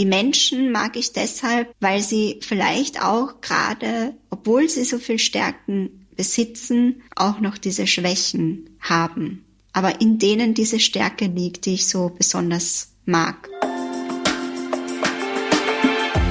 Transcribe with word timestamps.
Die 0.00 0.06
Menschen 0.06 0.72
mag 0.72 0.96
ich 0.96 1.12
deshalb, 1.12 1.72
weil 1.78 2.02
sie 2.02 2.40
vielleicht 2.42 3.00
auch 3.00 3.40
gerade, 3.40 4.14
obwohl 4.28 4.68
sie 4.68 4.84
so 4.84 4.98
viel 4.98 5.20
Stärken 5.20 6.08
besitzen, 6.16 7.02
auch 7.14 7.38
noch 7.38 7.58
diese 7.58 7.86
Schwächen 7.86 8.76
haben. 8.80 9.44
Aber 9.72 10.00
in 10.00 10.18
denen 10.18 10.52
diese 10.52 10.80
Stärke 10.80 11.26
liegt, 11.26 11.66
die 11.66 11.74
ich 11.74 11.86
so 11.86 12.08
besonders 12.08 12.88
mag. 13.04 13.48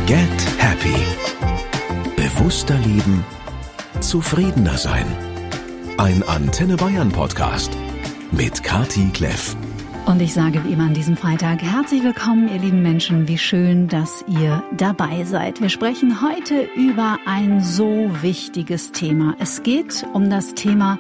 Get 0.08 0.28
Happy. 0.58 0.96
Bewusster 2.18 2.78
leben, 2.80 3.24
zufriedener 4.02 4.78
sein. 4.78 5.06
Ein 5.98 6.22
Antenne 6.24 6.76
Bayern 6.76 7.14
Podcast 7.14 7.72
mit 8.34 8.62
Kati 8.62 9.10
Kleff. 9.14 9.56
Und 10.06 10.22
ich 10.22 10.34
sage 10.34 10.62
wie 10.66 10.74
immer 10.74 10.84
an 10.84 10.94
diesem 10.94 11.16
Freitag 11.16 11.62
herzlich 11.62 12.04
willkommen, 12.04 12.50
ihr 12.50 12.60
lieben 12.60 12.82
Menschen. 12.82 13.30
Wie 13.30 13.38
schön, 13.38 13.88
dass 13.88 14.26
ihr 14.28 14.62
dabei 14.76 15.24
seid. 15.24 15.62
Wir 15.62 15.70
sprechen 15.70 16.22
heute 16.22 16.68
über 16.76 17.20
ein 17.26 17.62
so 17.62 18.10
wichtiges 18.22 18.92
Thema. 18.92 19.34
Es 19.40 19.64
geht 19.64 20.06
um 20.12 20.30
das 20.30 20.56
Thema 20.56 21.00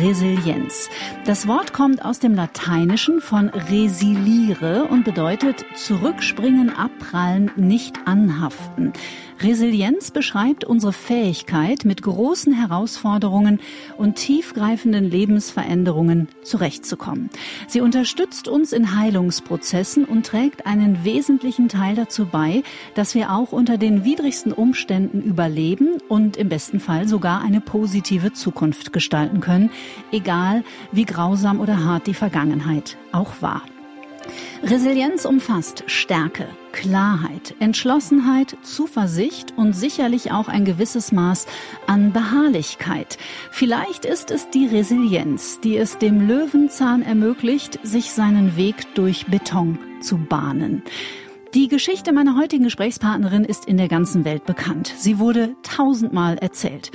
Resilienz. 0.00 0.88
Das 1.24 1.48
Wort 1.48 1.72
kommt 1.72 2.04
aus 2.04 2.20
dem 2.20 2.34
Lateinischen 2.34 3.20
von 3.20 3.48
resiliere 3.48 4.84
und 4.84 5.04
bedeutet 5.04 5.64
zurückspringen, 5.74 6.70
abprallen, 6.70 7.50
nicht 7.56 7.98
anhaften. 8.06 8.92
Resilienz 9.40 10.10
beschreibt 10.10 10.64
unsere 10.64 10.92
Fähigkeit, 10.92 11.84
mit 11.84 12.02
großen 12.02 12.54
Herausforderungen 12.54 13.60
und 13.98 14.16
tiefgreifenden 14.16 15.04
Lebensveränderungen 15.04 16.28
zurechtzukommen. 16.42 17.28
Sie 17.68 17.80
unterstützt 17.80 18.48
uns 18.48 18.72
in 18.72 18.98
Heilungsprozessen 18.98 20.04
und 20.04 20.26
trägt 20.26 20.66
einen 20.66 21.04
wesentlichen 21.04 21.68
Teil 21.68 21.94
dazu 21.94 22.26
bei, 22.26 22.62
dass 22.94 23.14
wir 23.14 23.30
auch 23.32 23.52
unter 23.52 23.76
den 23.76 24.04
widrigsten 24.04 24.52
Umständen 24.52 25.20
überleben 25.20 25.98
und 26.08 26.36
im 26.36 26.48
besten 26.48 26.80
Fall 26.80 27.06
sogar 27.06 27.42
eine 27.42 27.60
positive 27.60 28.32
Zukunft 28.32 28.92
gestalten 28.92 29.40
können, 29.40 29.70
egal 30.12 30.64
wie 30.92 31.04
grausam 31.04 31.60
oder 31.60 31.84
hart 31.84 32.06
die 32.06 32.14
Vergangenheit 32.14 32.96
auch 33.12 33.42
war. 33.42 33.62
Resilienz 34.62 35.24
umfasst 35.24 35.84
Stärke, 35.86 36.46
Klarheit, 36.72 37.54
Entschlossenheit, 37.58 38.56
Zuversicht 38.62 39.54
und 39.56 39.72
sicherlich 39.74 40.32
auch 40.32 40.48
ein 40.48 40.64
gewisses 40.64 41.12
Maß 41.12 41.46
an 41.86 42.12
Beharrlichkeit. 42.12 43.18
Vielleicht 43.50 44.04
ist 44.04 44.30
es 44.30 44.50
die 44.50 44.66
Resilienz, 44.66 45.60
die 45.60 45.76
es 45.76 45.98
dem 45.98 46.26
Löwenzahn 46.26 47.02
ermöglicht, 47.02 47.78
sich 47.82 48.12
seinen 48.12 48.56
Weg 48.56 48.94
durch 48.94 49.26
Beton 49.26 49.78
zu 50.00 50.18
bahnen. 50.18 50.82
Die 51.54 51.68
Geschichte 51.68 52.12
meiner 52.12 52.36
heutigen 52.36 52.64
Gesprächspartnerin 52.64 53.44
ist 53.44 53.64
in 53.64 53.78
der 53.78 53.88
ganzen 53.88 54.26
Welt 54.26 54.44
bekannt. 54.44 54.92
Sie 54.98 55.18
wurde 55.18 55.56
tausendmal 55.62 56.36
erzählt. 56.36 56.90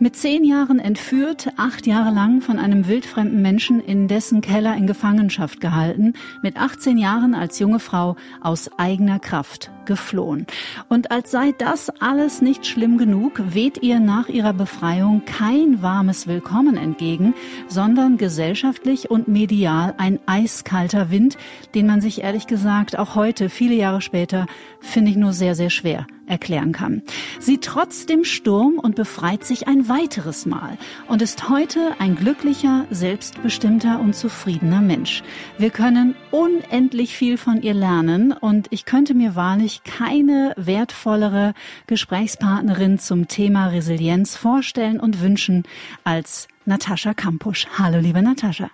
Mit 0.00 0.16
zehn 0.16 0.44
Jahren 0.44 0.80
entführt, 0.80 1.52
acht 1.56 1.86
Jahre 1.86 2.12
lang 2.12 2.40
von 2.40 2.58
einem 2.58 2.88
wildfremden 2.88 3.40
Menschen 3.40 3.80
in 3.80 4.08
dessen 4.08 4.40
Keller 4.40 4.76
in 4.76 4.88
Gefangenschaft 4.88 5.60
gehalten, 5.60 6.14
mit 6.42 6.56
18 6.56 6.98
Jahren 6.98 7.34
als 7.34 7.60
junge 7.60 7.78
Frau 7.78 8.16
aus 8.40 8.70
eigener 8.76 9.20
Kraft 9.20 9.70
geflohen. 9.84 10.46
Und 10.88 11.12
als 11.12 11.30
sei 11.30 11.52
das 11.56 11.90
alles 12.00 12.42
nicht 12.42 12.66
schlimm 12.66 12.98
genug, 12.98 13.40
weht 13.54 13.82
ihr 13.82 14.00
nach 14.00 14.28
ihrer 14.28 14.52
Befreiung 14.52 15.22
kein 15.26 15.80
warmes 15.80 16.26
Willkommen 16.26 16.76
entgegen, 16.76 17.34
sondern 17.68 18.16
gesellschaftlich 18.16 19.10
und 19.10 19.28
medial 19.28 19.94
ein 19.98 20.18
eiskalter 20.26 21.10
Wind, 21.10 21.36
den 21.74 21.86
man 21.86 22.00
sich 22.00 22.22
ehrlich 22.22 22.48
gesagt 22.48 22.98
auch 22.98 23.14
heute, 23.14 23.48
viele 23.48 23.74
Jahre 23.74 24.00
später, 24.00 24.46
finde 24.80 25.12
ich 25.12 25.16
nur 25.16 25.32
sehr, 25.32 25.54
sehr 25.54 25.70
schwer 25.70 26.06
erklären 26.26 26.72
kann. 26.72 27.02
Sie 27.40 27.58
trotzt 27.58 28.08
dem 28.08 28.24
Sturm 28.24 28.78
und 28.78 28.96
befreit 28.96 29.44
sich 29.44 29.68
ein 29.68 29.88
weiteres 29.88 30.46
Mal 30.46 30.78
und 31.08 31.22
ist 31.22 31.48
heute 31.48 31.92
ein 31.98 32.16
glücklicher, 32.16 32.86
selbstbestimmter 32.90 34.00
und 34.00 34.14
zufriedener 34.14 34.80
Mensch. 34.80 35.22
Wir 35.58 35.70
können 35.70 36.14
unendlich 36.30 37.16
viel 37.16 37.36
von 37.36 37.62
ihr 37.62 37.74
lernen 37.74 38.32
und 38.32 38.68
ich 38.70 38.84
könnte 38.84 39.14
mir 39.14 39.34
wahrlich 39.34 39.82
keine 39.84 40.52
wertvollere 40.56 41.54
Gesprächspartnerin 41.86 42.98
zum 42.98 43.28
Thema 43.28 43.68
Resilienz 43.68 44.36
vorstellen 44.36 45.00
und 45.00 45.20
wünschen 45.20 45.64
als 46.04 46.48
Natascha 46.64 47.14
Kampusch. 47.14 47.66
Hallo, 47.78 47.98
liebe 47.98 48.22
Natascha. 48.22 48.70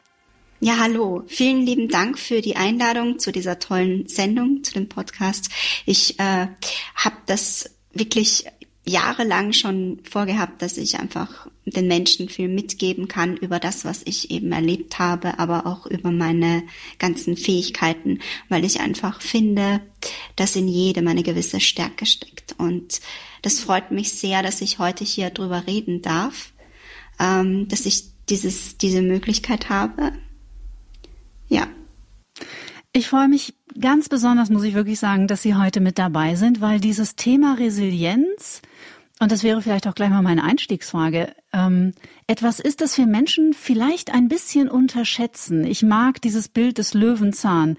Ja, 0.62 0.76
hallo. 0.78 1.22
Vielen 1.26 1.65
lieben 1.65 1.88
Dank 1.88 2.19
für 2.19 2.43
die 2.43 2.56
Einladung 2.56 3.19
zu 3.19 3.32
dieser 3.32 3.59
tollen 3.59 4.06
Sendung, 4.09 4.62
zu 4.62 4.75
dem 4.75 4.91
Podcast. 4.91 5.48
Ich 5.87 6.21
äh, 6.21 6.48
habe 6.94 7.16
das 7.25 7.71
wirklich 7.94 8.44
jahrelang 8.84 9.54
schon 9.54 10.00
vorgehabt, 10.04 10.60
dass 10.60 10.76
ich 10.76 11.00
einfach 11.00 11.47
den 11.65 11.88
Menschen 11.88 12.28
viel 12.28 12.48
mitgeben 12.48 13.09
kann 13.09 13.38
über 13.38 13.59
das, 13.59 13.87
was 13.87 14.03
ich 14.04 14.31
eben 14.31 14.53
erlebt 14.53 14.98
habe, 14.98 15.38
aber 15.38 15.66
auch 15.66 15.87
über 15.87 16.10
meine 16.10 16.65
ganzen 16.98 17.38
Fähigkeiten, 17.38 18.19
weil 18.50 18.62
ich 18.66 18.81
einfach 18.81 19.22
finde, 19.22 19.81
dass 20.37 20.56
in 20.56 20.69
jedem 20.69 21.09
eine 21.09 21.22
gewisse 21.22 21.60
Stärke 21.60 22.04
steckt. 22.04 22.54
Und 22.59 23.00
das 23.41 23.60
freut 23.60 23.92
mich 23.92 24.12
sehr, 24.12 24.42
dass 24.42 24.60
ich 24.60 24.78
heute 24.78 25.04
hier 25.04 25.31
drüber 25.31 25.66
reden 25.66 26.03
darf, 26.03 26.53
ähm, 27.19 27.66
dass 27.69 27.87
ich 27.87 28.04
dieses, 28.28 28.77
diese 28.77 29.00
Möglichkeit 29.00 29.71
habe 29.71 30.12
ja. 31.50 31.66
Ich 32.93 33.09
freue 33.09 33.28
mich 33.28 33.55
ganz 33.78 34.09
besonders, 34.09 34.50
muss 34.50 34.65
ich 34.65 34.75
wirklich 34.75 34.99
sagen, 34.99 35.28
dass 35.28 35.43
Sie 35.43 35.55
heute 35.55 35.81
mit 35.81 35.99
dabei 35.99 36.34
sind, 36.34 36.61
weil 36.61 36.81
dieses 36.81 37.15
Thema 37.15 37.55
Resilienz, 37.55 38.62
und 39.21 39.31
das 39.31 39.44
wäre 39.44 39.62
vielleicht 39.62 39.87
auch 39.87 39.94
gleich 39.94 40.10
mal 40.10 40.22
meine 40.22 40.43
Einstiegsfrage, 40.43 41.33
ähm, 41.53 41.93
etwas 42.27 42.59
ist, 42.59 42.81
das 42.81 42.99
wir 42.99 43.06
Menschen 43.06 43.53
vielleicht 43.53 44.12
ein 44.12 44.28
bisschen 44.28 44.69
unterschätzen. 44.69 45.65
Ich 45.65 45.83
mag 45.83 46.21
dieses 46.22 46.49
Bild 46.49 46.78
des 46.78 46.94
Löwenzahn, 46.94 47.77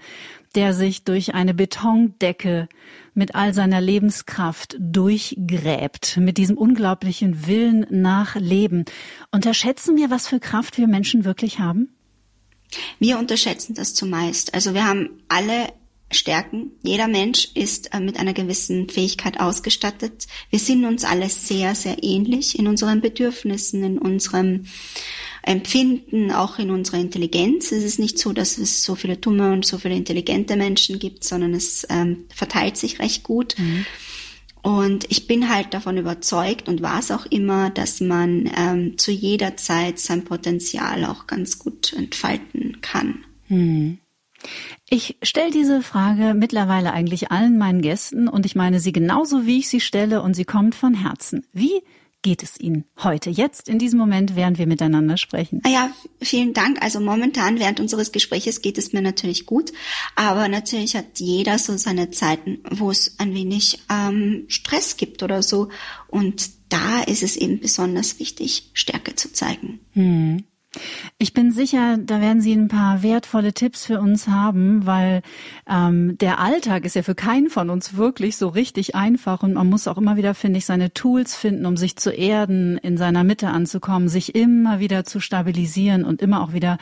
der 0.54 0.72
sich 0.72 1.04
durch 1.04 1.34
eine 1.34 1.52
Betondecke 1.52 2.68
mit 3.12 3.34
all 3.34 3.52
seiner 3.52 3.82
Lebenskraft 3.82 4.76
durchgräbt, 4.78 6.16
mit 6.16 6.38
diesem 6.38 6.56
unglaublichen 6.56 7.46
Willen 7.46 7.86
nach 7.90 8.36
Leben. 8.36 8.86
Unterschätzen 9.30 9.96
wir, 9.96 10.10
was 10.10 10.26
für 10.26 10.40
Kraft 10.40 10.78
wir 10.78 10.88
Menschen 10.88 11.24
wirklich 11.24 11.58
haben? 11.58 11.90
Wir 12.98 13.18
unterschätzen 13.18 13.74
das 13.74 13.94
zumeist. 13.94 14.54
Also 14.54 14.74
wir 14.74 14.86
haben 14.86 15.22
alle 15.28 15.72
Stärken. 16.14 16.72
Jeder 16.82 17.08
Mensch 17.08 17.48
ist 17.54 17.94
äh, 17.94 18.00
mit 18.00 18.18
einer 18.18 18.32
gewissen 18.34 18.88
Fähigkeit 18.88 19.40
ausgestattet. 19.40 20.26
Wir 20.50 20.58
sind 20.58 20.84
uns 20.84 21.04
alle 21.04 21.28
sehr, 21.28 21.74
sehr 21.74 22.02
ähnlich 22.02 22.58
in 22.58 22.66
unseren 22.66 23.00
Bedürfnissen, 23.00 23.82
in 23.82 23.98
unserem 23.98 24.66
Empfinden, 25.42 26.30
auch 26.30 26.58
in 26.58 26.70
unserer 26.70 26.98
Intelligenz. 26.98 27.72
Es 27.72 27.82
ist 27.82 27.98
nicht 27.98 28.18
so, 28.18 28.32
dass 28.32 28.58
es 28.58 28.84
so 28.84 28.94
viele 28.94 29.16
dumme 29.16 29.52
und 29.52 29.66
so 29.66 29.78
viele 29.78 29.96
intelligente 29.96 30.56
Menschen 30.56 30.98
gibt, 30.98 31.24
sondern 31.24 31.54
es 31.54 31.86
ähm, 31.90 32.26
verteilt 32.34 32.76
sich 32.76 33.00
recht 33.00 33.24
gut. 33.24 33.56
Mhm. 33.58 33.86
Und 34.62 35.10
ich 35.10 35.26
bin 35.26 35.48
halt 35.48 35.74
davon 35.74 35.96
überzeugt 35.96 36.68
und 36.68 36.82
war 36.82 37.00
es 37.00 37.10
auch 37.10 37.26
immer, 37.26 37.70
dass 37.70 38.00
man 38.00 38.48
ähm, 38.56 38.96
zu 38.96 39.10
jeder 39.10 39.56
Zeit 39.56 39.98
sein 39.98 40.24
Potenzial 40.24 41.04
auch 41.04 41.26
ganz 41.26 41.58
gut 41.58 41.92
entfalten 41.92 42.80
kann. 42.80 43.24
Hm. 43.48 43.98
Ich 44.88 45.16
stelle 45.22 45.50
diese 45.50 45.82
Frage 45.82 46.34
mittlerweile 46.34 46.92
eigentlich 46.92 47.30
allen 47.32 47.58
meinen 47.58 47.82
Gästen 47.82 48.28
und 48.28 48.46
ich 48.46 48.54
meine 48.54 48.78
sie 48.78 48.92
genauso, 48.92 49.46
wie 49.46 49.58
ich 49.58 49.68
sie 49.68 49.80
stelle 49.80 50.22
und 50.22 50.34
sie 50.34 50.44
kommt 50.44 50.74
von 50.74 50.94
Herzen. 50.94 51.46
Wie 51.52 51.82
geht 52.22 52.42
es 52.42 52.58
Ihnen 52.58 52.84
heute, 53.02 53.30
jetzt, 53.30 53.68
in 53.68 53.78
diesem 53.78 53.98
Moment, 53.98 54.36
während 54.36 54.58
wir 54.58 54.66
miteinander 54.66 55.16
sprechen? 55.16 55.60
Ah 55.64 55.68
ja, 55.68 55.90
vielen 56.20 56.54
Dank. 56.54 56.80
Also 56.80 57.00
momentan 57.00 57.58
während 57.58 57.80
unseres 57.80 58.12
Gespräches 58.12 58.62
geht 58.62 58.78
es 58.78 58.92
mir 58.92 59.02
natürlich 59.02 59.44
gut, 59.44 59.72
aber 60.14 60.48
natürlich 60.48 60.96
hat 60.96 61.18
jeder 61.18 61.58
so 61.58 61.76
seine 61.76 62.10
Zeiten, 62.10 62.60
wo 62.70 62.90
es 62.90 63.18
ein 63.18 63.34
wenig 63.34 63.80
ähm, 63.90 64.44
Stress 64.48 64.96
gibt 64.96 65.22
oder 65.22 65.42
so. 65.42 65.68
Und 66.08 66.50
da 66.68 67.02
ist 67.02 67.22
es 67.22 67.36
eben 67.36 67.60
besonders 67.60 68.18
wichtig, 68.18 68.70
Stärke 68.72 69.14
zu 69.14 69.32
zeigen. 69.32 69.80
Hm. 69.92 70.44
Ich 71.18 71.34
bin 71.34 71.52
sicher, 71.52 71.98
da 71.98 72.20
werden 72.20 72.40
Sie 72.40 72.52
ein 72.54 72.68
paar 72.68 73.02
wertvolle 73.02 73.52
Tipps 73.52 73.84
für 73.84 74.00
uns 74.00 74.26
haben, 74.28 74.86
weil 74.86 75.22
ähm, 75.68 76.16
der 76.18 76.38
Alltag 76.38 76.86
ist 76.86 76.96
ja 76.96 77.02
für 77.02 77.14
keinen 77.14 77.50
von 77.50 77.68
uns 77.68 77.96
wirklich 77.96 78.36
so 78.36 78.48
richtig 78.48 78.94
einfach 78.94 79.42
und 79.42 79.52
man 79.52 79.68
muss 79.68 79.86
auch 79.86 79.98
immer 79.98 80.16
wieder, 80.16 80.34
finde 80.34 80.58
ich, 80.58 80.66
seine 80.66 80.94
Tools 80.94 81.36
finden, 81.36 81.66
um 81.66 81.76
sich 81.76 81.96
zu 81.96 82.10
erden, 82.10 82.78
in 82.78 82.96
seiner 82.96 83.22
Mitte 83.22 83.48
anzukommen, 83.48 84.08
sich 84.08 84.34
immer 84.34 84.80
wieder 84.80 85.04
zu 85.04 85.20
stabilisieren 85.20 86.04
und 86.04 86.22
immer 86.22 86.42
auch 86.42 86.54
wieder 86.54 86.78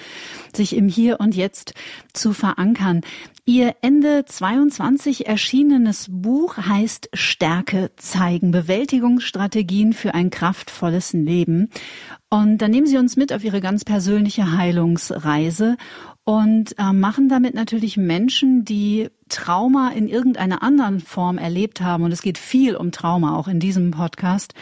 sich 0.55 0.77
im 0.77 0.89
Hier 0.89 1.19
und 1.19 1.35
Jetzt 1.35 1.75
zu 2.13 2.33
verankern. 2.33 3.01
Ihr 3.45 3.75
Ende 3.81 4.25
22 4.25 5.27
erschienenes 5.27 6.07
Buch 6.09 6.57
heißt 6.57 7.11
Stärke 7.15 7.91
zeigen, 7.97 8.53
Bewältigungsstrategien 8.53 9.93
für 9.93 10.15
ein 10.15 10.31
kraftvolles 10.31 11.13
Leben. 11.13 11.71
Und 12.33 12.59
dann 12.59 12.71
nehmen 12.71 12.87
Sie 12.87 12.97
uns 12.97 13.17
mit 13.17 13.33
auf 13.33 13.43
Ihre 13.43 13.61
ganz 13.61 13.85
persönliche 13.85 14.57
Heilungsreise. 14.57 15.77
und 16.25 16.79
äh, 16.79 16.93
machen 16.93 17.29
damit 17.29 17.55
natürlich 17.55 17.97
Menschen, 17.97 18.65
die 18.65 19.09
Trauma 19.29 19.91
in 19.91 20.07
irgendeiner 20.07 20.63
anderen 20.63 21.01
Form 21.01 21.39
erlebt 21.39 21.81
haben, 21.81 22.05
und 22.05 22.13
es 22.13 22.23
geht 22.23 22.39
viel 22.39 22.77
um 22.77 22.93
Trauma 22.93 23.37
auch 23.37 23.49
in 23.49 23.59
diesem 23.59 23.91
Podcast, 23.91 24.55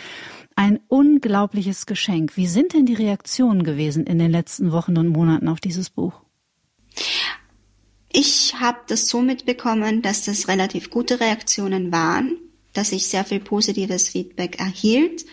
ein 0.56 0.80
unglaubliches 0.88 1.84
Geschenk. 1.86 2.36
Wie 2.36 2.46
sind 2.46 2.72
denn 2.72 2.86
die 2.86 2.94
Reaktionen 2.94 3.64
gewesen 3.64 4.06
in 4.06 4.18
den 4.18 4.30
letzten 4.30 4.72
Wochen 4.72 4.96
und 4.96 5.08
Monaten 5.08 5.48
auf 5.48 5.60
dieses 5.60 5.90
Buch? 5.90 6.14
Ich 8.10 8.54
habe 8.58 8.78
das 8.88 9.08
so 9.08 9.20
mitbekommen, 9.20 10.00
dass 10.00 10.24
das 10.24 10.48
relativ 10.48 10.90
gute 10.90 11.20
Reaktionen 11.20 11.92
waren, 11.92 12.38
dass 12.72 12.92
ich 12.92 13.06
sehr 13.08 13.24
viel 13.24 13.40
positives 13.40 14.08
Feedback 14.08 14.58
erhielt. 14.58 15.26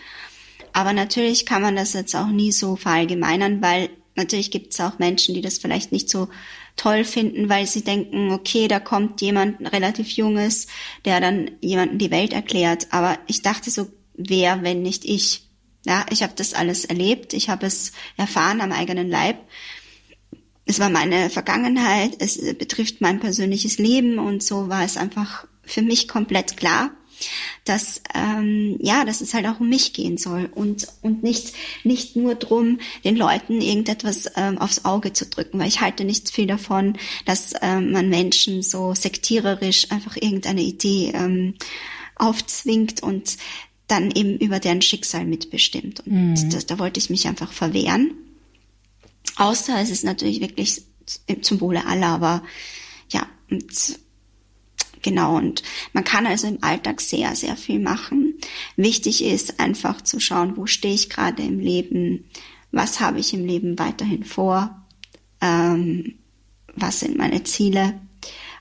Aber 0.76 0.92
natürlich 0.92 1.46
kann 1.46 1.62
man 1.62 1.74
das 1.74 1.94
jetzt 1.94 2.14
auch 2.14 2.26
nie 2.26 2.52
so 2.52 2.76
verallgemeinern, 2.76 3.62
weil 3.62 3.88
natürlich 4.14 4.50
gibt 4.50 4.74
es 4.74 4.80
auch 4.80 4.98
Menschen, 4.98 5.34
die 5.34 5.40
das 5.40 5.56
vielleicht 5.56 5.90
nicht 5.90 6.10
so 6.10 6.28
toll 6.76 7.04
finden, 7.04 7.48
weil 7.48 7.66
sie 7.66 7.82
denken, 7.82 8.30
okay, 8.30 8.68
da 8.68 8.78
kommt 8.78 9.22
jemand 9.22 9.72
relativ 9.72 10.10
Junges, 10.10 10.66
der 11.06 11.22
dann 11.22 11.50
jemanden 11.62 11.96
die 11.96 12.10
Welt 12.10 12.34
erklärt. 12.34 12.88
Aber 12.90 13.18
ich 13.26 13.40
dachte 13.40 13.70
so, 13.70 13.86
wer, 14.18 14.62
wenn 14.64 14.82
nicht 14.82 15.06
ich? 15.06 15.48
Ja, 15.86 16.04
ich 16.10 16.22
habe 16.22 16.34
das 16.36 16.52
alles 16.52 16.84
erlebt, 16.84 17.32
ich 17.32 17.48
habe 17.48 17.64
es 17.64 17.92
erfahren 18.18 18.60
am 18.60 18.72
eigenen 18.72 19.08
Leib. 19.08 19.38
Es 20.66 20.78
war 20.78 20.90
meine 20.90 21.30
Vergangenheit, 21.30 22.16
es 22.18 22.36
betrifft 22.58 23.00
mein 23.00 23.18
persönliches 23.18 23.78
Leben 23.78 24.18
und 24.18 24.42
so 24.42 24.68
war 24.68 24.84
es 24.84 24.98
einfach 24.98 25.46
für 25.62 25.80
mich 25.80 26.06
komplett 26.06 26.58
klar 26.58 26.90
dass 27.64 28.02
ähm, 28.14 28.76
ja, 28.80 29.04
dass 29.04 29.20
es 29.20 29.34
halt 29.34 29.46
auch 29.46 29.60
um 29.60 29.68
mich 29.68 29.92
gehen 29.92 30.18
soll 30.18 30.48
und 30.54 30.88
und 31.02 31.22
nicht 31.22 31.52
nicht 31.84 32.16
nur 32.16 32.34
drum, 32.34 32.78
den 33.04 33.16
Leuten 33.16 33.60
irgendetwas 33.60 34.30
ähm, 34.36 34.58
aufs 34.58 34.84
Auge 34.84 35.12
zu 35.12 35.26
drücken, 35.26 35.58
weil 35.58 35.68
ich 35.68 35.80
halte 35.80 36.04
nicht 36.04 36.30
viel 36.30 36.46
davon, 36.46 36.96
dass 37.24 37.54
ähm, 37.62 37.92
man 37.92 38.08
Menschen 38.08 38.62
so 38.62 38.94
sektiererisch 38.94 39.90
einfach 39.90 40.16
irgendeine 40.16 40.62
Idee 40.62 41.12
ähm, 41.14 41.54
aufzwingt 42.16 43.02
und 43.02 43.36
dann 43.88 44.10
eben 44.10 44.36
über 44.38 44.58
deren 44.58 44.82
Schicksal 44.82 45.24
mitbestimmt. 45.24 46.00
Und 46.06 46.34
mhm. 46.34 46.50
das, 46.50 46.66
da 46.66 46.78
wollte 46.78 46.98
ich 46.98 47.10
mich 47.10 47.28
einfach 47.28 47.52
verwehren. 47.52 48.14
Außer 49.36 49.80
es 49.80 49.90
ist 49.90 50.04
natürlich 50.04 50.40
wirklich 50.40 50.82
zum 51.42 51.60
Wohle 51.60 51.86
aller, 51.86 52.08
aber 52.08 52.42
ja, 53.10 53.28
und 53.50 53.98
Genau, 55.06 55.36
und 55.36 55.62
man 55.92 56.02
kann 56.02 56.26
also 56.26 56.48
im 56.48 56.64
Alltag 56.64 57.00
sehr, 57.00 57.36
sehr 57.36 57.56
viel 57.56 57.78
machen. 57.78 58.34
Wichtig 58.74 59.22
ist 59.22 59.60
einfach 59.60 60.02
zu 60.02 60.18
schauen, 60.18 60.56
wo 60.56 60.66
stehe 60.66 60.94
ich 60.94 61.10
gerade 61.10 61.44
im 61.44 61.60
Leben, 61.60 62.24
was 62.72 62.98
habe 62.98 63.20
ich 63.20 63.32
im 63.32 63.46
Leben 63.46 63.78
weiterhin 63.78 64.24
vor, 64.24 64.84
ähm, 65.40 66.16
was 66.74 66.98
sind 66.98 67.16
meine 67.16 67.44
Ziele, 67.44 68.00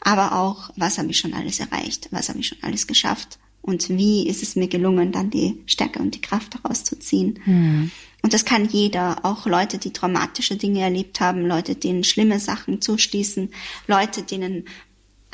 aber 0.02 0.34
auch, 0.40 0.70
was 0.76 1.00
habe 1.00 1.10
ich 1.10 1.18
schon 1.18 1.34
alles 1.34 1.60
erreicht, 1.60 2.10
was 2.12 2.30
habe 2.30 2.38
ich 2.42 2.48
schon 2.48 2.62
alles 2.62 2.86
geschafft 2.86 3.40
und 3.64 3.90
wie 3.90 4.28
ist 4.28 4.44
es 4.44 4.56
mir 4.56 4.68
gelungen, 4.68 5.12
dann 5.12 5.32
die 5.32 5.64
Stärke 5.66 5.98
und 5.98 6.14
die 6.14 6.22
Kraft 6.22 6.54
daraus 6.54 6.84
zu 6.84 7.00
ziehen. 7.00 7.40
Mhm. 7.46 7.90
Und 8.26 8.34
das 8.34 8.44
kann 8.44 8.66
jeder, 8.68 9.24
auch 9.24 9.46
Leute, 9.46 9.78
die 9.78 9.94
traumatische 9.94 10.56
Dinge 10.58 10.82
erlebt 10.82 11.20
haben, 11.20 11.46
Leute, 11.46 11.76
denen 11.76 12.04
schlimme 12.04 12.40
Sachen 12.40 12.82
zustießen, 12.82 13.52
Leute, 13.86 14.24
denen 14.24 14.66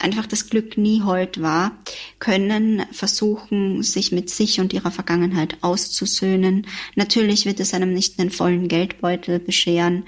einfach 0.03 0.25
das 0.25 0.49
Glück 0.49 0.77
nie 0.77 1.01
hold 1.01 1.41
war, 1.41 1.77
können 2.19 2.85
versuchen, 2.91 3.83
sich 3.83 4.11
mit 4.11 4.29
sich 4.29 4.59
und 4.59 4.73
ihrer 4.73 4.91
Vergangenheit 4.91 5.57
auszusöhnen. 5.61 6.67
Natürlich 6.95 7.45
wird 7.45 7.59
es 7.59 7.73
einem 7.73 7.93
nicht 7.93 8.19
einen 8.19 8.31
vollen 8.31 8.67
Geldbeutel 8.67 9.39
bescheren. 9.39 10.05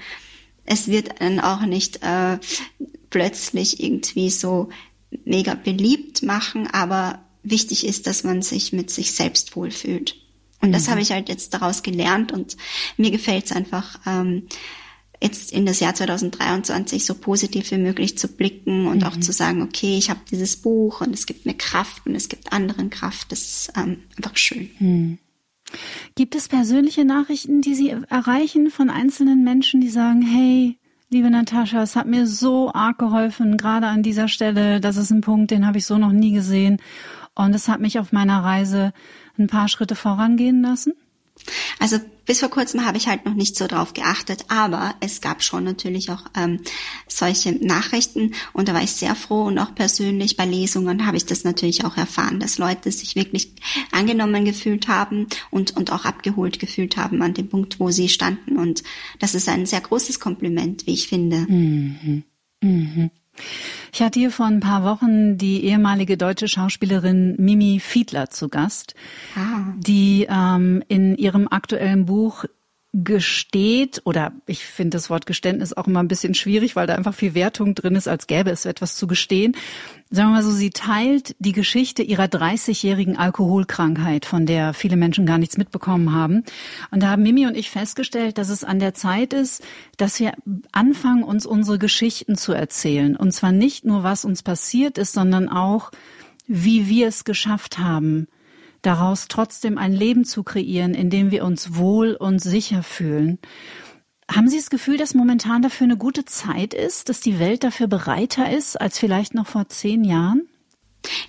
Es 0.64 0.88
wird 0.88 1.20
einen 1.20 1.40
auch 1.40 1.62
nicht 1.66 2.02
äh, 2.02 2.38
plötzlich 3.10 3.82
irgendwie 3.82 4.30
so 4.30 4.70
mega 5.24 5.54
beliebt 5.54 6.22
machen, 6.22 6.66
aber 6.66 7.24
wichtig 7.42 7.86
ist, 7.86 8.06
dass 8.06 8.24
man 8.24 8.42
sich 8.42 8.72
mit 8.72 8.90
sich 8.90 9.12
selbst 9.12 9.54
wohlfühlt. 9.54 10.16
Und 10.60 10.70
mhm. 10.70 10.72
das 10.72 10.88
habe 10.88 11.00
ich 11.00 11.12
halt 11.12 11.28
jetzt 11.28 11.54
daraus 11.54 11.82
gelernt 11.82 12.32
und 12.32 12.56
mir 12.96 13.10
gefällt 13.10 13.46
es 13.46 13.52
einfach. 13.52 14.00
Ähm, 14.06 14.48
jetzt 15.24 15.52
in 15.52 15.64
das 15.64 15.80
Jahr 15.80 15.94
2023 15.94 17.04
so 17.04 17.14
positiv 17.14 17.70
wie 17.70 17.78
möglich 17.78 18.18
zu 18.18 18.28
blicken 18.28 18.86
und 18.86 18.98
mhm. 18.98 19.04
auch 19.04 19.18
zu 19.18 19.32
sagen, 19.32 19.62
okay, 19.62 19.96
ich 19.96 20.10
habe 20.10 20.20
dieses 20.30 20.56
Buch 20.56 21.00
und 21.00 21.14
es 21.14 21.26
gibt 21.26 21.46
mir 21.46 21.54
Kraft 21.54 22.06
und 22.06 22.14
es 22.14 22.28
gibt 22.28 22.52
anderen 22.52 22.90
Kraft. 22.90 23.32
Das 23.32 23.40
ist 23.40 23.72
ähm, 23.76 24.02
einfach 24.16 24.36
schön. 24.36 24.70
Mhm. 24.78 25.18
Gibt 26.14 26.34
es 26.34 26.48
persönliche 26.48 27.04
Nachrichten, 27.04 27.62
die 27.62 27.74
Sie 27.74 27.88
erreichen 28.08 28.70
von 28.70 28.90
einzelnen 28.90 29.42
Menschen, 29.42 29.80
die 29.80 29.88
sagen, 29.88 30.20
hey, 30.22 30.78
liebe 31.08 31.30
Natascha, 31.30 31.82
es 31.82 31.96
hat 31.96 32.06
mir 32.06 32.26
so 32.26 32.72
arg 32.72 32.98
geholfen, 32.98 33.56
gerade 33.56 33.86
an 33.86 34.02
dieser 34.02 34.28
Stelle, 34.28 34.80
das 34.80 34.96
ist 34.98 35.10
ein 35.10 35.22
Punkt, 35.22 35.50
den 35.50 35.66
habe 35.66 35.78
ich 35.78 35.86
so 35.86 35.96
noch 35.96 36.12
nie 36.12 36.32
gesehen 36.32 36.80
und 37.34 37.54
es 37.54 37.68
hat 37.68 37.80
mich 37.80 37.98
auf 37.98 38.12
meiner 38.12 38.44
Reise 38.44 38.92
ein 39.38 39.46
paar 39.46 39.68
Schritte 39.68 39.96
vorangehen 39.96 40.62
lassen? 40.62 40.92
Also 41.78 41.98
bis 42.26 42.40
vor 42.40 42.48
kurzem 42.48 42.86
habe 42.86 42.96
ich 42.96 43.06
halt 43.06 43.26
noch 43.26 43.34
nicht 43.34 43.56
so 43.56 43.66
drauf 43.66 43.92
geachtet, 43.92 44.46
aber 44.48 44.94
es 45.00 45.20
gab 45.20 45.42
schon 45.42 45.64
natürlich 45.64 46.10
auch 46.10 46.22
ähm, 46.36 46.60
solche 47.06 47.52
Nachrichten 47.52 48.34
und 48.52 48.68
da 48.68 48.74
war 48.74 48.82
ich 48.82 48.92
sehr 48.92 49.14
froh 49.14 49.44
und 49.44 49.58
auch 49.58 49.74
persönlich 49.74 50.36
bei 50.36 50.46
Lesungen 50.46 51.06
habe 51.06 51.16
ich 51.16 51.26
das 51.26 51.44
natürlich 51.44 51.84
auch 51.84 51.96
erfahren, 51.96 52.40
dass 52.40 52.58
Leute 52.58 52.90
sich 52.90 53.14
wirklich 53.16 53.52
angenommen 53.92 54.44
gefühlt 54.44 54.88
haben 54.88 55.26
und, 55.50 55.76
und 55.76 55.92
auch 55.92 56.04
abgeholt 56.04 56.58
gefühlt 56.58 56.96
haben 56.96 57.20
an 57.20 57.34
dem 57.34 57.48
Punkt, 57.48 57.78
wo 57.78 57.90
sie 57.90 58.08
standen 58.08 58.56
und 58.56 58.82
das 59.18 59.34
ist 59.34 59.48
ein 59.48 59.66
sehr 59.66 59.80
großes 59.80 60.20
Kompliment, 60.20 60.86
wie 60.86 60.94
ich 60.94 61.08
finde. 61.08 61.38
Mhm. 61.50 62.22
Mhm. 62.62 63.10
Ich 63.92 64.02
hatte 64.02 64.18
hier 64.18 64.30
vor 64.30 64.46
ein 64.46 64.60
paar 64.60 64.84
Wochen 64.84 65.38
die 65.38 65.64
ehemalige 65.64 66.16
deutsche 66.16 66.48
Schauspielerin 66.48 67.36
Mimi 67.38 67.80
Fiedler 67.80 68.30
zu 68.30 68.48
Gast, 68.48 68.94
ah. 69.36 69.72
die 69.76 70.26
ähm, 70.28 70.82
in 70.88 71.16
ihrem 71.16 71.48
aktuellen 71.48 72.06
Buch 72.06 72.44
gesteht, 72.94 74.02
oder 74.04 74.32
ich 74.46 74.64
finde 74.64 74.96
das 74.96 75.10
Wort 75.10 75.26
Geständnis 75.26 75.72
auch 75.72 75.88
immer 75.88 75.98
ein 75.98 76.06
bisschen 76.06 76.34
schwierig, 76.34 76.76
weil 76.76 76.86
da 76.86 76.94
einfach 76.94 77.12
viel 77.12 77.34
Wertung 77.34 77.74
drin 77.74 77.96
ist, 77.96 78.06
als 78.06 78.28
gäbe 78.28 78.50
es 78.50 78.66
etwas 78.66 78.94
zu 78.94 79.08
gestehen. 79.08 79.56
Sagen 80.10 80.28
wir 80.28 80.34
mal 80.36 80.42
so, 80.44 80.52
sie 80.52 80.70
teilt 80.70 81.34
die 81.40 81.50
Geschichte 81.50 82.04
ihrer 82.04 82.26
30-jährigen 82.26 83.16
Alkoholkrankheit, 83.16 84.26
von 84.26 84.46
der 84.46 84.74
viele 84.74 84.96
Menschen 84.96 85.26
gar 85.26 85.38
nichts 85.38 85.58
mitbekommen 85.58 86.12
haben. 86.12 86.44
Und 86.92 87.02
da 87.02 87.10
haben 87.10 87.24
Mimi 87.24 87.46
und 87.46 87.56
ich 87.56 87.68
festgestellt, 87.68 88.38
dass 88.38 88.48
es 88.48 88.62
an 88.62 88.78
der 88.78 88.94
Zeit 88.94 89.32
ist, 89.32 89.64
dass 89.96 90.20
wir 90.20 90.34
anfangen, 90.70 91.24
uns 91.24 91.46
unsere 91.46 91.80
Geschichten 91.80 92.36
zu 92.36 92.52
erzählen. 92.52 93.16
Und 93.16 93.32
zwar 93.32 93.50
nicht 93.50 93.84
nur, 93.84 94.04
was 94.04 94.24
uns 94.24 94.44
passiert 94.44 94.98
ist, 94.98 95.14
sondern 95.14 95.48
auch, 95.48 95.90
wie 96.46 96.88
wir 96.88 97.08
es 97.08 97.24
geschafft 97.24 97.78
haben, 97.80 98.28
daraus 98.86 99.26
trotzdem 99.28 99.78
ein 99.78 99.92
Leben 99.92 100.24
zu 100.24 100.42
kreieren, 100.42 100.94
in 100.94 101.10
dem 101.10 101.30
wir 101.30 101.44
uns 101.44 101.76
wohl 101.76 102.14
und 102.14 102.40
sicher 102.40 102.82
fühlen. 102.82 103.38
Haben 104.30 104.48
Sie 104.48 104.56
das 104.56 104.70
Gefühl, 104.70 104.96
dass 104.96 105.14
momentan 105.14 105.62
dafür 105.62 105.84
eine 105.84 105.96
gute 105.96 106.24
Zeit 106.24 106.72
ist, 106.72 107.08
dass 107.08 107.20
die 107.20 107.38
Welt 107.38 107.62
dafür 107.62 107.88
bereiter 107.88 108.50
ist 108.50 108.80
als 108.80 108.98
vielleicht 108.98 109.34
noch 109.34 109.46
vor 109.46 109.68
zehn 109.68 110.02
Jahren? 110.02 110.48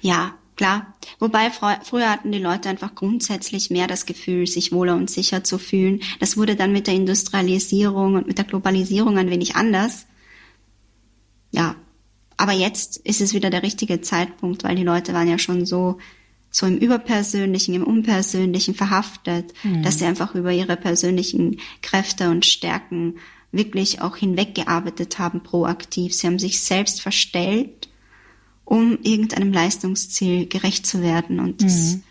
Ja, 0.01 0.35
klar. 0.55 0.93
Wobei 1.19 1.51
früher 1.51 2.09
hatten 2.09 2.31
die 2.31 2.39
Leute 2.39 2.69
einfach 2.69 2.95
grundsätzlich 2.95 3.69
mehr 3.69 3.87
das 3.87 4.05
Gefühl, 4.05 4.47
sich 4.47 4.71
wohler 4.71 4.95
und 4.95 5.09
sicher 5.09 5.43
zu 5.43 5.57
fühlen. 5.57 6.01
Das 6.19 6.37
wurde 6.37 6.55
dann 6.55 6.71
mit 6.71 6.87
der 6.87 6.93
Industrialisierung 6.93 8.15
und 8.15 8.27
mit 8.27 8.37
der 8.37 8.45
Globalisierung 8.45 9.17
ein 9.17 9.29
wenig 9.29 9.57
anders. 9.57 10.05
Ja, 11.51 11.75
aber 12.37 12.53
jetzt 12.53 12.97
ist 12.97 13.21
es 13.21 13.33
wieder 13.33 13.49
der 13.49 13.63
richtige 13.63 14.01
Zeitpunkt, 14.01 14.63
weil 14.63 14.75
die 14.75 14.83
Leute 14.83 15.13
waren 15.13 15.27
ja 15.29 15.37
schon 15.37 15.65
so 15.65 15.97
so 16.55 16.65
im 16.65 16.77
Überpersönlichen, 16.77 17.73
im 17.73 17.83
Unpersönlichen 17.83 18.75
verhaftet, 18.75 19.53
mhm. 19.63 19.83
dass 19.83 19.99
sie 19.99 20.05
einfach 20.05 20.35
über 20.35 20.53
ihre 20.53 20.77
persönlichen 20.77 21.59
Kräfte 21.81 22.29
und 22.29 22.45
Stärken 22.45 23.15
wirklich 23.51 24.01
auch 24.01 24.15
hinweggearbeitet 24.15 25.19
haben, 25.19 25.43
proaktiv. 25.43 26.13
Sie 26.13 26.27
haben 26.27 26.39
sich 26.39 26.61
selbst 26.61 27.01
verstellt, 27.01 27.89
um 28.63 28.97
irgendeinem 29.03 29.51
Leistungsziel 29.51 30.47
gerecht 30.47 30.87
zu 30.87 31.01
werden. 31.01 31.41
Und 31.41 31.61
das, 31.61 31.95
mhm. 31.95 32.03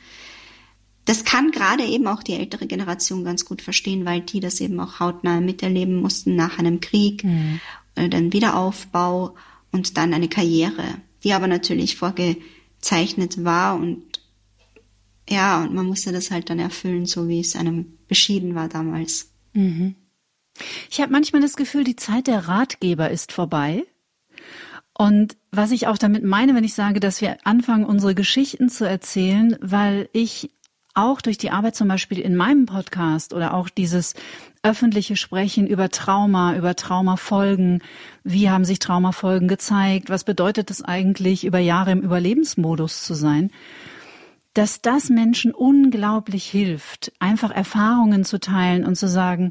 das 1.07 1.25
kann 1.25 1.51
gerade 1.51 1.85
eben 1.85 2.07
auch 2.07 2.23
die 2.23 2.35
ältere 2.35 2.67
Generation 2.67 3.25
ganz 3.25 3.47
gut 3.47 3.63
verstehen, 3.63 4.05
weil 4.05 4.21
die 4.21 4.41
das 4.41 4.61
eben 4.61 4.79
auch 4.79 5.01
hautnah 5.01 5.41
miterleben 5.41 6.03
mussten 6.03 6.37
nach 6.37 6.59
einem 6.59 6.81
Krieg, 6.81 7.25
mhm. 7.25 7.61
Dann 7.95 8.33
Wiederaufbau 8.33 9.37
und 9.71 9.97
dann 9.97 10.13
eine 10.13 10.29
Karriere, 10.29 10.85
die 11.23 11.33
aber 11.33 11.47
natürlich 11.47 11.95
vorgezeichnet 11.95 13.45
war 13.45 13.77
und 13.77 14.14
ja, 15.29 15.63
und 15.63 15.75
man 15.75 15.87
musste 15.87 16.13
das 16.13 16.31
halt 16.31 16.51
dann 16.51 16.59
erfüllen, 16.59 17.07
so 17.07 17.29
wie 17.29 17.41
es 17.41 17.57
einem 17.57 17.99
beschieden 18.09 18.55
war 18.55 18.69
damals. 18.69 19.31
Mhm. 19.53 19.95
Ich 20.91 21.01
habe 21.01 21.13
manchmal 21.13 21.43
das 21.43 21.57
Gefühl, 21.57 21.85
die 21.85 21.97
Zeit 21.97 22.27
der 22.27 22.49
Ratgeber 22.49 23.11
ist 23.11 23.33
vorbei. 23.33 23.85
Und 24.97 25.37
was 25.51 25.73
ich 25.73 25.89
auch 25.89 25.99
damit 25.99 26.23
meine, 26.23 26.55
wenn 26.55 26.63
ich 26.63 26.75
sage, 26.75 27.01
dass 27.01 27.21
wir 27.21 27.39
anfangen, 27.45 27.85
unsere 27.85 28.15
Geschichten 28.15 28.69
zu 28.69 28.87
erzählen, 28.87 29.57
weil 29.61 30.09
ich 30.13 30.51
auch 30.95 31.21
durch 31.21 31.39
die 31.39 31.51
Arbeit 31.51 31.75
zum 31.75 31.89
Beispiel 31.89 32.21
in 32.21 32.37
meinem 32.37 32.67
Podcast 32.67 33.35
oder 33.35 33.55
auch 33.55 33.69
dieses 33.69 34.15
öffentliche 34.63 35.17
Sprechen 35.17 35.67
über 35.67 35.91
Trauma, 35.91 36.57
über 36.57 36.77
Traumafolgen. 36.77 37.83
Wie 38.23 38.49
haben 38.49 38.65
sich 38.65 38.79
Traumafolgen 38.79 39.49
gezeigt? 39.49 40.09
Was 40.09 40.23
bedeutet 40.23 40.71
es 40.71 40.83
eigentlich, 40.83 41.45
über 41.45 41.59
Jahre 41.59 41.91
im 41.91 42.01
Überlebensmodus 42.01 43.03
zu 43.03 43.15
sein? 43.15 43.51
Dass 44.55 44.81
das 44.81 45.11
Menschen 45.11 45.53
unglaublich 45.53 46.47
hilft, 46.49 47.13
einfach 47.19 47.51
Erfahrungen 47.51 48.25
zu 48.25 48.39
teilen 48.39 48.85
und 48.85 48.97
zu 48.97 49.09
sagen, 49.09 49.51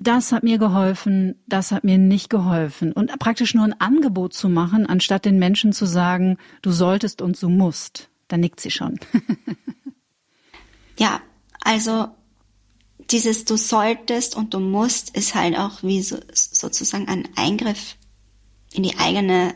das 0.00 0.30
hat 0.30 0.44
mir 0.44 0.58
geholfen, 0.58 1.42
das 1.46 1.72
hat 1.72 1.84
mir 1.84 1.98
nicht 1.98 2.30
geholfen. 2.30 2.92
Und 2.92 3.16
praktisch 3.18 3.54
nur 3.54 3.64
ein 3.64 3.80
Angebot 3.80 4.32
zu 4.32 4.48
machen, 4.48 4.86
anstatt 4.86 5.24
den 5.24 5.38
Menschen 5.38 5.72
zu 5.72 5.86
sagen, 5.86 6.38
du 6.62 6.70
solltest 6.70 7.20
und 7.20 7.40
du 7.42 7.48
musst. 7.48 8.08
Da 8.28 8.36
nickt 8.36 8.60
sie 8.60 8.70
schon. 8.70 9.00
ja, 10.98 11.20
also 11.60 12.08
dieses 13.10 13.44
du 13.44 13.56
solltest 13.56 14.36
und 14.36 14.54
du 14.54 14.60
musst 14.60 15.16
ist 15.16 15.34
halt 15.34 15.56
auch 15.58 15.82
wie 15.82 16.02
so, 16.02 16.18
sozusagen 16.32 17.08
ein 17.08 17.28
Eingriff 17.36 17.96
in 18.72 18.82
die 18.82 18.98
eigene 18.98 19.54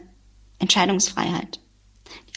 Entscheidungsfreiheit, 0.59 1.61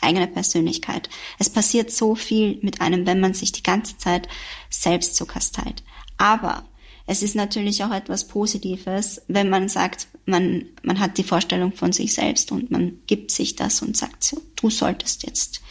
eigene 0.06 0.28
Persönlichkeit. 0.28 1.10
Es 1.40 1.50
passiert 1.50 1.92
so 1.92 2.16
viel 2.16 2.60
mit 2.62 2.82
einem, 2.82 3.06
wenn 3.06 3.20
man 3.20 3.34
sich 3.34 3.52
die 3.52 3.64
ganze 3.64 3.98
Zeit 3.98 4.28
selbst 4.70 5.16
so 5.16 5.26
kasteit. 5.26 5.84
Aber 6.18 6.64
es 7.08 7.22
ist 7.22 7.36
natürlich 7.36 7.84
auch 7.84 7.92
etwas 7.92 8.28
Positives, 8.28 9.22
wenn 9.28 9.50
man 9.50 9.70
sagt, 9.70 10.08
man, 10.26 10.66
man 10.82 11.00
hat 11.00 11.18
die 11.18 11.24
Vorstellung 11.24 11.72
von 11.72 11.92
sich 11.92 12.14
selbst 12.14 12.52
und 12.52 12.72
man 12.72 13.00
gibt 13.06 13.30
sich 13.30 13.56
das 13.56 13.82
und 13.82 13.96
sagt, 13.96 14.24
so, 14.24 14.42
du 14.56 14.70
solltest 14.72 15.24
jetzt 15.24 15.62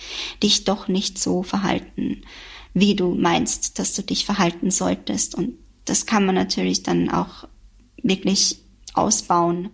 dich 0.42 0.64
doch 0.64 0.86
nicht 0.86 1.18
so 1.18 1.42
verhalten, 1.42 2.22
wie 2.72 2.94
du 2.94 3.14
meinst, 3.14 3.78
dass 3.78 3.94
du 3.94 4.02
dich 4.02 4.24
verhalten 4.24 4.70
solltest. 4.70 5.34
Und 5.34 5.54
das 5.86 6.06
kann 6.06 6.24
man 6.24 6.36
natürlich 6.36 6.84
dann 6.84 7.10
auch 7.10 7.48
wirklich 8.02 8.58
ausbauen 8.94 9.70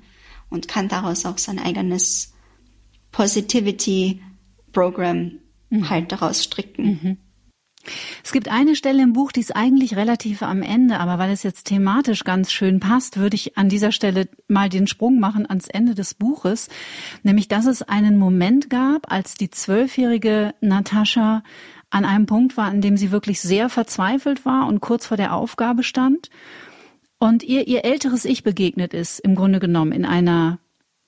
und 0.49 0.67
kann 0.67 0.89
daraus 0.89 1.27
auch 1.27 1.39
sein 1.39 1.59
eigenes 1.59 2.33
Positivity 3.13 4.23
Program 4.73 5.33
mhm. 5.71 5.91
halt 5.91 6.13
daraus 6.13 6.43
stricken. 6.43 6.85
Mhm. 6.85 7.17
Es 8.23 8.33
gibt 8.33 8.49
eine 8.49 8.77
Stelle 8.77 9.03
im 9.03 9.15
Buch, 9.15 9.33
die 9.33 9.41
ist 9.41 9.57
eigentlich 9.57 9.97
relativ 9.97 10.43
am 10.43 10.63
Ende, 10.63 11.01
aber 11.01 11.19
weil 11.19 11.31
es 11.31 11.43
jetzt 11.43 11.65
thematisch 11.65 12.25
ganz 12.25 12.53
schön 12.53 12.79
passt, 12.79 13.17
würde 13.17 13.37
ich 13.37 13.57
an 13.57 13.71
dieser 13.71 13.91
Stelle 13.91 14.29
mal 14.49 14.69
den 14.69 14.87
Sprung 14.87 15.19
machen 15.19 15.49
ans 15.49 15.67
Ende 15.67 15.95
des 15.95 16.15
Buches, 16.15 16.69
nämlich 17.23 17.49
dass 17.49 17.67
es 17.67 17.83
einen 17.83 18.19
Moment 18.19 18.69
gab, 18.69 19.11
als 19.11 19.35
die 19.35 19.51
zwölfjährige 19.51 20.55
Natascha 20.61 21.43
an 21.89 22.05
einem 22.05 22.27
Punkt 22.27 22.57
war, 22.57 22.67
an 22.67 22.83
dem 22.83 22.97
sie 22.97 23.11
wirklich 23.11 23.41
sehr 23.41 23.69
verzweifelt 23.69 24.45
war 24.45 24.67
und 24.67 24.81
kurz 24.81 25.07
vor 25.07 25.17
der 25.17 25.35
Aufgabe 25.35 25.83
stand 25.83 26.29
und 27.19 27.43
ihr 27.43 27.67
ihr 27.67 27.85
älteres 27.85 28.25
Ich 28.25 28.43
begegnet 28.43 28.95
ist, 28.95 29.21
im 29.21 29.35
Grunde 29.35 29.59
genommen 29.59 29.93
in 29.93 30.05
einer 30.05 30.59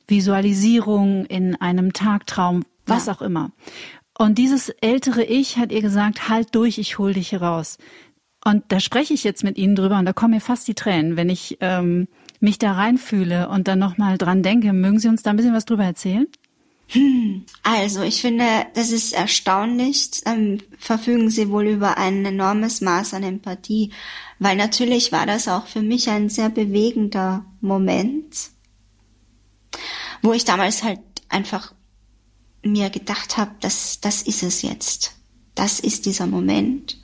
Visualisierung, 0.08 1.26
in 1.26 1.60
einem 1.60 1.92
Tagtraum, 1.92 2.64
was 2.86 3.06
ja. 3.06 3.14
auch 3.14 3.22
immer. 3.22 3.52
Und 4.18 4.38
dieses 4.38 4.68
ältere 4.68 5.24
Ich 5.24 5.56
hat 5.56 5.72
ihr 5.72 5.82
gesagt, 5.82 6.28
halt 6.28 6.54
durch, 6.54 6.78
ich 6.78 6.98
hol 6.98 7.14
dich 7.14 7.30
hier 7.30 7.42
raus. 7.42 7.78
Und 8.44 8.64
da 8.68 8.80
spreche 8.80 9.14
ich 9.14 9.24
jetzt 9.24 9.44
mit 9.44 9.56
Ihnen 9.56 9.76
drüber 9.76 9.98
und 9.98 10.04
da 10.04 10.12
kommen 10.12 10.34
mir 10.34 10.40
fast 10.40 10.66
die 10.66 10.74
Tränen, 10.74 11.16
wenn 11.16 11.28
ich 11.28 11.58
ähm, 11.60 12.08
mich 12.40 12.58
da 12.58 12.72
reinfühle 12.72 13.48
und 13.48 13.68
dann 13.68 13.78
nochmal 13.78 14.18
dran 14.18 14.42
denke. 14.42 14.72
Mögen 14.72 14.98
Sie 14.98 15.08
uns 15.08 15.22
da 15.22 15.30
ein 15.30 15.36
bisschen 15.36 15.54
was 15.54 15.64
drüber 15.64 15.84
erzählen? 15.84 16.26
Hm, 16.88 17.44
also, 17.62 18.02
ich 18.02 18.20
finde, 18.20 18.44
das 18.74 18.90
ist 18.90 19.12
erstaunlich. 19.12 20.10
Ähm, 20.26 20.58
verfügen 20.78 21.30
Sie 21.30 21.50
wohl 21.50 21.68
über 21.68 21.96
ein 21.98 22.24
enormes 22.24 22.80
Maß 22.80 23.14
an 23.14 23.22
Empathie, 23.22 23.92
weil 24.40 24.56
natürlich 24.56 25.12
war 25.12 25.24
das 25.24 25.46
auch 25.46 25.66
für 25.66 25.82
mich 25.82 26.10
ein 26.10 26.28
sehr 26.28 26.50
bewegender 26.50 27.44
Moment, 27.60 28.50
wo 30.20 30.32
ich 30.32 30.44
damals 30.44 30.82
halt 30.82 31.00
einfach 31.28 31.72
mir 32.62 32.90
gedacht 32.90 33.36
habe, 33.36 33.52
das, 33.60 34.00
das 34.00 34.22
ist 34.22 34.42
es 34.42 34.62
jetzt. 34.62 35.16
Das 35.54 35.80
ist 35.80 36.06
dieser 36.06 36.26
Moment, 36.26 37.00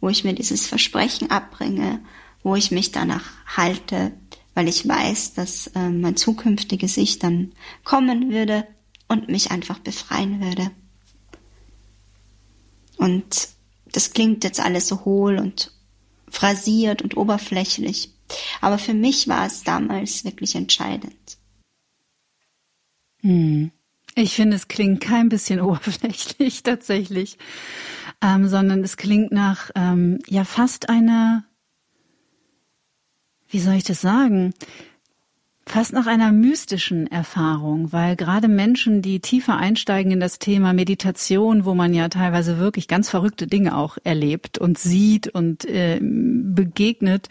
wo 0.00 0.08
ich 0.08 0.24
mir 0.24 0.34
dieses 0.34 0.66
Versprechen 0.66 1.30
abbringe, 1.30 2.00
wo 2.42 2.54
ich 2.54 2.70
mich 2.70 2.92
danach 2.92 3.24
halte, 3.46 4.12
weil 4.54 4.68
ich 4.68 4.86
weiß, 4.86 5.34
dass 5.34 5.68
äh, 5.68 5.88
mein 5.88 6.16
zukünftiges 6.16 6.96
Ich 6.96 7.18
dann 7.18 7.52
kommen 7.84 8.30
würde 8.30 8.66
und 9.08 9.28
mich 9.28 9.50
einfach 9.50 9.78
befreien 9.78 10.40
würde. 10.40 10.70
Und 12.96 13.48
das 13.92 14.12
klingt 14.12 14.44
jetzt 14.44 14.60
alles 14.60 14.88
so 14.88 15.04
hohl 15.04 15.38
und 15.38 15.72
phrasiert 16.28 17.02
und 17.02 17.16
oberflächlich. 17.16 18.12
Aber 18.60 18.78
für 18.78 18.94
mich 18.94 19.28
war 19.28 19.46
es 19.46 19.62
damals 19.62 20.24
wirklich 20.24 20.54
entscheidend. 20.54 21.38
Hm. 23.22 23.72
Ich 24.20 24.34
finde, 24.34 24.56
es 24.56 24.66
klingt 24.66 25.00
kein 25.00 25.28
bisschen 25.28 25.60
oberflächlich 25.60 26.64
tatsächlich, 26.64 27.38
ähm, 28.20 28.48
sondern 28.48 28.82
es 28.82 28.96
klingt 28.96 29.30
nach 29.30 29.70
ähm, 29.76 30.18
ja 30.26 30.42
fast 30.42 30.88
einer, 30.88 31.44
wie 33.48 33.60
soll 33.60 33.74
ich 33.74 33.84
das 33.84 34.00
sagen, 34.00 34.54
fast 35.66 35.92
nach 35.92 36.08
einer 36.08 36.32
mystischen 36.32 37.06
Erfahrung, 37.06 37.92
weil 37.92 38.16
gerade 38.16 38.48
Menschen, 38.48 39.02
die 39.02 39.20
tiefer 39.20 39.56
einsteigen 39.56 40.10
in 40.10 40.20
das 40.20 40.40
Thema 40.40 40.72
Meditation, 40.72 41.64
wo 41.64 41.74
man 41.74 41.94
ja 41.94 42.08
teilweise 42.08 42.58
wirklich 42.58 42.88
ganz 42.88 43.08
verrückte 43.08 43.46
Dinge 43.46 43.76
auch 43.76 43.98
erlebt 44.02 44.58
und 44.58 44.78
sieht 44.78 45.28
und 45.28 45.64
äh, 45.64 46.00
begegnet, 46.02 47.28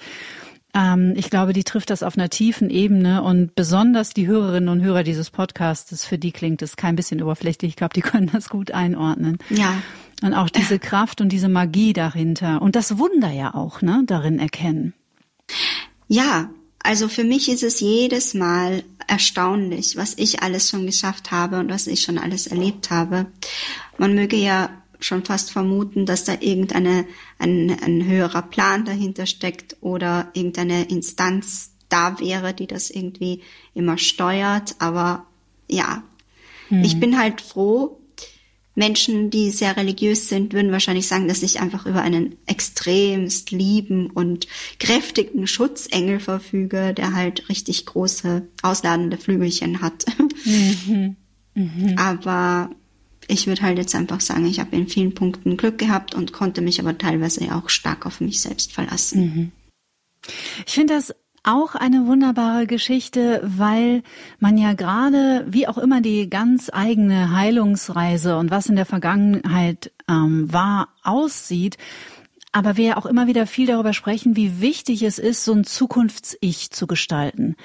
ähm, 0.78 1.14
ich 1.16 1.30
glaube, 1.30 1.54
die 1.54 1.64
trifft 1.64 1.90
das 1.90 2.04
auf 2.04 2.18
einer 2.18 2.30
tiefen 2.30 2.70
Ebene 2.70 3.24
und 3.24 3.56
besonders 3.56 4.14
die 4.14 4.28
Hörerinnen 4.28 4.70
und 4.70 4.82
Hörer 4.84 5.04
dieses 5.04 5.32
Podcasts, 5.32 6.06
für 6.06 6.20
die 6.20 6.32
klingt 6.32 6.62
es 6.62 6.76
kein 6.76 6.96
bisschen 6.96 7.22
oberflächlich. 7.22 7.70
Ich 7.70 7.76
glaube, 7.76 7.94
die 7.96 8.02
können 8.10 8.30
das 8.32 8.50
gut 8.50 8.72
einordnen. 8.72 9.40
Ja. 9.50 9.82
Und 10.22 10.34
auch 10.34 10.50
diese 10.50 10.78
Kraft 10.80 11.20
und 11.22 11.30
diese 11.30 11.50
Magie 11.50 11.94
dahinter 11.94 12.62
und 12.62 12.76
das 12.76 12.98
Wunder 12.98 13.32
ja 13.32 13.56
auch, 13.56 13.82
ne, 13.82 14.04
darin 14.06 14.40
erkennen. 14.40 14.94
Ja, 16.08 16.50
also 16.84 17.08
für 17.08 17.24
mich 17.24 17.50
ist 17.50 17.64
es 17.64 17.80
jedes 17.80 18.34
Mal 18.34 18.84
erstaunlich, 19.08 19.98
was 19.98 20.14
ich 20.18 20.44
alles 20.44 20.70
schon 20.70 20.86
geschafft 20.86 21.32
habe 21.32 21.60
und 21.60 21.70
was 21.70 21.88
ich 21.88 22.02
schon 22.02 22.18
alles 22.18 22.48
erlebt 22.48 22.92
habe. 22.92 23.26
Man 23.98 24.14
möge 24.14 24.38
ja 24.38 24.70
schon 25.00 25.24
fast 25.24 25.52
vermuten, 25.52 26.06
dass 26.06 26.24
da 26.24 26.38
irgendeine 26.40 27.06
ein, 27.40 27.76
ein 27.82 28.06
höherer 28.06 28.42
Plan 28.42 28.86
dahinter 28.86 29.26
steckt 29.26 29.78
oder 29.82 30.30
irgendeine 30.34 30.86
Instanz 30.90 31.72
da 31.90 32.20
wäre, 32.20 32.54
die 32.54 32.68
das 32.68 32.90
irgendwie 32.90 33.42
immer 33.74 33.98
steuert. 33.98 34.76
Aber 34.80 35.26
ja, 35.68 36.04
hm. 36.70 36.84
ich 36.84 37.00
bin 37.00 37.18
halt 37.18 37.42
froh. 37.42 38.00
Menschen, 38.76 39.32
die 39.32 39.50
sehr 39.50 39.76
religiös 39.76 40.30
sind, 40.30 40.54
würden 40.54 40.72
wahrscheinlich 40.72 41.08
sagen, 41.08 41.28
dass 41.28 41.42
ich 41.42 41.60
einfach 41.60 41.88
über 41.88 42.04
einen 42.04 42.36
extremst 42.46 43.50
lieben 43.50 44.12
und 44.12 44.48
kräftigen 44.80 45.48
Schutzengel 45.48 46.20
verfüge, 46.20 46.94
der 46.94 47.14
halt 47.14 47.50
richtig 47.50 47.88
große, 47.88 48.48
ausladende 48.62 49.18
Flügelchen 49.18 49.82
hat. 49.82 50.06
Mhm. 50.46 51.16
Mhm. 51.56 51.96
Aber 51.98 52.70
ich 53.28 53.48
würde 53.48 53.62
halt 53.62 53.78
jetzt 53.78 53.96
einfach 53.96 54.22
sagen, 54.22 54.46
ich 54.46 54.60
habe 54.60 54.76
in 54.76 54.88
vielen 54.88 55.14
Punkten 55.14 55.58
Glück 55.58 55.78
gehabt 55.78 56.16
und 56.16 56.34
konnte 56.34 56.62
mich 56.62 56.80
aber 56.80 56.98
teilweise 56.98 57.54
auch 57.54 57.70
stark 57.70 58.06
auf 58.06 58.22
mich 58.22 58.42
selbst 58.42 58.74
verlassen. 58.74 59.22
Mhm. 59.22 59.52
Ich 60.66 60.74
finde 60.74 60.94
das 60.96 61.14
auch 61.44 61.76
eine 61.76 62.08
wunderbare 62.08 62.68
Geschichte, 62.68 63.42
weil 63.44 64.04
man 64.40 64.58
ja 64.58 64.74
gerade, 64.74 65.46
wie 65.48 65.68
auch 65.68 65.78
immer 65.78 66.02
die 66.02 66.30
ganz 66.30 66.70
eigene 66.72 67.32
Heilungsreise 67.32 68.38
und 68.38 68.52
was 68.52 68.68
in 68.68 68.76
der 68.76 68.86
Vergangenheit 68.86 69.92
ähm, 70.10 70.52
war, 70.52 70.90
aussieht, 71.04 71.78
aber 72.52 72.76
wir 72.76 72.86
ja 72.86 72.98
auch 72.98 73.06
immer 73.06 73.28
wieder 73.28 73.46
viel 73.46 73.68
darüber 73.68 73.94
sprechen, 73.94 74.36
wie 74.36 74.62
wichtig 74.62 75.04
es 75.04 75.20
ist, 75.20 75.46
so 75.46 75.54
ein 75.54 75.64
Zukunfts-Ich 75.64 76.72
zu 76.72 76.88
gestalten. 76.88 77.56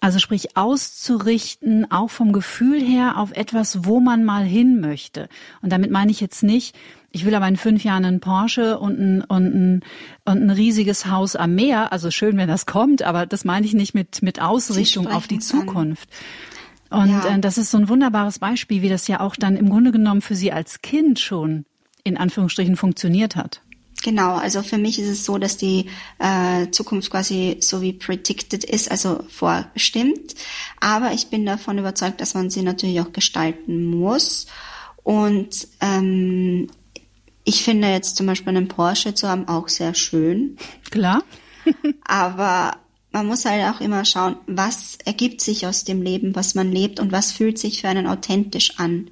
Also 0.00 0.18
sprich 0.18 0.56
auszurichten, 0.56 1.90
auch 1.90 2.10
vom 2.10 2.32
Gefühl 2.32 2.80
her 2.80 3.16
auf 3.16 3.32
etwas, 3.32 3.84
wo 3.84 3.98
man 3.98 4.24
mal 4.24 4.44
hin 4.44 4.80
möchte. 4.80 5.28
Und 5.60 5.72
damit 5.72 5.90
meine 5.90 6.10
ich 6.10 6.20
jetzt 6.20 6.42
nicht, 6.42 6.76
ich 7.10 7.24
will 7.24 7.34
aber 7.34 7.48
in 7.48 7.56
fünf 7.56 7.84
Jahren 7.84 8.04
einen 8.04 8.20
Porsche 8.20 8.78
und 8.78 8.98
ein, 8.98 9.22
und 9.22 9.54
ein, 9.54 9.84
und 10.24 10.42
ein 10.42 10.50
riesiges 10.50 11.06
Haus 11.06 11.36
am 11.36 11.54
Meer. 11.54 11.90
Also 11.92 12.10
schön, 12.10 12.36
wenn 12.36 12.48
das 12.48 12.66
kommt, 12.66 13.02
aber 13.02 13.26
das 13.26 13.44
meine 13.44 13.66
ich 13.66 13.74
nicht 13.74 13.94
mit, 13.94 14.22
mit 14.22 14.40
Ausrichtung 14.40 15.08
auf 15.08 15.26
die 15.26 15.38
Zukunft. 15.38 16.08
Und 16.90 17.10
ja. 17.10 17.34
äh, 17.36 17.40
das 17.40 17.58
ist 17.58 17.70
so 17.70 17.78
ein 17.78 17.88
wunderbares 17.88 18.38
Beispiel, 18.38 18.82
wie 18.82 18.88
das 18.88 19.08
ja 19.08 19.20
auch 19.20 19.36
dann 19.36 19.56
im 19.56 19.68
Grunde 19.68 19.90
genommen 19.90 20.20
für 20.20 20.34
Sie 20.34 20.52
als 20.52 20.80
Kind 20.82 21.18
schon 21.18 21.64
in 22.04 22.16
Anführungsstrichen 22.16 22.76
funktioniert 22.76 23.36
hat. 23.36 23.62
Genau, 24.02 24.36
also 24.36 24.62
für 24.62 24.78
mich 24.78 24.98
ist 24.98 25.08
es 25.08 25.24
so, 25.24 25.38
dass 25.38 25.56
die 25.56 25.86
äh, 26.18 26.70
Zukunft 26.70 27.10
quasi 27.10 27.56
so 27.60 27.80
wie 27.80 27.92
predicted 27.92 28.64
ist, 28.64 28.90
also 28.90 29.24
vorbestimmt. 29.28 30.34
Aber 30.80 31.12
ich 31.12 31.28
bin 31.28 31.44
davon 31.44 31.78
überzeugt, 31.78 32.20
dass 32.20 32.34
man 32.34 32.48
sie 32.50 32.62
natürlich 32.62 33.00
auch 33.00 33.12
gestalten 33.12 33.86
muss. 33.86 34.46
Und 35.02 35.66
ähm, 35.80 36.68
ich 37.44 37.64
finde 37.64 37.88
jetzt 37.88 38.16
zum 38.16 38.26
Beispiel 38.26 38.50
einen 38.50 38.68
Porsche 38.68 39.14
zu 39.14 39.28
haben 39.28 39.48
auch 39.48 39.68
sehr 39.68 39.94
schön. 39.94 40.58
Klar. 40.90 41.24
Aber 42.04 42.76
man 43.10 43.26
muss 43.26 43.44
halt 43.44 43.64
auch 43.64 43.80
immer 43.80 44.04
schauen, 44.04 44.36
was 44.46 44.98
ergibt 45.04 45.40
sich 45.40 45.66
aus 45.66 45.84
dem 45.84 46.02
Leben, 46.02 46.36
was 46.36 46.54
man 46.54 46.70
lebt 46.70 47.00
und 47.00 47.10
was 47.10 47.32
fühlt 47.32 47.58
sich 47.58 47.80
für 47.80 47.88
einen 47.88 48.06
authentisch 48.06 48.78
an. 48.78 49.10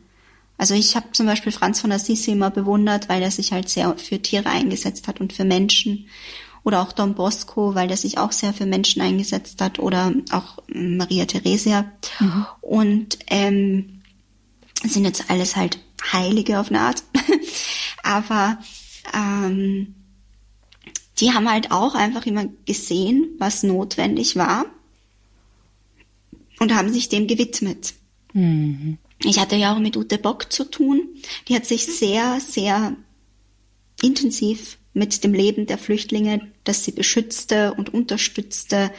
Also 0.58 0.74
ich 0.74 0.96
habe 0.96 1.12
zum 1.12 1.26
Beispiel 1.26 1.52
Franz 1.52 1.80
von 1.80 1.92
Assisi 1.92 2.32
immer 2.32 2.50
bewundert, 2.50 3.08
weil 3.08 3.22
er 3.22 3.30
sich 3.30 3.52
halt 3.52 3.68
sehr 3.68 3.96
für 3.98 4.20
Tiere 4.20 4.48
eingesetzt 4.48 5.06
hat 5.08 5.20
und 5.20 5.32
für 5.32 5.44
Menschen. 5.44 6.08
Oder 6.64 6.82
auch 6.82 6.92
Don 6.92 7.14
Bosco, 7.14 7.74
weil 7.74 7.90
er 7.90 7.96
sich 7.96 8.18
auch 8.18 8.32
sehr 8.32 8.52
für 8.52 8.66
Menschen 8.66 9.00
eingesetzt 9.02 9.60
hat. 9.60 9.78
Oder 9.78 10.12
auch 10.32 10.58
Maria 10.66 11.26
Theresia. 11.26 11.90
Mhm. 12.18 12.46
Und 12.60 13.18
ähm, 13.28 14.02
sind 14.82 15.04
jetzt 15.04 15.30
alles 15.30 15.56
halt 15.56 15.78
Heilige 16.12 16.58
auf 16.58 16.70
eine 16.70 16.80
Art. 16.80 17.02
Aber 18.02 18.58
ähm, 19.14 19.94
die 21.18 21.32
haben 21.32 21.50
halt 21.50 21.70
auch 21.70 21.94
einfach 21.94 22.26
immer 22.26 22.46
gesehen, 22.64 23.28
was 23.38 23.62
notwendig 23.62 24.36
war 24.36 24.66
und 26.58 26.74
haben 26.74 26.92
sich 26.92 27.08
dem 27.08 27.26
gewidmet. 27.26 27.94
Mhm. 28.32 28.98
Ich 29.24 29.38
hatte 29.38 29.56
ja 29.56 29.74
auch 29.74 29.78
mit 29.78 29.96
Ute 29.96 30.18
Bock 30.18 30.52
zu 30.52 30.64
tun. 30.64 31.08
Die 31.48 31.54
hat 31.54 31.66
sich 31.66 31.86
sehr, 31.86 32.40
sehr 32.40 32.96
intensiv 34.02 34.78
mit 34.92 35.24
dem 35.24 35.34
Leben 35.34 35.66
der 35.66 35.78
Flüchtlinge, 35.78 36.52
das 36.64 36.84
sie 36.84 36.92
beschützte 36.92 37.74
und 37.74 37.92
unterstützte, 37.92 38.90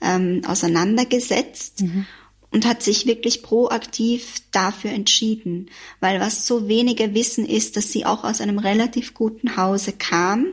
ähm, 0.00 0.42
auseinandergesetzt. 0.46 1.82
Mhm 1.82 2.06
und 2.52 2.66
hat 2.66 2.82
sich 2.82 3.06
wirklich 3.06 3.42
proaktiv 3.42 4.42
dafür 4.52 4.90
entschieden, 4.90 5.70
weil 6.00 6.20
was 6.20 6.46
so 6.46 6.68
wenige 6.68 7.14
wissen 7.14 7.46
ist, 7.46 7.76
dass 7.76 7.90
sie 7.90 8.04
auch 8.04 8.24
aus 8.24 8.40
einem 8.40 8.58
relativ 8.58 9.14
guten 9.14 9.56
Hause 9.56 9.92
kam 9.92 10.48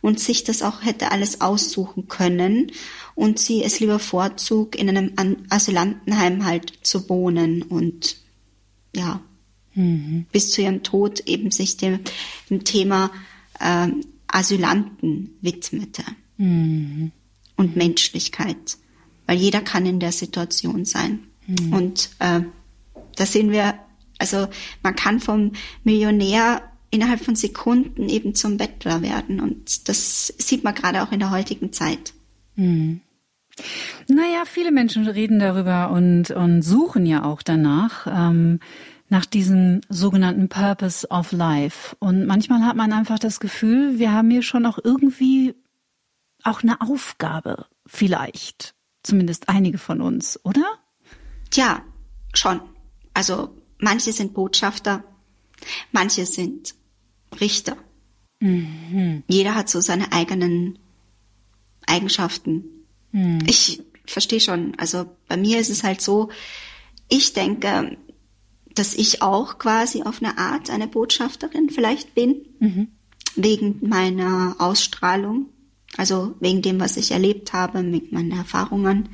und 0.00 0.18
sich 0.18 0.44
das 0.44 0.62
auch 0.62 0.82
hätte 0.82 1.12
alles 1.12 1.42
aussuchen 1.42 2.08
können 2.08 2.72
und 3.14 3.38
sie 3.38 3.62
es 3.62 3.80
lieber 3.80 3.98
vorzog, 3.98 4.76
in 4.76 4.88
einem 4.88 5.12
Asylantenheim 5.50 6.46
halt 6.46 6.72
zu 6.82 7.08
wohnen 7.10 7.62
und 7.62 8.16
ja, 8.94 9.20
mhm. 9.74 10.26
bis 10.32 10.50
zu 10.50 10.62
ihrem 10.62 10.82
Tod 10.82 11.20
eben 11.26 11.50
sich 11.50 11.76
dem, 11.76 12.00
dem 12.50 12.64
Thema 12.64 13.10
äh, 13.58 13.88
Asylanten 14.26 15.36
widmete 15.40 16.02
mhm. 16.36 17.12
und 17.56 17.76
Menschlichkeit, 17.76 18.78
weil 19.26 19.38
jeder 19.38 19.60
kann 19.60 19.86
in 19.86 20.00
der 20.00 20.12
Situation 20.12 20.84
sein. 20.84 21.20
Mhm. 21.46 21.72
Und 21.72 22.10
äh, 22.18 22.40
da 23.16 23.26
sehen 23.26 23.50
wir, 23.50 23.74
also 24.18 24.48
man 24.82 24.96
kann 24.96 25.20
vom 25.20 25.52
Millionär 25.84 26.62
innerhalb 26.90 27.24
von 27.24 27.34
Sekunden 27.34 28.08
eben 28.08 28.34
zum 28.34 28.58
Bettler 28.58 29.02
werden. 29.02 29.40
Und 29.40 29.88
das 29.88 30.32
sieht 30.38 30.62
man 30.62 30.74
gerade 30.74 31.02
auch 31.02 31.12
in 31.12 31.20
der 31.20 31.30
heutigen 31.30 31.72
Zeit. 31.72 32.12
Mhm. 32.56 33.00
Naja, 34.08 34.44
viele 34.46 34.72
Menschen 34.72 35.06
reden 35.06 35.38
darüber 35.38 35.90
und, 35.90 36.30
und 36.30 36.62
suchen 36.62 37.06
ja 37.06 37.24
auch 37.24 37.42
danach, 37.42 38.06
ähm, 38.06 38.60
nach 39.08 39.26
diesem 39.26 39.82
sogenannten 39.90 40.48
Purpose 40.48 41.06
of 41.08 41.32
Life. 41.32 41.94
Und 41.98 42.26
manchmal 42.26 42.64
hat 42.64 42.76
man 42.76 42.92
einfach 42.92 43.18
das 43.18 43.40
Gefühl, 43.40 43.98
wir 43.98 44.12
haben 44.12 44.30
hier 44.30 44.42
schon 44.42 44.64
auch 44.64 44.78
irgendwie 44.82 45.54
auch 46.44 46.62
eine 46.62 46.80
Aufgabe, 46.80 47.66
vielleicht. 47.86 48.74
Zumindest 49.02 49.48
einige 49.48 49.78
von 49.78 50.00
uns, 50.00 50.40
oder? 50.44 50.64
Tja, 51.50 51.82
schon. 52.32 52.60
Also 53.14 53.54
manche 53.78 54.12
sind 54.12 54.32
Botschafter, 54.32 55.04
manche 55.90 56.24
sind 56.24 56.74
Richter. 57.40 57.76
Mhm. 58.40 59.24
Jeder 59.28 59.54
hat 59.54 59.68
so 59.68 59.80
seine 59.80 60.12
eigenen 60.12 60.78
Eigenschaften. 61.86 62.64
Mhm. 63.12 63.40
Ich 63.46 63.82
verstehe 64.06 64.40
schon. 64.40 64.74
Also 64.78 65.06
bei 65.28 65.36
mir 65.36 65.58
ist 65.58 65.70
es 65.70 65.84
halt 65.84 66.00
so, 66.00 66.30
ich 67.08 67.32
denke, 67.32 67.96
dass 68.74 68.94
ich 68.94 69.22
auch 69.22 69.58
quasi 69.58 70.02
auf 70.02 70.22
eine 70.22 70.38
Art 70.38 70.70
eine 70.70 70.88
Botschafterin 70.88 71.70
vielleicht 71.70 72.14
bin, 72.14 72.46
mhm. 72.58 72.88
wegen 73.36 73.78
meiner 73.86 74.56
Ausstrahlung, 74.58 75.46
also 75.96 76.34
wegen 76.40 76.62
dem, 76.62 76.80
was 76.80 76.96
ich 76.96 77.10
erlebt 77.10 77.52
habe, 77.52 77.82
mit 77.82 78.12
meinen 78.12 78.32
Erfahrungen. 78.32 79.10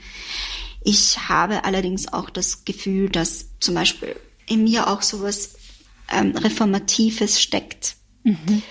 Ich 0.85 1.29
habe 1.29 1.65
allerdings 1.65 2.13
auch 2.13 2.31
das 2.31 2.65
Gefühl, 2.65 3.09
dass 3.09 3.59
zum 3.59 3.75
Beispiel 3.75 4.15
in 4.47 4.65
mir 4.65 4.89
auch 4.89 5.03
sowas 5.03 5.57
ähm, 6.11 6.37
Reformatives 6.37 7.41
steckt. 7.41 7.97
Mhm. 8.23 8.63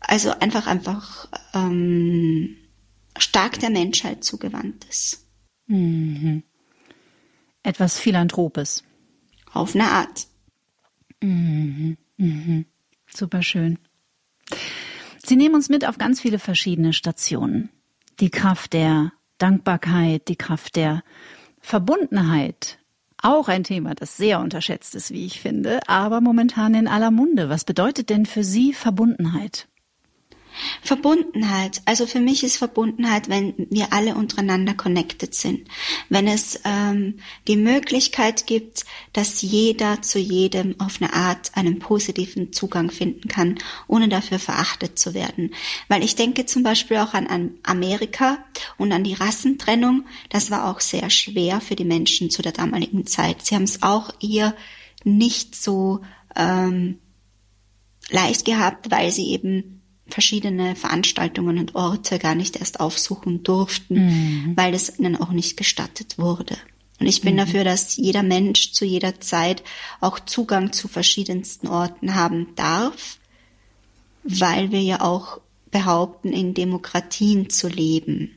Also 0.00 0.30
einfach, 0.38 0.66
einfach 0.66 1.28
ähm, 1.52 2.56
stark 3.18 3.58
der 3.60 3.70
Menschheit 3.70 4.24
zugewandt 4.24 4.84
ist. 4.86 5.26
Mhm. 5.66 6.42
Etwas 7.62 7.98
Philanthropes. 7.98 8.84
Auf 9.52 9.74
eine 9.74 9.90
Art. 9.90 10.26
Mhm. 11.22 11.96
Mhm. 12.16 12.66
Super 13.12 13.42
schön. 13.42 13.78
Sie 15.24 15.36
nehmen 15.36 15.54
uns 15.54 15.68
mit 15.68 15.86
auf 15.86 15.98
ganz 15.98 16.20
viele 16.20 16.38
verschiedene 16.38 16.92
Stationen. 16.92 17.70
Die 18.20 18.30
Kraft 18.30 18.72
der 18.72 19.12
Dankbarkeit, 19.38 20.28
die 20.28 20.36
Kraft 20.36 20.76
der 20.76 21.02
Verbundenheit. 21.60 22.78
Auch 23.22 23.48
ein 23.48 23.64
Thema, 23.64 23.94
das 23.94 24.16
sehr 24.16 24.40
unterschätzt 24.40 24.94
ist, 24.94 25.10
wie 25.10 25.26
ich 25.26 25.40
finde, 25.40 25.80
aber 25.88 26.20
momentan 26.20 26.74
in 26.74 26.88
aller 26.88 27.10
Munde. 27.10 27.50
Was 27.50 27.64
bedeutet 27.64 28.08
denn 28.08 28.24
für 28.24 28.44
Sie 28.44 28.72
Verbundenheit? 28.72 29.68
Verbundenheit. 30.82 31.82
Also 31.84 32.06
für 32.06 32.20
mich 32.20 32.44
ist 32.44 32.56
Verbundenheit, 32.56 33.28
wenn 33.28 33.54
wir 33.70 33.92
alle 33.92 34.14
untereinander 34.14 34.74
connected 34.74 35.34
sind. 35.34 35.68
Wenn 36.08 36.26
es 36.26 36.60
ähm, 36.64 37.18
die 37.48 37.56
Möglichkeit 37.56 38.46
gibt, 38.46 38.84
dass 39.12 39.42
jeder 39.42 40.02
zu 40.02 40.18
jedem 40.18 40.78
auf 40.80 41.00
eine 41.00 41.12
Art 41.12 41.52
einen 41.54 41.78
positiven 41.78 42.52
Zugang 42.52 42.90
finden 42.90 43.28
kann, 43.28 43.58
ohne 43.86 44.08
dafür 44.08 44.38
verachtet 44.38 44.98
zu 44.98 45.14
werden. 45.14 45.54
Weil 45.88 46.04
ich 46.04 46.16
denke 46.16 46.46
zum 46.46 46.62
Beispiel 46.62 46.98
auch 46.98 47.14
an, 47.14 47.26
an 47.26 47.54
Amerika 47.62 48.38
und 48.78 48.92
an 48.92 49.04
die 49.04 49.14
Rassentrennung. 49.14 50.06
Das 50.28 50.50
war 50.50 50.70
auch 50.70 50.80
sehr 50.80 51.10
schwer 51.10 51.60
für 51.60 51.76
die 51.76 51.84
Menschen 51.84 52.30
zu 52.30 52.42
der 52.42 52.52
damaligen 52.52 53.06
Zeit. 53.06 53.44
Sie 53.44 53.54
haben 53.54 53.64
es 53.64 53.82
auch 53.82 54.12
eher 54.20 54.54
nicht 55.04 55.54
so 55.54 56.00
ähm, 56.36 56.98
leicht 58.10 58.44
gehabt, 58.44 58.90
weil 58.90 59.10
sie 59.10 59.30
eben 59.30 59.79
verschiedene 60.10 60.76
Veranstaltungen 60.76 61.58
und 61.58 61.74
Orte 61.74 62.18
gar 62.18 62.34
nicht 62.34 62.56
erst 62.56 62.80
aufsuchen 62.80 63.42
durften, 63.42 64.06
mhm. 64.06 64.56
weil 64.56 64.74
es 64.74 64.98
ihnen 64.98 65.16
auch 65.16 65.30
nicht 65.30 65.56
gestattet 65.56 66.18
wurde. 66.18 66.56
Und 67.00 67.06
ich 67.06 67.22
bin 67.22 67.34
mhm. 67.34 67.38
dafür, 67.38 67.64
dass 67.64 67.96
jeder 67.96 68.22
Mensch 68.22 68.72
zu 68.72 68.84
jeder 68.84 69.20
Zeit 69.20 69.62
auch 70.00 70.20
Zugang 70.20 70.72
zu 70.72 70.86
verschiedensten 70.86 71.66
Orten 71.66 72.14
haben 72.14 72.48
darf, 72.56 73.18
weil 74.22 74.70
wir 74.70 74.82
ja 74.82 75.00
auch 75.00 75.40
behaupten, 75.70 76.32
in 76.32 76.52
Demokratien 76.52 77.48
zu 77.48 77.68
leben. 77.68 78.32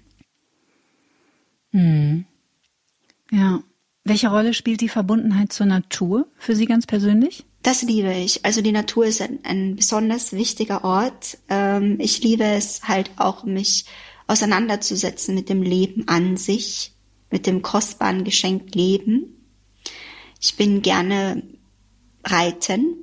Mhm. 1.71 2.25
Ja. 3.31 3.61
Welche 4.05 4.29
Rolle 4.29 4.53
spielt 4.53 4.81
die 4.81 4.89
Verbundenheit 4.89 5.53
zur 5.53 5.65
Natur 5.65 6.27
für 6.37 6.55
Sie 6.55 6.65
ganz 6.65 6.85
persönlich? 6.85 7.45
Das 7.63 7.81
liebe 7.81 8.13
ich. 8.13 8.43
Also 8.43 8.61
die 8.61 8.73
Natur 8.73 9.05
ist 9.05 9.21
ein, 9.21 9.39
ein 9.43 9.77
besonders 9.77 10.33
wichtiger 10.33 10.83
Ort. 10.83 11.37
Ähm, 11.49 11.97
ich 11.99 12.21
liebe 12.21 12.43
es 12.43 12.83
halt 12.83 13.09
auch, 13.15 13.45
mich 13.45 13.85
auseinanderzusetzen 14.27 15.33
mit 15.33 15.47
dem 15.47 15.63
Leben 15.63 16.07
an 16.09 16.35
sich, 16.35 16.91
mit 17.31 17.47
dem 17.47 17.61
kostbaren 17.61 18.25
Geschenk 18.25 18.75
Leben. 18.75 19.47
Ich 20.41 20.57
bin 20.57 20.81
gerne 20.81 21.41
reiten. 22.25 22.97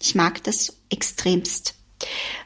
Ich 0.00 0.14
mag 0.14 0.42
das 0.44 0.78
extremst, 0.88 1.74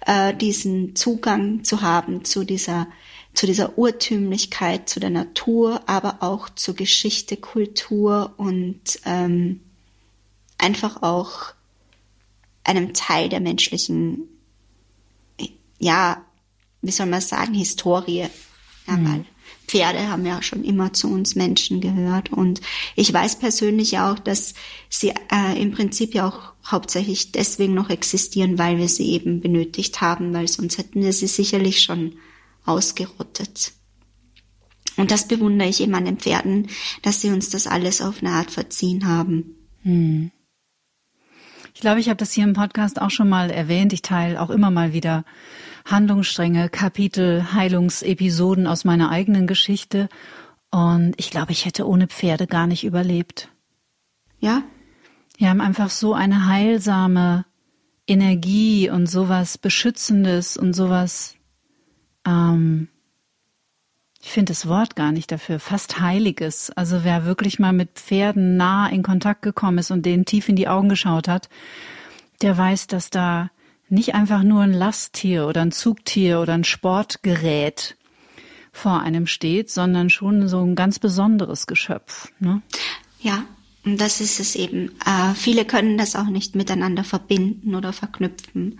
äh, 0.06 0.34
diesen 0.34 0.96
Zugang 0.96 1.62
zu 1.62 1.82
haben 1.82 2.24
zu 2.24 2.44
dieser 2.44 2.88
zu 3.32 3.46
dieser 3.46 3.78
Urtümlichkeit, 3.78 4.88
zu 4.88 4.98
der 4.98 5.10
Natur, 5.10 5.82
aber 5.86 6.16
auch 6.20 6.48
zur 6.50 6.74
Geschichte, 6.74 7.36
Kultur 7.36 8.34
und 8.38 8.98
ähm, 9.04 9.60
einfach 10.58 11.02
auch 11.02 11.54
einem 12.70 12.94
Teil 12.94 13.28
der 13.28 13.40
menschlichen, 13.40 14.28
ja, 15.78 16.24
wie 16.82 16.90
soll 16.90 17.06
man 17.06 17.20
sagen, 17.20 17.54
Historie. 17.54 18.26
Ja, 18.86 18.96
mhm. 18.96 19.12
weil 19.12 19.24
Pferde 19.66 20.08
haben 20.08 20.26
ja 20.26 20.42
schon 20.42 20.64
immer 20.64 20.92
zu 20.92 21.08
uns 21.08 21.36
Menschen 21.36 21.80
gehört. 21.80 22.32
Und 22.32 22.60
ich 22.96 23.12
weiß 23.12 23.38
persönlich 23.38 23.98
auch, 23.98 24.18
dass 24.18 24.54
sie 24.88 25.12
äh, 25.32 25.60
im 25.60 25.72
Prinzip 25.72 26.14
ja 26.14 26.28
auch 26.28 26.52
hauptsächlich 26.66 27.32
deswegen 27.32 27.74
noch 27.74 27.88
existieren, 27.88 28.58
weil 28.58 28.78
wir 28.78 28.88
sie 28.88 29.10
eben 29.12 29.40
benötigt 29.40 30.00
haben, 30.00 30.34
weil 30.34 30.48
sonst 30.48 30.78
hätten 30.78 31.02
wir 31.02 31.12
sie 31.12 31.28
sicherlich 31.28 31.82
schon 31.82 32.14
ausgerottet. 32.64 33.72
Und 34.96 35.10
das 35.10 35.28
bewundere 35.28 35.68
ich 35.68 35.80
eben 35.80 35.94
an 35.94 36.04
den 36.04 36.18
Pferden, 36.18 36.68
dass 37.02 37.20
sie 37.20 37.30
uns 37.30 37.50
das 37.50 37.66
alles 37.66 38.02
auf 38.02 38.20
eine 38.20 38.32
Art 38.32 38.50
verziehen 38.50 39.06
haben. 39.06 39.54
Mhm. 39.84 40.32
Ich 41.80 41.82
glaube, 41.82 41.98
ich 41.98 42.10
habe 42.10 42.18
das 42.18 42.32
hier 42.32 42.44
im 42.44 42.52
Podcast 42.52 43.00
auch 43.00 43.08
schon 43.08 43.30
mal 43.30 43.50
erwähnt. 43.50 43.94
Ich 43.94 44.02
teile 44.02 44.38
auch 44.42 44.50
immer 44.50 44.70
mal 44.70 44.92
wieder 44.92 45.24
Handlungsstränge, 45.86 46.68
Kapitel, 46.68 47.54
Heilungsepisoden 47.54 48.66
aus 48.66 48.84
meiner 48.84 49.08
eigenen 49.08 49.46
Geschichte. 49.46 50.10
Und 50.70 51.14
ich 51.16 51.30
glaube, 51.30 51.52
ich 51.52 51.64
hätte 51.64 51.88
ohne 51.88 52.06
Pferde 52.06 52.46
gar 52.46 52.66
nicht 52.66 52.84
überlebt. 52.84 53.48
Ja? 54.40 54.62
Die 55.38 55.48
haben 55.48 55.62
einfach 55.62 55.88
so 55.88 56.12
eine 56.12 56.48
heilsame 56.48 57.46
Energie 58.06 58.90
und 58.90 59.06
sowas 59.06 59.56
Beschützendes 59.56 60.58
und 60.58 60.74
sowas, 60.74 61.36
ähm, 62.26 62.88
ich 64.22 64.30
finde 64.30 64.52
das 64.52 64.68
Wort 64.68 64.96
gar 64.96 65.12
nicht 65.12 65.32
dafür, 65.32 65.58
fast 65.58 66.00
Heiliges. 66.00 66.70
Also 66.70 67.04
wer 67.04 67.24
wirklich 67.24 67.58
mal 67.58 67.72
mit 67.72 67.90
Pferden 67.94 68.56
nah 68.56 68.88
in 68.88 69.02
Kontakt 69.02 69.42
gekommen 69.42 69.78
ist 69.78 69.90
und 69.90 70.04
denen 70.04 70.26
tief 70.26 70.48
in 70.48 70.56
die 70.56 70.68
Augen 70.68 70.88
geschaut 70.88 71.26
hat, 71.26 71.48
der 72.42 72.56
weiß, 72.56 72.86
dass 72.86 73.10
da 73.10 73.50
nicht 73.88 74.14
einfach 74.14 74.42
nur 74.42 74.62
ein 74.62 74.72
Lasttier 74.72 75.46
oder 75.46 75.62
ein 75.62 75.72
Zugtier 75.72 76.40
oder 76.40 76.54
ein 76.54 76.64
Sportgerät 76.64 77.96
vor 78.72 79.00
einem 79.00 79.26
steht, 79.26 79.70
sondern 79.70 80.10
schon 80.10 80.48
so 80.48 80.62
ein 80.62 80.76
ganz 80.76 80.98
besonderes 80.98 81.66
Geschöpf. 81.66 82.30
Ne? 82.38 82.62
Ja, 83.20 83.44
das 83.84 84.20
ist 84.20 84.40
es 84.40 84.56
eben. 84.56 84.90
Äh, 85.06 85.34
viele 85.34 85.64
können 85.64 85.96
das 85.96 86.14
auch 86.14 86.26
nicht 86.26 86.54
miteinander 86.54 87.02
verbinden 87.02 87.74
oder 87.74 87.94
verknüpfen, 87.94 88.78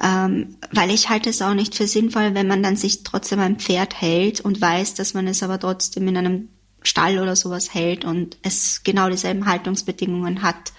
ähm, 0.00 0.56
weil 0.70 0.90
ich 0.90 1.08
halte 1.08 1.30
es 1.30 1.42
auch 1.42 1.54
nicht 1.54 1.74
für 1.74 1.88
sinnvoll, 1.88 2.34
wenn 2.34 2.46
man 2.46 2.62
dann 2.62 2.76
sich 2.76 3.02
trotzdem 3.02 3.40
ein 3.40 3.58
Pferd 3.58 4.00
hält 4.00 4.40
und 4.40 4.60
weiß, 4.60 4.94
dass 4.94 5.14
man 5.14 5.26
es 5.26 5.42
aber 5.42 5.58
trotzdem 5.58 6.06
in 6.06 6.16
einem 6.16 6.48
Stall 6.82 7.18
oder 7.18 7.34
sowas 7.34 7.74
hält 7.74 8.04
und 8.04 8.36
es 8.42 8.82
genau 8.84 9.08
dieselben 9.08 9.46
Haltungsbedingungen 9.46 10.42
hat 10.42 10.72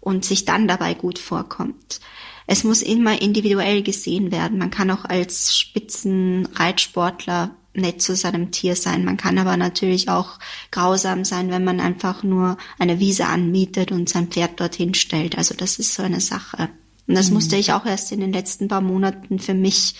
und 0.00 0.24
sich 0.24 0.46
dann 0.46 0.66
dabei 0.66 0.94
gut 0.94 1.18
vorkommt. 1.18 2.00
Es 2.46 2.64
muss 2.64 2.80
immer 2.80 3.20
individuell 3.20 3.82
gesehen 3.82 4.30
werden. 4.30 4.58
Man 4.58 4.70
kann 4.70 4.90
auch 4.90 5.04
als 5.04 5.54
Spitzenreitsportler 5.56 7.54
nett 7.76 8.02
zu 8.02 8.16
seinem 8.16 8.50
Tier 8.50 8.76
sein. 8.76 9.04
Man 9.04 9.16
kann 9.16 9.38
aber 9.38 9.56
natürlich 9.56 10.08
auch 10.08 10.38
grausam 10.70 11.24
sein, 11.24 11.50
wenn 11.50 11.64
man 11.64 11.80
einfach 11.80 12.22
nur 12.22 12.56
eine 12.78 12.98
Wiese 12.98 13.26
anmietet 13.26 13.92
und 13.92 14.08
sein 14.08 14.28
Pferd 14.28 14.60
dorthin 14.60 14.94
stellt. 14.94 15.38
Also 15.38 15.54
das 15.54 15.78
ist 15.78 15.94
so 15.94 16.02
eine 16.02 16.20
Sache. 16.20 16.68
Und 17.06 17.14
das 17.14 17.28
mhm. 17.28 17.34
musste 17.34 17.56
ich 17.56 17.72
auch 17.72 17.86
erst 17.86 18.12
in 18.12 18.20
den 18.20 18.32
letzten 18.32 18.68
paar 18.68 18.80
Monaten 18.80 19.38
für 19.38 19.54
mich 19.54 19.94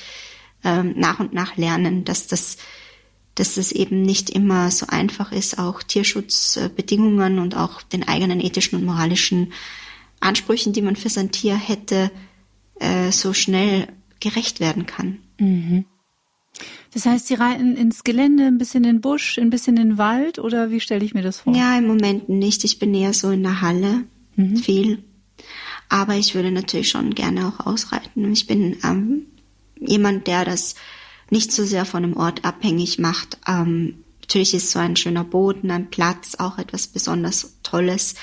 ähm, 0.65 0.95
nach 0.97 1.21
und 1.21 1.33
nach 1.33 1.57
lernen, 1.57 2.05
dass 2.05 2.27
das 2.27 2.57
dass 3.37 3.59
es 3.59 3.71
eben 3.71 4.01
nicht 4.01 4.31
immer 4.31 4.71
so 4.71 4.87
einfach 4.87 5.31
ist, 5.31 5.59
auch 5.59 5.83
Tierschutzbedingungen 5.83 7.39
und 7.39 7.55
auch 7.55 7.83
den 7.83 8.09
eigenen 8.09 8.41
ethischen 8.41 8.79
und 8.79 8.87
moralischen 8.87 9.53
Ansprüchen, 10.21 10.73
die 10.73 10.81
man 10.81 10.97
für 10.97 11.11
sein 11.11 11.31
Tier 11.31 11.55
hätte, 11.55 12.11
äh, 12.81 13.13
so 13.13 13.35
schnell 13.35 13.89
gerecht 14.21 14.59
werden 14.59 14.87
kann. 14.87 15.19
Mhm. 15.39 15.85
Das 16.93 17.07
heißt, 17.07 17.27
Sie 17.27 17.35
reiten 17.35 17.77
ins 17.77 18.05
Gelände, 18.05 18.47
ein 18.47 18.59
bisschen 18.59 18.85
in 18.85 18.97
den 18.97 19.01
Busch, 19.01 19.39
ein 19.39 19.51
bisschen 19.51 19.77
in 19.77 19.91
den 19.91 19.99
Wald 19.99 20.39
oder 20.39 20.71
wie 20.71 20.81
stelle 20.81 21.05
ich 21.05 21.15
mir 21.15 21.23
das 21.23 21.41
vor? 21.41 21.55
Ja, 21.55 21.77
im 21.77 21.87
Moment 21.87 22.29
nicht. 22.29 22.65
Ich 22.65 22.79
bin 22.79 22.95
eher 22.95 23.13
so 23.13 23.31
in 23.31 23.43
der 23.43 23.61
Halle 23.61 24.05
mhm. 24.37 24.57
viel. 24.57 25.05
Aber 25.89 26.15
ich 26.15 26.35
würde 26.35 26.51
natürlich 26.51 26.89
schon 26.89 27.15
gerne 27.15 27.47
auch 27.47 27.67
ausreiten. 27.67 28.33
Ich 28.33 28.47
bin 28.47 28.77
ähm, 28.83 29.27
jemand, 29.79 30.27
der 30.27 30.45
das 30.45 30.75
nicht 31.31 31.53
so 31.53 31.65
sehr 31.65 31.85
von 31.85 32.05
einem 32.05 32.17
Ort 32.17 32.45
abhängig 32.45 32.99
macht. 32.99 33.39
Ähm, 33.47 34.05
natürlich 34.23 34.55
ist 34.55 34.71
so 34.71 34.79
ein 34.79 34.97
schöner 34.97 35.25
Boden, 35.25 35.71
ein 35.71 35.91
Platz 35.91 36.35
auch 36.37 36.59
etwas 36.59 36.89
besonders 36.89 37.57
Tolles, 37.63 38.15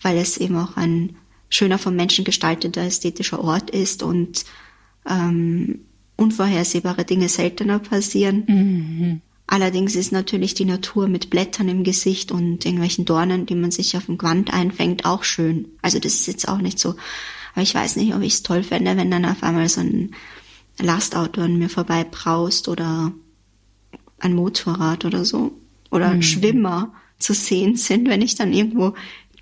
weil 0.00 0.16
es 0.18 0.36
eben 0.36 0.56
auch 0.56 0.76
ein 0.76 1.16
schöner 1.48 1.78
vom 1.78 1.94
Menschen 1.96 2.24
gestalteter 2.24 2.82
ästhetischer 2.82 3.42
Ort 3.42 3.70
ist 3.70 4.02
und 4.02 4.44
ähm, 5.08 5.80
unvorhersehbare 6.16 7.04
Dinge 7.04 7.28
seltener 7.28 7.78
passieren. 7.78 8.44
Mhm. 8.46 9.20
Allerdings 9.46 9.96
ist 9.96 10.12
natürlich 10.12 10.54
die 10.54 10.64
Natur 10.64 11.08
mit 11.08 11.28
Blättern 11.28 11.68
im 11.68 11.84
Gesicht 11.84 12.32
und 12.32 12.64
irgendwelchen 12.64 13.04
Dornen, 13.04 13.44
die 13.44 13.54
man 13.54 13.70
sich 13.70 13.96
auf 13.96 14.06
dem 14.06 14.16
Gewand 14.16 14.52
einfängt, 14.52 15.04
auch 15.04 15.24
schön. 15.24 15.66
Also 15.82 15.98
das 15.98 16.14
ist 16.14 16.26
jetzt 16.26 16.48
auch 16.48 16.58
nicht 16.58 16.78
so. 16.78 16.94
Aber 17.52 17.62
ich 17.62 17.74
weiß 17.74 17.96
nicht, 17.96 18.14
ob 18.14 18.22
ich 18.22 18.34
es 18.34 18.42
toll 18.42 18.62
fände, 18.62 18.96
wenn 18.96 19.10
dann 19.10 19.26
auf 19.26 19.42
einmal 19.42 19.68
so 19.68 19.80
ein 19.82 20.12
Lastauto 20.80 21.42
an 21.42 21.58
mir 21.58 21.68
vorbei 21.68 22.04
braust 22.04 22.68
oder 22.68 23.12
ein 24.20 24.34
Motorrad 24.34 25.04
oder 25.04 25.24
so. 25.24 25.52
Oder 25.90 26.14
mhm. 26.14 26.22
Schwimmer 26.22 26.94
zu 27.18 27.34
sehen 27.34 27.76
sind, 27.76 28.08
wenn 28.08 28.22
ich 28.22 28.34
dann 28.36 28.52
irgendwo 28.54 28.94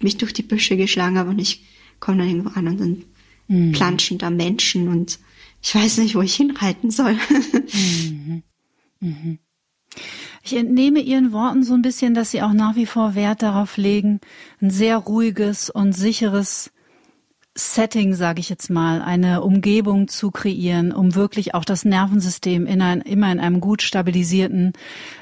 mich 0.02 0.16
durch 0.16 0.33
die 0.33 0.42
Büsche 0.42 0.76
geschlagen 0.76 1.18
habe 1.18 1.30
und 1.30 1.38
ich 1.38 1.64
komme 2.00 2.18
dann 2.18 2.28
irgendwo 2.28 2.59
an 2.59 2.66
und 2.66 2.80
dann 2.80 3.04
mhm. 3.46 3.72
planschen 3.72 4.18
da 4.18 4.30
Menschen 4.30 4.88
und 4.88 5.18
ich 5.62 5.75
weiß 5.75 5.99
nicht, 5.99 6.14
wo 6.14 6.23
ich 6.23 6.35
hinreiten 6.35 6.90
soll. 6.90 7.14
mhm. 7.73 8.42
Mhm. 9.01 9.38
Ich 10.42 10.57
entnehme 10.57 11.01
Ihren 11.01 11.33
Worten 11.33 11.62
so 11.62 11.75
ein 11.75 11.83
bisschen, 11.83 12.14
dass 12.14 12.31
Sie 12.31 12.42
auch 12.42 12.53
nach 12.53 12.77
wie 12.77 12.87
vor 12.87 13.14
Wert 13.14 13.42
darauf 13.42 13.77
legen, 13.77 14.20
ein 14.61 14.70
sehr 14.70 14.96
ruhiges 14.96 15.68
und 15.68 15.92
sicheres 15.92 16.70
Setting, 17.56 18.14
sage 18.14 18.38
ich 18.38 18.48
jetzt 18.48 18.70
mal, 18.70 19.02
eine 19.02 19.42
Umgebung 19.42 20.06
zu 20.06 20.30
kreieren, 20.30 20.92
um 20.92 21.16
wirklich 21.16 21.52
auch 21.54 21.64
das 21.64 21.84
Nervensystem 21.84 22.64
in 22.64 22.80
ein, 22.80 23.00
immer 23.00 23.32
in 23.32 23.40
einem 23.40 23.60
gut 23.60 23.82
stabilisierten 23.82 24.72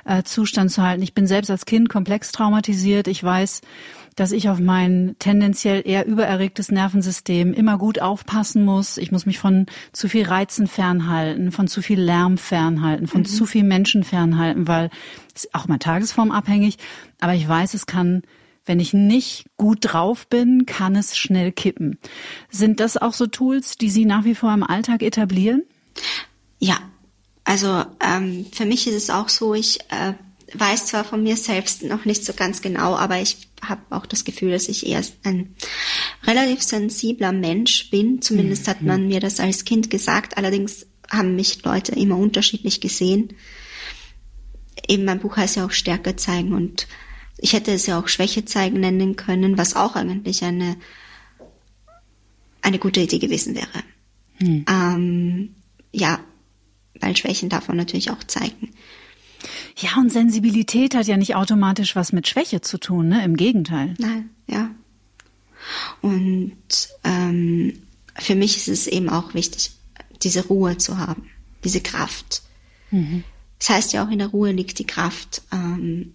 äh, 0.04 0.22
Zustand 0.24 0.70
zu 0.70 0.82
halten. 0.82 1.02
Ich 1.02 1.14
bin 1.14 1.26
selbst 1.26 1.50
als 1.50 1.64
Kind 1.64 1.88
komplex 1.88 2.30
traumatisiert. 2.30 3.08
Ich 3.08 3.24
weiß, 3.24 3.62
dass 4.14 4.32
ich 4.32 4.50
auf 4.50 4.58
mein 4.58 5.16
tendenziell 5.18 5.82
eher 5.86 6.04
übererregtes 6.04 6.70
Nervensystem 6.70 7.54
immer 7.54 7.78
gut 7.78 8.00
aufpassen 8.00 8.62
muss. 8.62 8.98
Ich 8.98 9.10
muss 9.10 9.24
mich 9.24 9.38
von 9.38 9.64
zu 9.92 10.08
viel 10.08 10.26
Reizen 10.26 10.66
fernhalten, 10.66 11.50
von 11.50 11.66
zu 11.66 11.80
viel 11.80 12.00
Lärm 12.00 12.36
fernhalten, 12.36 13.06
von 13.06 13.22
mhm. 13.22 13.26
zu 13.26 13.46
viel 13.46 13.64
Menschen 13.64 14.04
fernhalten, 14.04 14.68
weil 14.68 14.90
es 15.34 15.44
ist 15.44 15.54
auch 15.54 15.66
mal 15.66 15.78
tagesformabhängig. 15.78 16.76
Aber 17.20 17.32
ich 17.34 17.48
weiß, 17.48 17.72
es 17.72 17.86
kann 17.86 18.22
wenn 18.68 18.81
ich 18.81 18.92
nicht 18.92 19.46
gut 19.57 19.78
drauf 19.81 20.28
bin, 20.28 20.66
kann 20.66 20.94
es 20.94 21.16
schnell 21.16 21.52
kippen. 21.52 21.98
Sind 22.50 22.81
das 22.81 22.96
auch 22.96 23.14
so 23.14 23.26
Tools, 23.26 23.76
die 23.78 23.90
Sie 23.90 24.04
nach 24.04 24.24
wie 24.24 24.35
vor 24.35 24.52
im 24.52 24.62
Alltag 24.62 25.02
etablieren? 25.02 25.64
Ja, 26.59 26.78
also 27.44 27.85
ähm, 28.00 28.46
für 28.52 28.66
mich 28.66 28.87
ist 28.87 28.94
es 28.94 29.11
auch 29.11 29.28
so, 29.31 29.54
ich 29.54 29.81
äh, 29.90 30.12
weiß 30.52 30.87
zwar 30.87 31.04
von 31.04 31.22
mir 31.22 31.37
selbst 31.37 31.83
noch 31.83 32.04
nicht 32.04 32.24
so 32.24 32.33
ganz 32.33 32.62
genau, 32.62 32.94
aber 32.94 33.20
ich 33.20 33.48
habe 33.62 33.81
auch 33.90 34.07
das 34.07 34.24
Gefühl, 34.24 34.52
dass 34.52 34.68
ich 34.68 34.87
eher 34.87 35.02
ein 35.24 35.54
relativ 36.24 36.62
sensibler 36.62 37.33
Mensch 37.33 37.90
bin. 37.90 38.22
Zumindest 38.22 38.66
mhm. 38.66 38.70
hat 38.70 38.83
man 38.83 39.09
mir 39.09 39.20
das 39.20 39.40
als 39.40 39.64
Kind 39.64 39.90
gesagt. 39.90 40.37
Allerdings 40.37 40.87
haben 41.11 41.37
mich 41.37 41.64
Leute 41.64 41.92
immer 41.92 42.18
unterschiedlich 42.18 42.81
gesehen. 42.81 43.35
Eben 44.87 45.04
mein 45.04 45.20
Buch 45.20 45.37
heißt 45.37 45.57
ja 45.57 45.66
auch 45.66 45.72
Stärke 45.72 46.16
zeigen 46.16 46.52
und 46.52 46.87
ich 47.38 47.53
hätte 47.53 47.72
es 47.72 47.87
ja 47.87 47.98
auch 47.98 48.09
Schwäche 48.09 48.44
zeigen 48.44 48.81
nennen 48.81 49.16
können, 49.16 49.57
was 49.57 49.77
auch 49.77 49.96
eigentlich 49.96 50.44
eine, 50.44 50.77
eine 52.62 52.79
gute 52.79 53.01
Idee 53.01 53.18
gewesen 53.18 53.55
wäre. 53.55 53.83
Mhm. 54.40 54.64
Ähm, 54.68 55.55
ja, 55.92 56.20
weil 57.01 57.16
Schwächen 57.16 57.48
darf 57.48 57.68
man 57.68 57.77
natürlich 57.77 58.11
auch 58.11 58.22
zeigen. 58.24 58.70
Ja, 59.77 59.90
und 59.98 60.11
Sensibilität 60.11 60.96
hat 60.96 61.07
ja 61.07 61.16
nicht 61.16 61.37
automatisch 61.37 61.94
was 61.94 62.12
mit 62.12 62.27
Schwäche 62.27 62.61
zu 62.61 62.79
tun, 62.79 63.09
ne? 63.09 63.24
Im 63.24 63.37
Gegenteil. 63.37 63.94
Nein, 63.98 64.31
ja. 64.48 64.70
Und 66.03 66.88
ähm, 67.05 67.79
für 68.16 68.35
mich 68.35 68.57
ist 68.57 68.68
es 68.68 68.87
eben 68.88 69.09
auch 69.09 69.35
wichtig, 69.35 69.70
diese 70.22 70.46
Ruhe 70.46 70.79
zu 70.79 70.98
haben, 70.98 71.31
diese 71.62 71.81
Kraft. 71.81 72.42
Mhm. 72.90 73.22
Das 73.61 73.70
heißt 73.70 73.92
ja 73.92 74.05
auch, 74.05 74.11
in 74.11 74.18
der 74.18 74.29
Ruhe 74.29 74.51
liegt 74.51 74.79
die 74.81 74.87
Kraft. 74.87 75.42
Ähm, 75.53 76.14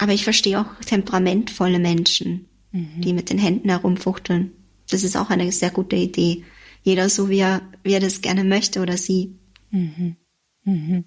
aber 0.00 0.12
ich 0.14 0.24
verstehe 0.24 0.58
auch 0.58 0.84
temperamentvolle 0.86 1.78
Menschen, 1.78 2.46
mhm. 2.72 3.02
die 3.02 3.12
mit 3.12 3.28
den 3.28 3.38
Händen 3.38 3.68
herumfuchteln. 3.68 4.52
Das 4.90 5.04
ist 5.04 5.14
auch 5.14 5.28
eine 5.28 5.52
sehr 5.52 5.70
gute 5.70 5.94
Idee. 5.94 6.42
Jeder 6.82 7.10
so, 7.10 7.28
wie 7.28 7.40
er, 7.40 7.60
wie 7.82 7.92
er 7.92 8.00
das 8.00 8.22
gerne 8.22 8.42
möchte 8.42 8.80
oder 8.80 8.96
sie. 8.96 9.36
Mhm. 9.70 10.16
Mhm. 10.64 11.04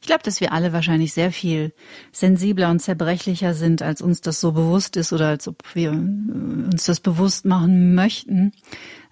Ich 0.00 0.06
glaube, 0.06 0.22
dass 0.22 0.40
wir 0.40 0.52
alle 0.52 0.72
wahrscheinlich 0.72 1.12
sehr 1.12 1.32
viel 1.32 1.74
sensibler 2.12 2.70
und 2.70 2.78
zerbrechlicher 2.78 3.54
sind, 3.54 3.82
als 3.82 4.02
uns 4.02 4.20
das 4.20 4.40
so 4.40 4.52
bewusst 4.52 4.96
ist 4.96 5.12
oder 5.12 5.26
als 5.26 5.48
ob 5.48 5.64
wir 5.74 5.90
äh, 5.90 5.96
uns 5.96 6.84
das 6.84 7.00
bewusst 7.00 7.44
machen 7.44 7.96
möchten. 7.96 8.52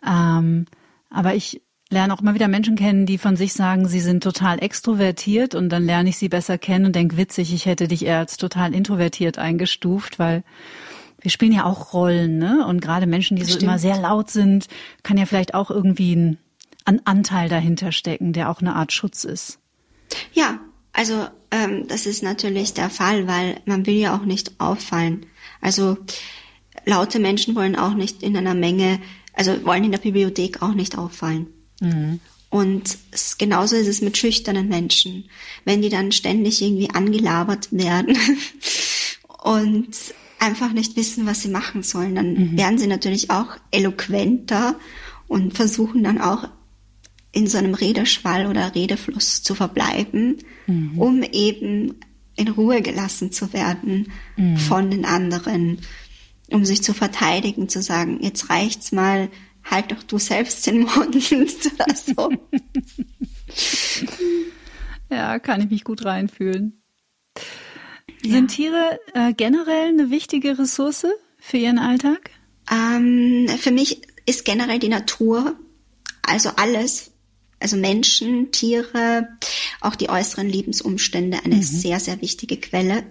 Ähm, 0.06 0.66
aber 1.10 1.34
ich 1.34 1.62
lerne 1.92 2.14
auch 2.14 2.20
immer 2.20 2.34
wieder 2.34 2.48
Menschen 2.48 2.74
kennen, 2.74 3.06
die 3.06 3.18
von 3.18 3.36
sich 3.36 3.52
sagen, 3.52 3.86
sie 3.86 4.00
sind 4.00 4.22
total 4.22 4.62
extrovertiert 4.62 5.54
und 5.54 5.68
dann 5.68 5.84
lerne 5.84 6.08
ich 6.08 6.18
sie 6.18 6.28
besser 6.28 6.58
kennen 6.58 6.86
und 6.86 6.96
denke, 6.96 7.16
witzig, 7.16 7.54
ich 7.54 7.66
hätte 7.66 7.86
dich 7.86 8.04
eher 8.04 8.18
als 8.18 8.36
total 8.36 8.74
introvertiert 8.74 9.38
eingestuft, 9.38 10.18
weil 10.18 10.42
wir 11.20 11.30
spielen 11.30 11.52
ja 11.52 11.64
auch 11.64 11.92
Rollen, 11.92 12.38
ne? 12.38 12.66
Und 12.66 12.80
gerade 12.80 13.06
Menschen, 13.06 13.36
die 13.36 13.44
so 13.44 13.58
immer 13.58 13.78
sehr 13.78 13.96
laut 13.98 14.30
sind, 14.30 14.66
kann 15.04 15.16
ja 15.16 15.26
vielleicht 15.26 15.54
auch 15.54 15.70
irgendwie 15.70 16.16
ein, 16.16 16.38
ein 16.84 17.06
Anteil 17.06 17.48
dahinter 17.48 17.92
stecken, 17.92 18.32
der 18.32 18.50
auch 18.50 18.60
eine 18.60 18.74
Art 18.74 18.92
Schutz 18.92 19.22
ist. 19.22 19.60
Ja, 20.32 20.58
also 20.92 21.26
ähm, 21.52 21.86
das 21.86 22.06
ist 22.06 22.24
natürlich 22.24 22.74
der 22.74 22.90
Fall, 22.90 23.28
weil 23.28 23.60
man 23.66 23.86
will 23.86 23.94
ja 23.94 24.16
auch 24.16 24.24
nicht 24.24 24.60
auffallen. 24.60 25.26
Also 25.60 25.96
laute 26.84 27.20
Menschen 27.20 27.54
wollen 27.54 27.76
auch 27.76 27.94
nicht 27.94 28.22
in 28.22 28.36
einer 28.36 28.54
Menge, 28.54 28.98
also 29.32 29.64
wollen 29.64 29.84
in 29.84 29.92
der 29.92 29.98
Bibliothek 29.98 30.60
auch 30.60 30.74
nicht 30.74 30.98
auffallen. 30.98 31.46
Mhm. 31.82 32.20
Und 32.50 32.98
genauso 33.38 33.76
ist 33.76 33.88
es 33.88 34.02
mit 34.02 34.18
schüchternen 34.18 34.68
Menschen. 34.68 35.24
Wenn 35.64 35.80
die 35.80 35.88
dann 35.88 36.12
ständig 36.12 36.60
irgendwie 36.60 36.90
angelabert 36.90 37.68
werden 37.72 38.16
und 39.42 39.96
einfach 40.38 40.72
nicht 40.72 40.96
wissen, 40.96 41.24
was 41.24 41.40
sie 41.40 41.48
machen 41.48 41.82
sollen, 41.82 42.14
dann 42.14 42.34
mhm. 42.34 42.58
werden 42.58 42.78
sie 42.78 42.88
natürlich 42.88 43.30
auch 43.30 43.56
eloquenter 43.70 44.76
und 45.28 45.54
versuchen 45.54 46.04
dann 46.04 46.20
auch 46.20 46.48
in 47.32 47.46
so 47.46 47.56
einem 47.56 47.74
Redeschwall 47.74 48.46
oder 48.46 48.74
Redefluss 48.74 49.42
zu 49.42 49.54
verbleiben, 49.54 50.36
mhm. 50.66 50.98
um 50.98 51.22
eben 51.22 51.94
in 52.36 52.48
Ruhe 52.48 52.82
gelassen 52.82 53.32
zu 53.32 53.52
werden 53.52 54.12
mhm. 54.36 54.58
von 54.58 54.90
den 54.90 55.04
anderen, 55.04 55.78
um 56.50 56.64
sich 56.64 56.82
zu 56.82 56.92
verteidigen, 56.92 57.68
zu 57.68 57.80
sagen, 57.80 58.18
jetzt 58.20 58.50
reicht's 58.50 58.92
mal, 58.92 59.30
halt 59.64 59.92
doch 59.92 60.02
du 60.02 60.18
selbst 60.18 60.66
den 60.66 60.80
Mund 60.80 61.16
oder 61.16 61.94
so. 61.94 62.30
ja, 65.10 65.38
kann 65.38 65.60
ich 65.60 65.70
mich 65.70 65.84
gut 65.84 66.04
reinfühlen. 66.04 66.82
Ja. 68.22 68.32
Sind 68.32 68.48
Tiere 68.48 69.00
äh, 69.14 69.32
generell 69.32 69.88
eine 69.88 70.10
wichtige 70.10 70.58
Ressource 70.58 71.06
für 71.38 71.56
Ihren 71.56 71.78
Alltag? 71.78 72.30
Ähm, 72.70 73.48
für 73.58 73.72
mich 73.72 74.02
ist 74.26 74.44
generell 74.44 74.78
die 74.78 74.88
Natur, 74.88 75.56
also 76.22 76.50
alles, 76.56 77.10
also 77.58 77.76
Menschen, 77.76 78.52
Tiere, 78.52 79.28
auch 79.80 79.96
die 79.96 80.08
äußeren 80.08 80.48
Lebensumstände 80.48 81.44
eine 81.44 81.56
mhm. 81.56 81.62
sehr, 81.62 81.98
sehr 81.98 82.20
wichtige 82.20 82.58
Quelle. 82.58 83.04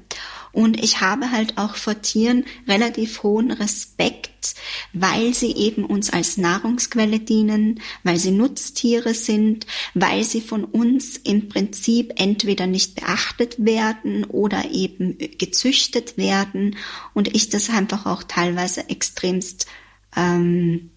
Und 0.52 0.84
ich 0.84 1.02
habe 1.02 1.32
halt 1.32 1.58
auch 1.58 1.76
vor 1.76 2.02
Tieren 2.02 2.46
relativ 2.68 3.24
hohen 3.24 3.52
Respekt, 3.52 4.56
weil 4.94 5.34
sie 5.34 5.56
eben 5.56 5.86
uns 5.86 6.12
als 6.12 6.38
Nahrungsquelle 6.38 7.20
dienen, 7.20 7.80
weil 8.04 8.18
sie 8.18 8.32
Nutztiere 8.32 9.14
sind, 9.14 9.66
weil 9.94 10.24
sie 10.24 10.42
von 10.42 10.64
uns 10.64 11.18
im 11.18 11.48
Prinzip 11.48 12.14
entweder 12.18 12.68
nicht 12.68 12.96
beachtet 12.96 13.64
werden 13.64 14.26
oder 14.26 14.72
eben 14.72 15.18
gezüchtet 15.38 16.18
werden. 16.18 16.76
Und 17.14 17.36
ich 17.36 17.50
das 17.50 17.70
einfach 17.70 18.06
auch 18.06 18.24
teilweise 18.24 18.90
extremst 18.90 19.68
ähm, 20.16 20.92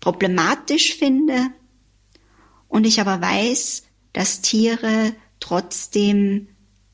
problematisch 0.00 0.94
finde, 0.94 1.50
und 2.68 2.84
ich 2.86 3.00
aber 3.00 3.20
weiß, 3.20 3.84
dass 4.12 4.42
Tiere 4.42 5.14
trotzdem 5.40 6.48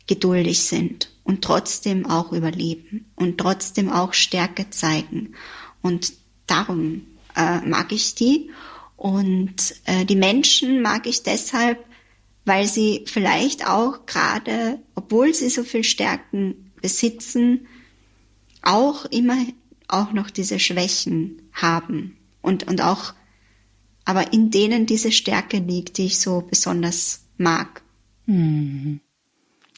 geduldig 0.06 0.62
sind 0.62 1.13
und 1.24 1.42
trotzdem 1.42 2.06
auch 2.06 2.32
überleben 2.32 3.10
und 3.16 3.38
trotzdem 3.38 3.90
auch 3.90 4.12
Stärke 4.12 4.70
zeigen. 4.70 5.34
Und 5.82 6.12
darum 6.46 7.06
äh, 7.34 7.60
mag 7.60 7.92
ich 7.92 8.14
die. 8.14 8.50
Und 8.96 9.74
äh, 9.86 10.04
die 10.04 10.16
Menschen 10.16 10.82
mag 10.82 11.06
ich 11.06 11.22
deshalb, 11.22 11.84
weil 12.44 12.66
sie 12.66 13.04
vielleicht 13.06 13.66
auch 13.66 14.06
gerade, 14.06 14.78
obwohl 14.94 15.34
sie 15.34 15.48
so 15.48 15.64
viel 15.64 15.84
Stärken 15.84 16.72
besitzen, 16.80 17.66
auch 18.62 19.06
immer 19.06 19.38
auch 19.88 20.12
noch 20.12 20.30
diese 20.30 20.58
Schwächen 20.58 21.42
haben 21.52 22.16
und, 22.42 22.66
und 22.66 22.82
auch 22.82 23.14
aber 24.04 24.32
in 24.32 24.50
denen 24.50 24.86
diese 24.86 25.12
Stärke 25.12 25.58
liegt, 25.58 25.98
die 25.98 26.06
ich 26.06 26.20
so 26.20 26.42
besonders 26.42 27.24
mag. 27.38 27.82
Mhm. 28.26 29.00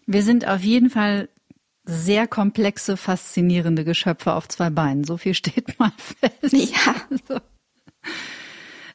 Wir 0.07 0.23
sind 0.23 0.47
auf 0.47 0.63
jeden 0.63 0.91
Fall 0.91 1.29
sehr 1.87 2.27
komplexe, 2.27 2.97
faszinierende 2.97 3.85
Geschöpfe 3.85 4.35
auf 4.35 4.49
zwei 4.49 4.71
Beinen. 4.71 5.05
So 5.05 5.17
viel 5.17 5.35
steht 5.35 5.79
mal 5.79 5.93
fest. 5.97 6.53
Ja. 6.53 6.95
Also, 7.11 7.41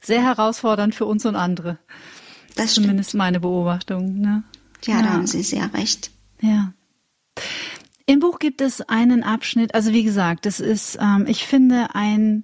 sehr 0.02 0.24
herausfordernd 0.24 0.94
für 0.94 1.06
uns 1.06 1.26
und 1.26 1.36
andere. 1.36 1.80
Das 2.56 2.74
zumindest 2.74 3.14
meine 3.14 3.40
Beobachtung. 3.40 4.20
Ne? 4.20 4.44
Ja, 4.84 4.96
ja, 4.96 5.02
da 5.04 5.10
haben 5.10 5.28
Sie 5.28 5.42
sehr 5.42 5.74
recht. 5.74 6.12
Ja. 6.42 6.74
Im 8.06 8.20
Buch 8.20 8.40
gibt 8.40 8.62
es 8.62 8.82
einen 8.82 9.24
Abschnitt, 9.24 9.74
also 9.74 9.94
wie 9.94 10.04
gesagt, 10.04 10.46
es 10.46 10.60
ist, 10.60 10.98
ähm, 11.00 11.26
ich 11.28 11.46
finde, 11.46 11.94
ein 11.94 12.44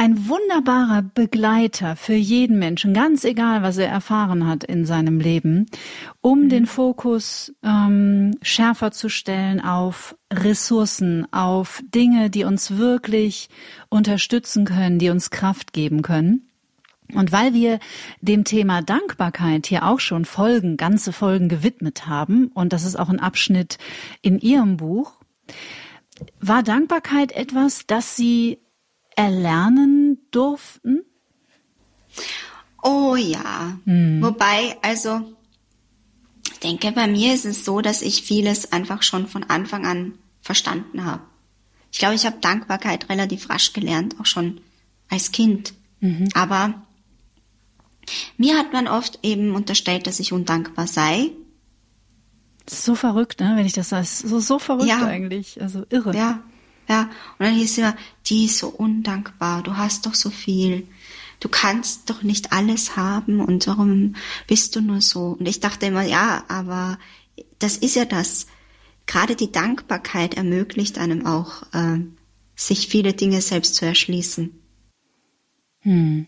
ein 0.00 0.30
wunderbarer 0.30 1.02
Begleiter 1.02 1.94
für 1.94 2.14
jeden 2.14 2.58
Menschen, 2.58 2.94
ganz 2.94 3.22
egal, 3.22 3.62
was 3.62 3.76
er 3.76 3.88
erfahren 3.88 4.46
hat 4.46 4.64
in 4.64 4.86
seinem 4.86 5.20
Leben, 5.20 5.66
um 6.22 6.44
mhm. 6.44 6.48
den 6.48 6.66
Fokus 6.66 7.52
ähm, 7.62 8.34
schärfer 8.40 8.92
zu 8.92 9.10
stellen 9.10 9.60
auf 9.60 10.16
Ressourcen, 10.32 11.30
auf 11.34 11.82
Dinge, 11.94 12.30
die 12.30 12.44
uns 12.44 12.78
wirklich 12.78 13.50
unterstützen 13.90 14.64
können, 14.64 14.98
die 14.98 15.10
uns 15.10 15.28
Kraft 15.28 15.74
geben 15.74 16.00
können. 16.00 16.48
Und 17.12 17.30
weil 17.30 17.52
wir 17.52 17.78
dem 18.22 18.44
Thema 18.44 18.80
Dankbarkeit 18.80 19.66
hier 19.66 19.84
auch 19.84 20.00
schon 20.00 20.24
Folgen, 20.24 20.78
ganze 20.78 21.12
Folgen 21.12 21.50
gewidmet 21.50 22.06
haben, 22.06 22.46
und 22.54 22.72
das 22.72 22.86
ist 22.86 22.98
auch 22.98 23.10
ein 23.10 23.20
Abschnitt 23.20 23.76
in 24.22 24.38
Ihrem 24.38 24.78
Buch, 24.78 25.12
war 26.40 26.62
Dankbarkeit 26.62 27.32
etwas, 27.32 27.86
das 27.86 28.16
Sie 28.16 28.60
erlernen 29.20 30.18
durften? 30.30 31.02
Oh 32.82 33.16
ja. 33.16 33.78
Hm. 33.84 34.22
Wobei, 34.22 34.76
also, 34.82 35.20
ich 36.50 36.58
denke, 36.60 36.92
bei 36.92 37.06
mir 37.06 37.34
ist 37.34 37.44
es 37.44 37.64
so, 37.64 37.80
dass 37.80 38.02
ich 38.02 38.22
vieles 38.22 38.72
einfach 38.72 39.02
schon 39.02 39.28
von 39.28 39.44
Anfang 39.44 39.86
an 39.86 40.14
verstanden 40.40 41.04
habe. 41.04 41.22
Ich 41.92 41.98
glaube, 41.98 42.14
ich 42.14 42.24
habe 42.24 42.38
Dankbarkeit 42.40 43.08
relativ 43.08 43.50
rasch 43.50 43.72
gelernt, 43.72 44.16
auch 44.20 44.26
schon 44.26 44.60
als 45.08 45.32
Kind. 45.32 45.74
Mhm. 46.00 46.28
Aber 46.34 46.86
mir 48.38 48.56
hat 48.56 48.72
man 48.72 48.88
oft 48.88 49.18
eben 49.22 49.54
unterstellt, 49.54 50.06
dass 50.06 50.20
ich 50.20 50.32
undankbar 50.32 50.86
sei. 50.86 51.30
so 52.66 52.94
verrückt, 52.94 53.40
ne? 53.40 53.52
Wenn 53.56 53.66
ich 53.66 53.74
das 53.74 53.90
sage. 53.90 54.06
So, 54.06 54.40
so 54.40 54.58
verrückt 54.58 54.88
ja. 54.88 55.04
eigentlich. 55.04 55.60
Also 55.60 55.84
irre. 55.90 56.16
Ja. 56.16 56.42
Ja, 56.88 57.02
und 57.38 57.46
dann 57.46 57.54
hieß 57.54 57.70
es 57.70 57.78
immer, 57.78 57.96
die 58.26 58.46
ist 58.46 58.58
so 58.58 58.68
undankbar, 58.68 59.62
du 59.62 59.76
hast 59.76 60.06
doch 60.06 60.14
so 60.14 60.30
viel, 60.30 60.88
du 61.38 61.48
kannst 61.48 62.10
doch 62.10 62.22
nicht 62.22 62.52
alles 62.52 62.96
haben 62.96 63.40
und 63.40 63.66
warum 63.66 64.16
bist 64.46 64.74
du 64.74 64.80
nur 64.80 65.00
so? 65.00 65.36
Und 65.38 65.46
ich 65.46 65.60
dachte 65.60 65.86
immer, 65.86 66.02
ja, 66.02 66.44
aber 66.48 66.98
das 67.58 67.76
ist 67.76 67.94
ja 67.96 68.04
das. 68.04 68.46
Gerade 69.06 69.36
die 69.36 69.52
Dankbarkeit 69.52 70.34
ermöglicht 70.34 70.98
einem 70.98 71.26
auch, 71.26 71.62
äh, 71.72 72.00
sich 72.56 72.88
viele 72.88 73.12
Dinge 73.12 73.40
selbst 73.40 73.74
zu 73.74 73.86
erschließen. 73.86 74.50
Hm. 75.80 76.26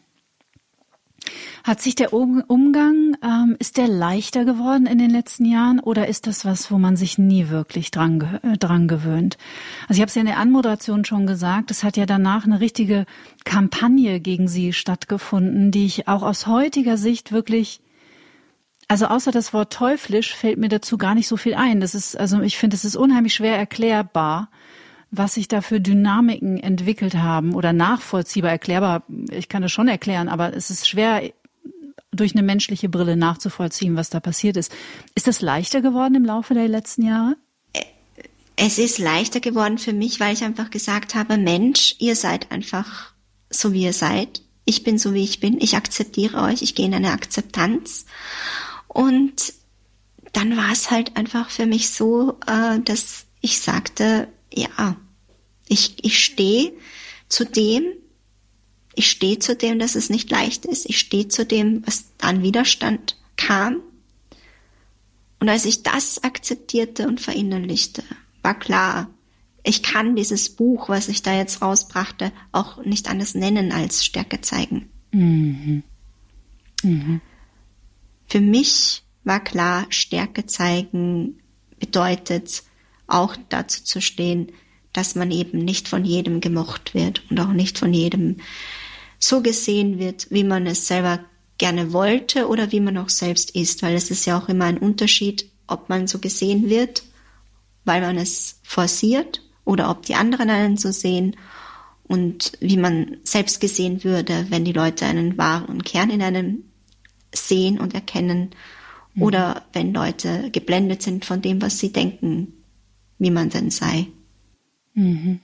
Hat 1.65 1.81
sich 1.81 1.95
der 1.95 2.13
Umgang, 2.13 3.17
ähm, 3.23 3.57
ist 3.61 3.77
der 3.77 3.87
leichter 3.87 4.45
geworden 4.45 4.87
in 4.87 4.99
den 4.99 5.11
letzten 5.11 5.45
Jahren 5.45 5.79
oder 5.79 6.09
ist 6.09 6.27
das 6.27 6.45
was, 6.45 6.73
wo 6.73 6.79
man 6.79 6.97
sich 6.97 7.19
nie 7.19 7.51
wirklich 7.51 7.93
dran, 7.93 8.41
äh, 8.43 8.59
dran 8.59 8.89
gewöhnt? 8.89 9.39
Also 9.83 9.99
ich 9.99 10.01
habe 10.01 10.09
es 10.09 10.15
ja 10.17 10.21
in 10.21 10.27
der 10.27 10.39
Anmoderation 10.39 11.05
schon 11.05 11.27
gesagt, 11.27 11.71
es 11.71 11.85
hat 11.85 11.97
ja 11.97 12.05
danach 12.05 12.45
eine 12.45 12.59
richtige 12.59 13.07
Kampagne 13.45 14.19
gegen 14.19 14.49
sie 14.49 14.73
stattgefunden, 14.73 15.71
die 15.71 15.87
ich 15.87 16.09
auch 16.09 16.23
aus 16.23 16.49
heutiger 16.49 16.97
Sicht 16.97 17.31
wirklich 17.31 17.81
also 18.89 19.07
außer 19.07 19.31
das 19.31 19.55
Wort 19.55 19.73
teuflisch 19.73 20.35
fällt 20.35 20.59
mir 20.59 20.69
dazu 20.69 20.99
gar 20.99 21.15
nicht 21.15 21.27
so 21.27 21.39
viel 21.39 21.55
ein. 21.55 21.81
Das 21.81 21.95
ist, 21.95 22.15
also 22.15 22.43
ich 22.43 22.59
finde, 22.59 22.77
es 22.77 22.85
ist 22.85 22.95
unheimlich 22.95 23.33
schwer 23.33 23.57
erklärbar, 23.57 24.51
was 25.11 25.35
sich 25.35 25.49
da 25.49 25.63
für 25.63 25.81
Dynamiken 25.81 26.59
entwickelt 26.59 27.15
haben 27.15 27.55
oder 27.55 27.73
nachvollziehbar 27.73 28.51
erklärbar. 28.51 29.05
Ich 29.31 29.49
kann 29.49 29.63
es 29.63 29.73
schon 29.73 29.89
erklären, 29.89 30.29
aber 30.29 30.55
es 30.55 30.69
ist 30.69 30.87
schwer 30.87 31.23
durch 32.13 32.35
eine 32.35 32.43
menschliche 32.43 32.89
Brille 32.89 33.17
nachzuvollziehen, 33.17 33.97
was 33.97 34.11
da 34.11 34.21
passiert 34.21 34.57
ist. 34.57 34.73
Ist 35.15 35.27
das 35.27 35.41
leichter 35.41 35.81
geworden 35.81 36.15
im 36.15 36.25
Laufe 36.25 36.55
der 36.55 36.69
letzten 36.69 37.03
Jahre? 37.07 37.37
Es 38.57 38.79
ist 38.79 38.99
leichter 38.99 39.41
geworden 39.41 39.79
für 39.79 39.93
mich, 39.93 40.21
weil 40.21 40.35
ich 40.35 40.45
einfach 40.45 40.71
gesagt 40.71 41.15
habe, 41.15 41.39
Mensch, 41.39 41.97
ihr 41.99 42.15
seid 42.15 42.53
einfach 42.53 43.13
so, 43.51 43.73
wie 43.73 43.85
ihr 43.85 43.95
seid. 43.95 44.43
Ich 44.65 44.85
bin 44.85 44.99
so, 44.99 45.15
wie 45.15 45.25
ich 45.25 45.41
bin. 45.41 45.61
Ich 45.61 45.75
akzeptiere 45.75 46.43
euch. 46.43 46.63
Ich 46.63 46.75
gehe 46.75 46.87
in 46.87 46.95
eine 46.95 47.13
Akzeptanz. 47.13 48.05
Und 48.87 49.55
dann 50.33 50.57
war 50.57 50.71
es 50.71 50.91
halt 50.91 51.17
einfach 51.17 51.51
für 51.51 51.67
mich 51.67 51.91
so, 51.91 52.39
äh, 52.47 52.79
dass 52.81 53.27
ich 53.41 53.61
sagte, 53.61 54.29
ja, 54.53 54.97
ich, 55.69 55.97
ich 56.05 56.23
stehe 56.23 56.73
zu 57.29 57.45
dem, 57.45 57.85
ich 58.95 59.11
stehe 59.11 59.39
zu 59.39 59.57
dem, 59.57 59.79
dass 59.79 59.95
es 59.95 60.11
nicht 60.11 60.31
leicht 60.31 60.65
ist. 60.65 60.89
Ich 60.89 60.99
stehe 60.99 61.29
zu 61.29 61.47
dem, 61.47 61.87
was 61.87 62.07
an 62.21 62.43
Widerstand 62.43 63.17
kam. 63.37 63.81
Und 65.41 65.49
als 65.49 65.65
ich 65.65 65.83
das 65.83 66.23
akzeptierte 66.23 67.09
und 67.09 67.21
verinnerlichte, 67.21 68.05
war 68.43 68.59
klar, 68.59 69.11
ich 69.65 69.83
kann 69.83 70.17
dieses 70.17 70.51
Buch, 70.51 70.89
was 70.89 71.09
ich 71.09 71.23
da 71.23 71.37
jetzt 71.37 71.63
rausbrachte, 71.63 72.33
auch 72.51 72.85
nicht 72.85 73.09
anders 73.09 73.35
nennen 73.35 73.73
als 73.73 74.05
Stärke 74.05 74.41
zeigen. 74.41 74.91
Mhm. 75.13 75.83
Mhm. 76.83 77.21
Für 78.29 78.41
mich 78.41 79.03
war 79.25 79.41
klar, 79.41 79.87
Stärke 79.91 80.47
zeigen 80.47 81.39
bedeutet 81.79 82.63
auch 83.07 83.37
dazu 83.49 83.83
zu 83.85 84.01
stehen, 84.01 84.53
dass 84.93 85.15
man 85.15 85.31
eben 85.31 85.59
nicht 85.59 85.89
von 85.89 86.05
jedem 86.05 86.41
gemocht 86.41 86.95
wird 86.95 87.23
und 87.31 87.41
auch 87.41 87.53
nicht 87.53 87.79
von 87.79 87.93
jedem 87.93 88.39
so 89.23 89.41
gesehen 89.41 90.01
wird, 90.01 90.27
wie 90.31 90.43
man 90.43 90.67
es 90.67 90.89
selber 90.89 91.21
gerne 91.57 91.93
wollte 91.93 92.49
oder 92.49 92.73
wie 92.73 92.81
man 92.81 92.99
auch 92.99 93.09
selbst 93.09 93.53
ist, 93.53 93.83
weil 93.83 93.95
es 93.95 94.11
ist 94.11 94.27
ja 94.27 94.37
auch 94.37 94.49
immer 94.49 94.65
ein 94.65 94.79
Unterschied, 94.79 95.49
ob 95.69 95.89
man 95.89 96.09
so 96.09 96.19
gesehen 96.19 96.69
wird, 96.69 97.05
weil 97.85 98.01
man 98.01 98.17
es 98.17 98.59
forciert 98.65 99.41
oder 99.65 99.91
ob 99.91 100.03
die 100.03 100.17
anderen 100.17 100.51
einen 100.51 100.77
so 100.77 100.91
sehen 100.91 101.37
und 102.03 102.53
wie 102.61 102.77
man 102.77 103.19
selbst 103.23 103.61
gesehen 103.61 104.03
würde, 104.03 104.47
wenn 104.51 104.65
die 104.65 104.73
Leute 104.73 105.07
einen 105.07 105.39
wahren 105.39 105.85
Kern 105.85 106.11
in 106.11 106.21
einem 106.21 106.65
sehen 107.33 107.79
und 107.79 107.95
erkennen 107.95 108.51
mhm. 109.15 109.23
oder 109.23 109.65
wenn 109.73 109.95
Leute 109.95 110.51
geblendet 110.51 111.03
sind 111.03 111.25
von 111.25 111.41
dem, 111.41 111.63
was 111.63 111.79
sie 111.79 111.93
denken, 111.93 112.55
wie 113.19 113.31
man 113.31 113.51
denn 113.51 113.71
sei. 113.71 114.09
Mhm. 114.95 115.39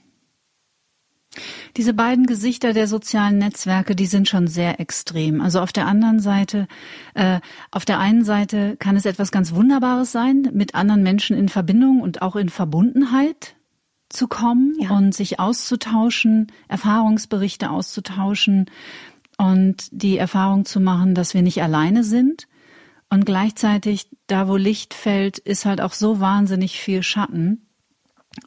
Diese 1.77 1.93
beiden 1.93 2.25
Gesichter 2.25 2.73
der 2.73 2.87
sozialen 2.87 3.37
Netzwerke, 3.37 3.95
die 3.95 4.07
sind 4.07 4.27
schon 4.27 4.47
sehr 4.47 4.79
extrem. 4.79 5.41
Also 5.41 5.61
auf 5.61 5.71
der 5.71 5.85
anderen 5.85 6.19
Seite, 6.19 6.67
äh, 7.13 7.39
auf 7.71 7.85
der 7.85 7.99
einen 7.99 8.23
Seite 8.23 8.75
kann 8.77 8.95
es 8.95 9.05
etwas 9.05 9.31
ganz 9.31 9.53
Wunderbares 9.53 10.11
sein, 10.11 10.49
mit 10.53 10.73
anderen 10.73 11.03
Menschen 11.03 11.37
in 11.37 11.47
Verbindung 11.47 12.01
und 12.01 12.21
auch 12.21 12.35
in 12.35 12.49
Verbundenheit 12.49 13.55
zu 14.09 14.27
kommen 14.27 14.75
ja. 14.79 14.89
und 14.89 15.13
sich 15.13 15.39
auszutauschen, 15.39 16.47
Erfahrungsberichte 16.67 17.69
auszutauschen 17.69 18.65
und 19.37 19.87
die 19.91 20.17
Erfahrung 20.17 20.65
zu 20.65 20.79
machen, 20.79 21.13
dass 21.13 21.35
wir 21.35 21.43
nicht 21.43 21.61
alleine 21.61 22.03
sind. 22.03 22.47
Und 23.11 23.25
gleichzeitig, 23.25 24.09
da 24.27 24.47
wo 24.47 24.55
Licht 24.55 24.93
fällt, 24.93 25.37
ist 25.37 25.65
halt 25.65 25.81
auch 25.81 25.93
so 25.93 26.19
wahnsinnig 26.19 26.79
viel 26.79 27.03
Schatten. 27.03 27.67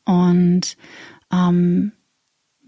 Und 0.05 0.77
ähm, 1.33 1.93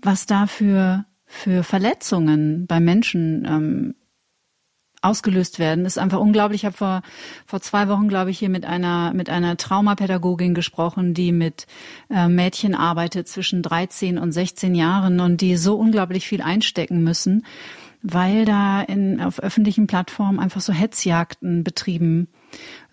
was 0.04 0.26
da 0.26 0.46
für, 0.46 1.04
für 1.26 1.62
Verletzungen 1.62 2.66
bei 2.66 2.80
Menschen 2.80 3.44
ähm, 3.46 3.94
ausgelöst 5.04 5.58
werden, 5.58 5.84
ist 5.84 5.98
einfach 5.98 6.18
unglaublich. 6.18 6.62
Ich 6.62 6.66
habe 6.66 6.76
vor, 6.76 7.02
vor 7.46 7.60
zwei 7.60 7.88
Wochen, 7.88 8.08
glaube 8.08 8.30
ich, 8.30 8.38
hier 8.38 8.48
mit 8.48 8.64
einer, 8.64 9.12
mit 9.12 9.28
einer 9.28 9.56
Traumapädagogin 9.56 10.54
gesprochen, 10.54 11.12
die 11.14 11.30
mit 11.30 11.66
äh, 12.10 12.26
Mädchen 12.28 12.74
arbeitet 12.74 13.28
zwischen 13.28 13.62
13 13.62 14.18
und 14.18 14.32
16 14.32 14.74
Jahren 14.74 15.20
und 15.20 15.40
die 15.40 15.56
so 15.56 15.76
unglaublich 15.76 16.26
viel 16.26 16.40
einstecken 16.40 17.04
müssen, 17.04 17.44
weil 18.02 18.46
da 18.46 18.80
in, 18.80 19.20
auf 19.20 19.40
öffentlichen 19.40 19.86
Plattformen 19.86 20.40
einfach 20.40 20.62
so 20.62 20.72
Hetzjagden 20.72 21.64
betrieben 21.64 22.28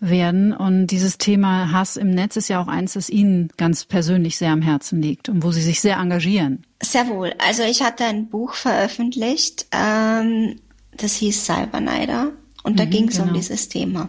werden. 0.02 0.52
Und 0.52 0.88
dieses 0.88 1.16
Thema 1.16 1.72
Hass 1.72 1.96
im 1.96 2.10
Netz 2.10 2.36
ist 2.36 2.48
ja 2.48 2.60
auch 2.60 2.68
eins, 2.68 2.94
das 2.94 3.08
Ihnen 3.08 3.48
ganz 3.56 3.84
persönlich 3.84 4.36
sehr 4.36 4.50
am 4.50 4.60
Herzen 4.60 5.00
liegt 5.00 5.28
und 5.28 5.42
wo 5.42 5.52
Sie 5.52 5.62
sich 5.62 5.80
sehr 5.80 5.96
engagieren. 5.96 6.66
Sehr 6.82 7.08
wohl. 7.08 7.32
Also 7.38 7.62
ich 7.62 7.82
hatte 7.82 8.04
ein 8.04 8.28
Buch 8.28 8.54
veröffentlicht, 8.54 9.66
ähm, 9.70 10.56
das 10.96 11.14
hieß 11.14 11.46
Cyberneider 11.46 12.32
und 12.64 12.78
da 12.78 12.84
mhm, 12.84 12.90
ging 12.90 13.08
es 13.08 13.16
genau. 13.16 13.28
um 13.28 13.34
dieses 13.34 13.68
Thema. 13.68 14.08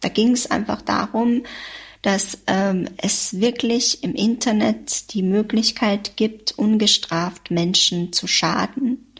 Da 0.00 0.08
ging 0.08 0.32
es 0.32 0.50
einfach 0.50 0.82
darum, 0.82 1.44
dass 2.02 2.38
ähm, 2.48 2.88
es 2.96 3.40
wirklich 3.40 4.02
im 4.02 4.14
Internet 4.14 5.14
die 5.14 5.22
Möglichkeit 5.22 6.16
gibt, 6.16 6.58
ungestraft 6.58 7.52
Menschen 7.52 8.12
zu 8.12 8.26
schaden 8.26 9.11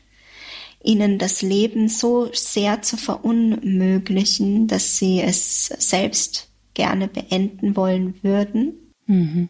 ihnen 0.82 1.18
das 1.18 1.42
Leben 1.42 1.88
so 1.88 2.28
sehr 2.32 2.82
zu 2.82 2.96
verunmöglichen, 2.96 4.66
dass 4.66 4.96
sie 4.96 5.20
es 5.20 5.66
selbst 5.66 6.48
gerne 6.74 7.08
beenden 7.08 7.76
wollen 7.76 8.14
würden. 8.22 8.74
Mhm. 9.06 9.48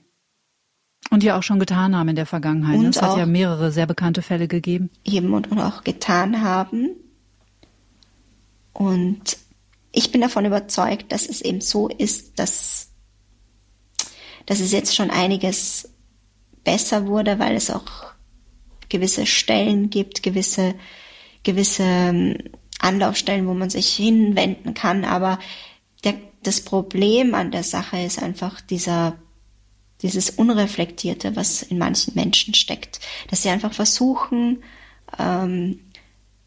Und 1.11 1.23
ja 1.23 1.38
auch 1.38 1.42
schon 1.42 1.59
getan 1.59 1.97
haben 1.97 2.09
in 2.09 2.16
der 2.16 2.27
Vergangenheit. 2.27 2.79
Ne? 2.79 2.87
Und 2.87 2.97
es 2.97 3.03
hat 3.03 3.18
ja 3.18 3.27
mehrere 3.27 3.71
sehr 3.71 3.87
bekannte 3.87 4.23
Fälle 4.23 4.49
gegeben. 4.49 4.90
Eben 5.05 5.35
und, 5.35 5.51
und 5.51 5.59
auch 5.59 5.85
getan 5.85 6.42
haben. 6.42 6.90
Und 8.73 9.37
ich 9.92 10.11
bin 10.11 10.23
davon 10.23 10.47
überzeugt, 10.47 11.12
dass 11.12 11.29
es 11.29 11.42
eben 11.42 11.61
so 11.61 11.88
ist, 11.88 12.38
dass, 12.38 12.90
dass 14.47 14.61
es 14.61 14.73
jetzt 14.73 14.95
schon 14.95 15.11
einiges 15.11 15.90
besser 16.64 17.07
wurde, 17.07 17.38
weil 17.38 17.57
es 17.57 17.71
auch 17.71 17.85
gewisse 18.88 19.27
Stellen 19.27 19.90
gibt, 19.90 20.23
gewisse 20.23 20.75
gewisse 21.42 21.83
ähm, 21.85 22.38
Anlaufstellen, 22.78 23.46
wo 23.46 23.55
man 23.55 23.70
sich 23.70 23.92
hinwenden 23.94 24.74
kann. 24.74 25.05
Aber 25.05 25.38
der, 26.05 26.14
das 26.42 26.61
Problem 26.61 27.35
an 27.35 27.50
der 27.50 27.62
Sache 27.62 28.00
ist 28.00 28.22
einfach 28.22 28.61
dieser, 28.61 29.18
dieses 30.02 30.31
Unreflektierte, 30.31 31.37
was 31.37 31.62
in 31.62 31.78
manchen 31.78 32.14
Menschen 32.14 32.55
steckt. 32.55 33.00
Dass 33.31 33.42
sie 33.42 33.50
einfach 33.50 33.72
versuchen, 33.72 34.62
ähm, 35.18 35.81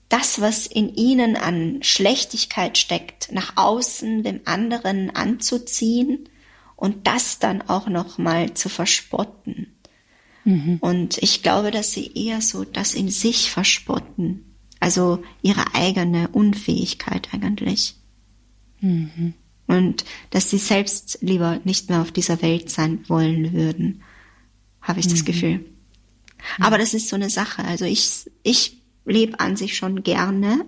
das, 0.09 0.39
was 0.39 0.67
in 0.67 0.93
ihnen 0.93 1.35
an 1.35 1.79
Schlechtigkeit 1.81 2.77
steckt, 2.77 3.31
nach 3.31 3.53
außen 3.55 4.23
dem 4.23 4.41
anderen 4.45 5.15
anzuziehen 5.15 6.29
und 6.75 7.07
das 7.07 7.39
dann 7.39 7.63
auch 7.63 7.87
nochmal 7.87 8.53
zu 8.53 8.69
verspotten. 8.69 9.73
Mhm. 10.43 10.77
Und 10.79 11.17
ich 11.23 11.41
glaube, 11.41 11.71
dass 11.71 11.91
sie 11.91 12.11
eher 12.13 12.41
so 12.41 12.65
das 12.65 12.93
in 12.93 13.09
sich 13.09 13.49
verspotten 13.49 14.54
also 14.79 15.23
ihre 15.41 15.73
eigene 15.73 16.27
Unfähigkeit 16.29 17.29
eigentlich. 17.33 17.95
Mhm. 18.81 19.33
Und 19.67 20.05
dass 20.29 20.49
sie 20.49 20.57
selbst 20.57 21.19
lieber 21.21 21.59
nicht 21.63 21.89
mehr 21.89 22.01
auf 22.01 22.11
dieser 22.11 22.41
Welt 22.41 22.69
sein 22.69 23.03
wollen 23.07 23.53
würden, 23.53 24.03
habe 24.81 24.99
ich 24.99 25.07
mhm. 25.07 25.11
das 25.11 25.25
Gefühl. 25.25 25.65
Aber 26.59 26.77
das 26.77 26.93
ist 26.93 27.09
so 27.09 27.15
eine 27.15 27.29
Sache. 27.29 27.63
Also 27.63 27.85
ich, 27.85 28.29
ich 28.43 28.77
lebe 29.05 29.39
an 29.39 29.55
sich 29.55 29.75
schon 29.75 30.03
gerne, 30.03 30.65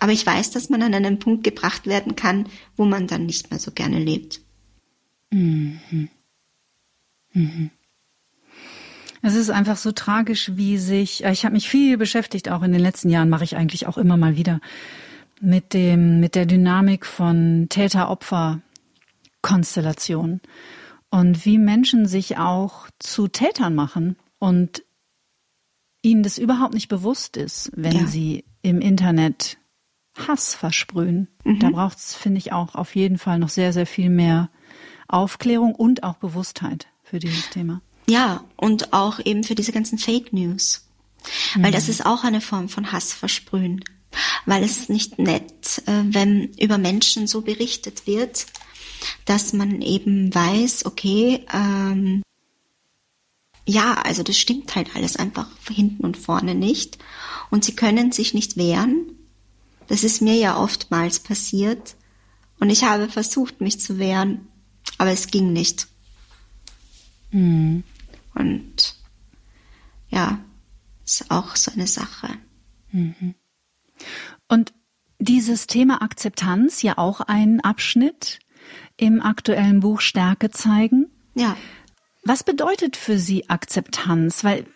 aber 0.00 0.12
ich 0.12 0.26
weiß, 0.26 0.50
dass 0.50 0.70
man 0.70 0.82
an 0.82 0.94
einen 0.94 1.18
Punkt 1.18 1.44
gebracht 1.44 1.86
werden 1.86 2.16
kann, 2.16 2.48
wo 2.76 2.84
man 2.84 3.06
dann 3.06 3.26
nicht 3.26 3.50
mehr 3.50 3.60
so 3.60 3.70
gerne 3.70 3.98
lebt. 3.98 4.40
Mhm. 5.30 5.80
Mhm. 7.32 7.70
Es 9.26 9.36
ist 9.36 9.48
einfach 9.48 9.78
so 9.78 9.90
tragisch, 9.90 10.50
wie 10.56 10.76
sich, 10.76 11.24
äh, 11.24 11.32
ich 11.32 11.46
habe 11.46 11.54
mich 11.54 11.70
viel 11.70 11.96
beschäftigt, 11.96 12.50
auch 12.50 12.62
in 12.62 12.72
den 12.72 12.82
letzten 12.82 13.08
Jahren 13.08 13.30
mache 13.30 13.44
ich 13.44 13.56
eigentlich 13.56 13.86
auch 13.86 13.96
immer 13.96 14.18
mal 14.18 14.36
wieder 14.36 14.60
mit 15.40 15.72
dem, 15.72 16.20
mit 16.20 16.34
der 16.34 16.44
Dynamik 16.44 17.06
von 17.06 17.68
Täter-Opfer-Konstellation 17.70 20.42
und 21.08 21.46
wie 21.46 21.56
Menschen 21.56 22.06
sich 22.06 22.36
auch 22.36 22.86
zu 22.98 23.26
Tätern 23.26 23.74
machen 23.74 24.16
und 24.38 24.84
ihnen 26.02 26.22
das 26.22 26.36
überhaupt 26.36 26.74
nicht 26.74 26.88
bewusst 26.88 27.38
ist, 27.38 27.72
wenn 27.74 27.96
ja. 27.96 28.06
sie 28.06 28.44
im 28.60 28.82
Internet 28.82 29.56
Hass 30.28 30.54
versprühen. 30.54 31.28
Mhm. 31.44 31.60
Da 31.60 31.70
braucht 31.70 31.96
es, 31.96 32.14
finde 32.14 32.36
ich, 32.38 32.52
auch 32.52 32.74
auf 32.74 32.94
jeden 32.94 33.16
Fall 33.16 33.38
noch 33.38 33.48
sehr, 33.48 33.72
sehr 33.72 33.86
viel 33.86 34.10
mehr 34.10 34.50
Aufklärung 35.08 35.74
und 35.74 36.02
auch 36.02 36.16
Bewusstheit 36.16 36.88
für 37.02 37.20
dieses 37.20 37.48
Thema. 37.48 37.80
Ja, 38.06 38.44
und 38.56 38.92
auch 38.92 39.18
eben 39.24 39.44
für 39.44 39.54
diese 39.54 39.72
ganzen 39.72 39.98
Fake 39.98 40.32
News. 40.32 40.86
Mhm. 41.54 41.64
Weil 41.64 41.72
das 41.72 41.84
mhm. 41.84 41.90
ist 41.90 42.06
auch 42.06 42.24
eine 42.24 42.40
Form 42.40 42.68
von 42.68 42.92
Hass 42.92 43.12
versprühen. 43.12 43.84
Weil 44.46 44.62
es 44.62 44.78
ist 44.78 44.90
nicht 44.90 45.18
nett, 45.18 45.82
äh, 45.86 46.02
wenn 46.04 46.52
über 46.54 46.78
Menschen 46.78 47.26
so 47.26 47.40
berichtet 47.40 48.06
wird, 48.06 48.46
dass 49.24 49.52
man 49.52 49.82
eben 49.82 50.34
weiß, 50.34 50.86
okay, 50.86 51.44
ähm, 51.52 52.22
ja, 53.66 53.94
also 53.94 54.22
das 54.22 54.38
stimmt 54.38 54.74
halt 54.74 54.94
alles 54.94 55.16
einfach 55.16 55.48
hinten 55.68 56.04
und 56.04 56.16
vorne 56.16 56.54
nicht. 56.54 56.98
Und 57.50 57.64
sie 57.64 57.74
können 57.74 58.12
sich 58.12 58.34
nicht 58.34 58.56
wehren. 58.56 59.12
Das 59.88 60.04
ist 60.04 60.22
mir 60.22 60.34
ja 60.34 60.56
oftmals 60.56 61.20
passiert. 61.20 61.96
Und 62.60 62.70
ich 62.70 62.84
habe 62.84 63.08
versucht, 63.08 63.60
mich 63.60 63.80
zu 63.80 63.98
wehren, 63.98 64.48
aber 64.98 65.10
es 65.10 65.28
ging 65.28 65.52
nicht. 65.52 65.88
Mhm. 67.30 67.82
Und 68.34 68.96
ja, 70.08 70.38
ist 71.04 71.30
auch 71.30 71.56
so 71.56 71.72
eine 71.72 71.86
Sache. 71.86 72.28
Mhm. 72.92 73.34
Und 74.48 74.72
dieses 75.18 75.66
Thema 75.66 76.02
Akzeptanz 76.02 76.82
ja 76.82 76.98
auch 76.98 77.20
ein 77.20 77.60
Abschnitt 77.60 78.40
im 78.96 79.20
aktuellen 79.20 79.80
Buch 79.80 80.00
Stärke 80.00 80.50
zeigen. 80.50 81.10
Ja. 81.34 81.56
Was 82.24 82.42
bedeutet 82.42 82.96
für 82.96 83.18
Sie 83.18 83.48
Akzeptanz? 83.48 84.44
Weil 84.44 84.66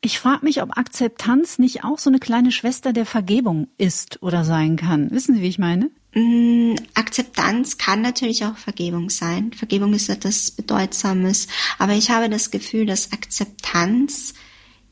ich 0.00 0.18
frage 0.18 0.44
mich, 0.44 0.60
ob 0.60 0.76
Akzeptanz 0.76 1.58
nicht 1.58 1.82
auch 1.84 1.98
so 1.98 2.10
eine 2.10 2.18
kleine 2.18 2.52
Schwester 2.52 2.92
der 2.92 3.06
Vergebung 3.06 3.68
ist 3.78 4.22
oder 4.22 4.44
sein 4.44 4.76
kann. 4.76 5.10
Wissen 5.10 5.34
Sie, 5.34 5.40
wie 5.40 5.48
ich 5.48 5.58
meine? 5.58 5.90
Mm, 6.14 6.76
Akzeptanz 6.94 7.76
kann 7.76 8.00
natürlich 8.00 8.44
auch 8.44 8.56
Vergebung 8.56 9.10
sein. 9.10 9.52
Vergebung 9.52 9.94
ist 9.94 10.08
etwas 10.08 10.52
Bedeutsames. 10.52 11.48
Aber 11.78 11.94
ich 11.94 12.10
habe 12.10 12.30
das 12.30 12.50
Gefühl, 12.50 12.86
dass 12.86 13.12
Akzeptanz 13.12 14.34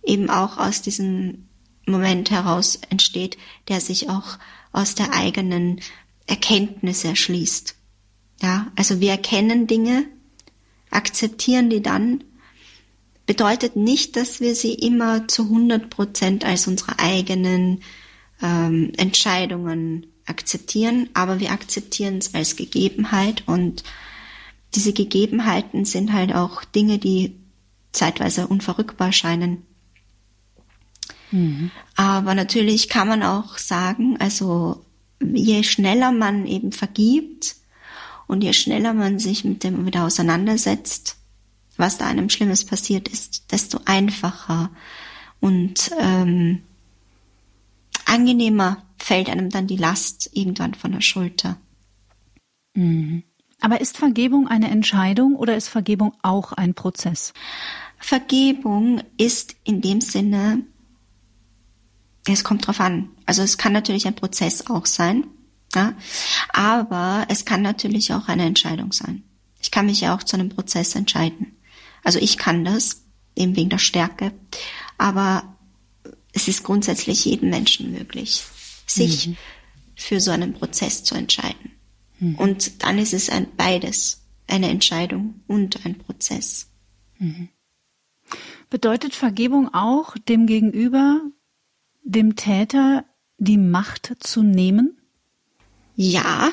eben 0.02 0.30
auch 0.30 0.58
aus 0.58 0.82
diesem 0.82 1.46
Moment 1.86 2.30
heraus 2.30 2.80
entsteht, 2.90 3.38
der 3.68 3.80
sich 3.80 4.08
auch 4.08 4.38
aus 4.72 4.94
der 4.94 5.12
eigenen 5.12 5.80
Erkenntnis 6.26 7.04
erschließt. 7.04 7.76
Ja, 8.40 8.72
also 8.74 9.00
wir 9.00 9.12
erkennen 9.12 9.68
Dinge, 9.68 10.06
akzeptieren 10.90 11.70
die 11.70 11.82
dann, 11.82 12.24
bedeutet 13.26 13.76
nicht, 13.76 14.16
dass 14.16 14.40
wir 14.40 14.56
sie 14.56 14.74
immer 14.74 15.28
zu 15.28 15.44
100 15.44 15.88
Prozent 15.90 16.44
als 16.44 16.66
unsere 16.66 16.98
eigenen 16.98 17.82
ähm, 18.42 18.92
Entscheidungen 18.96 20.11
akzeptieren, 20.26 21.08
aber 21.14 21.40
wir 21.40 21.50
akzeptieren 21.50 22.18
es 22.18 22.34
als 22.34 22.56
Gegebenheit 22.56 23.42
und 23.46 23.82
diese 24.74 24.92
Gegebenheiten 24.92 25.84
sind 25.84 26.12
halt 26.12 26.34
auch 26.34 26.64
Dinge, 26.64 26.98
die 26.98 27.36
zeitweise 27.92 28.46
unverrückbar 28.46 29.12
scheinen. 29.12 29.66
Mhm. 31.30 31.70
Aber 31.96 32.34
natürlich 32.34 32.88
kann 32.88 33.08
man 33.08 33.22
auch 33.22 33.58
sagen, 33.58 34.16
also 34.18 34.84
je 35.20 35.62
schneller 35.62 36.12
man 36.12 36.46
eben 36.46 36.72
vergibt 36.72 37.56
und 38.26 38.42
je 38.42 38.52
schneller 38.52 38.94
man 38.94 39.18
sich 39.18 39.44
mit 39.44 39.64
dem 39.64 39.86
wieder 39.86 40.04
auseinandersetzt, 40.04 41.16
was 41.76 41.98
da 41.98 42.06
einem 42.06 42.30
Schlimmes 42.30 42.64
passiert 42.64 43.08
ist, 43.08 43.52
desto 43.52 43.80
einfacher 43.84 44.70
und 45.40 45.90
ähm, 45.98 46.62
angenehmer 48.12 48.82
fällt 48.98 49.30
einem 49.30 49.48
dann 49.48 49.66
die 49.66 49.76
Last 49.76 50.30
irgendwann 50.34 50.74
von 50.74 50.92
der 50.92 51.00
Schulter. 51.00 51.56
Mhm. 52.74 53.24
Aber 53.60 53.80
ist 53.80 53.96
Vergebung 53.96 54.48
eine 54.48 54.70
Entscheidung 54.70 55.34
oder 55.34 55.56
ist 55.56 55.68
Vergebung 55.68 56.12
auch 56.22 56.52
ein 56.52 56.74
Prozess? 56.74 57.32
Vergebung 57.98 59.02
ist 59.16 59.56
in 59.64 59.80
dem 59.80 60.00
Sinne, 60.00 60.62
es 62.26 62.44
kommt 62.44 62.66
drauf 62.66 62.80
an. 62.80 63.10
Also 63.24 63.42
es 63.42 63.56
kann 63.56 63.72
natürlich 63.72 64.06
ein 64.06 64.16
Prozess 64.16 64.66
auch 64.66 64.86
sein, 64.86 65.26
ja, 65.74 65.94
aber 66.52 67.24
es 67.28 67.44
kann 67.44 67.62
natürlich 67.62 68.12
auch 68.12 68.28
eine 68.28 68.44
Entscheidung 68.44 68.92
sein. 68.92 69.22
Ich 69.60 69.70
kann 69.70 69.86
mich 69.86 70.02
ja 70.02 70.14
auch 70.14 70.22
zu 70.22 70.36
einem 70.36 70.50
Prozess 70.50 70.94
entscheiden. 70.96 71.56
Also 72.04 72.18
ich 72.18 72.36
kann 72.36 72.64
das, 72.64 73.04
eben 73.36 73.56
wegen 73.56 73.70
der 73.70 73.78
Stärke, 73.78 74.32
aber 74.98 75.51
es 76.32 76.48
ist 76.48 76.64
grundsätzlich 76.64 77.24
jedem 77.24 77.50
Menschen 77.50 77.92
möglich, 77.92 78.44
sich 78.86 79.28
mhm. 79.28 79.36
für 79.94 80.20
so 80.20 80.30
einen 80.30 80.54
Prozess 80.54 81.04
zu 81.04 81.14
entscheiden. 81.14 81.72
Mhm. 82.18 82.34
Und 82.36 82.82
dann 82.82 82.98
ist 82.98 83.12
es 83.12 83.28
ein 83.28 83.48
beides, 83.56 84.22
eine 84.46 84.68
Entscheidung 84.68 85.40
und 85.46 85.84
ein 85.84 85.98
Prozess. 85.98 86.68
Mhm. 87.18 87.48
Bedeutet 88.70 89.14
Vergebung 89.14 89.72
auch, 89.74 90.16
dem 90.16 90.46
Gegenüber, 90.46 91.20
dem 92.02 92.36
Täter, 92.36 93.04
die 93.38 93.58
Macht 93.58 94.12
zu 94.20 94.42
nehmen? 94.42 94.98
Ja, 95.94 96.52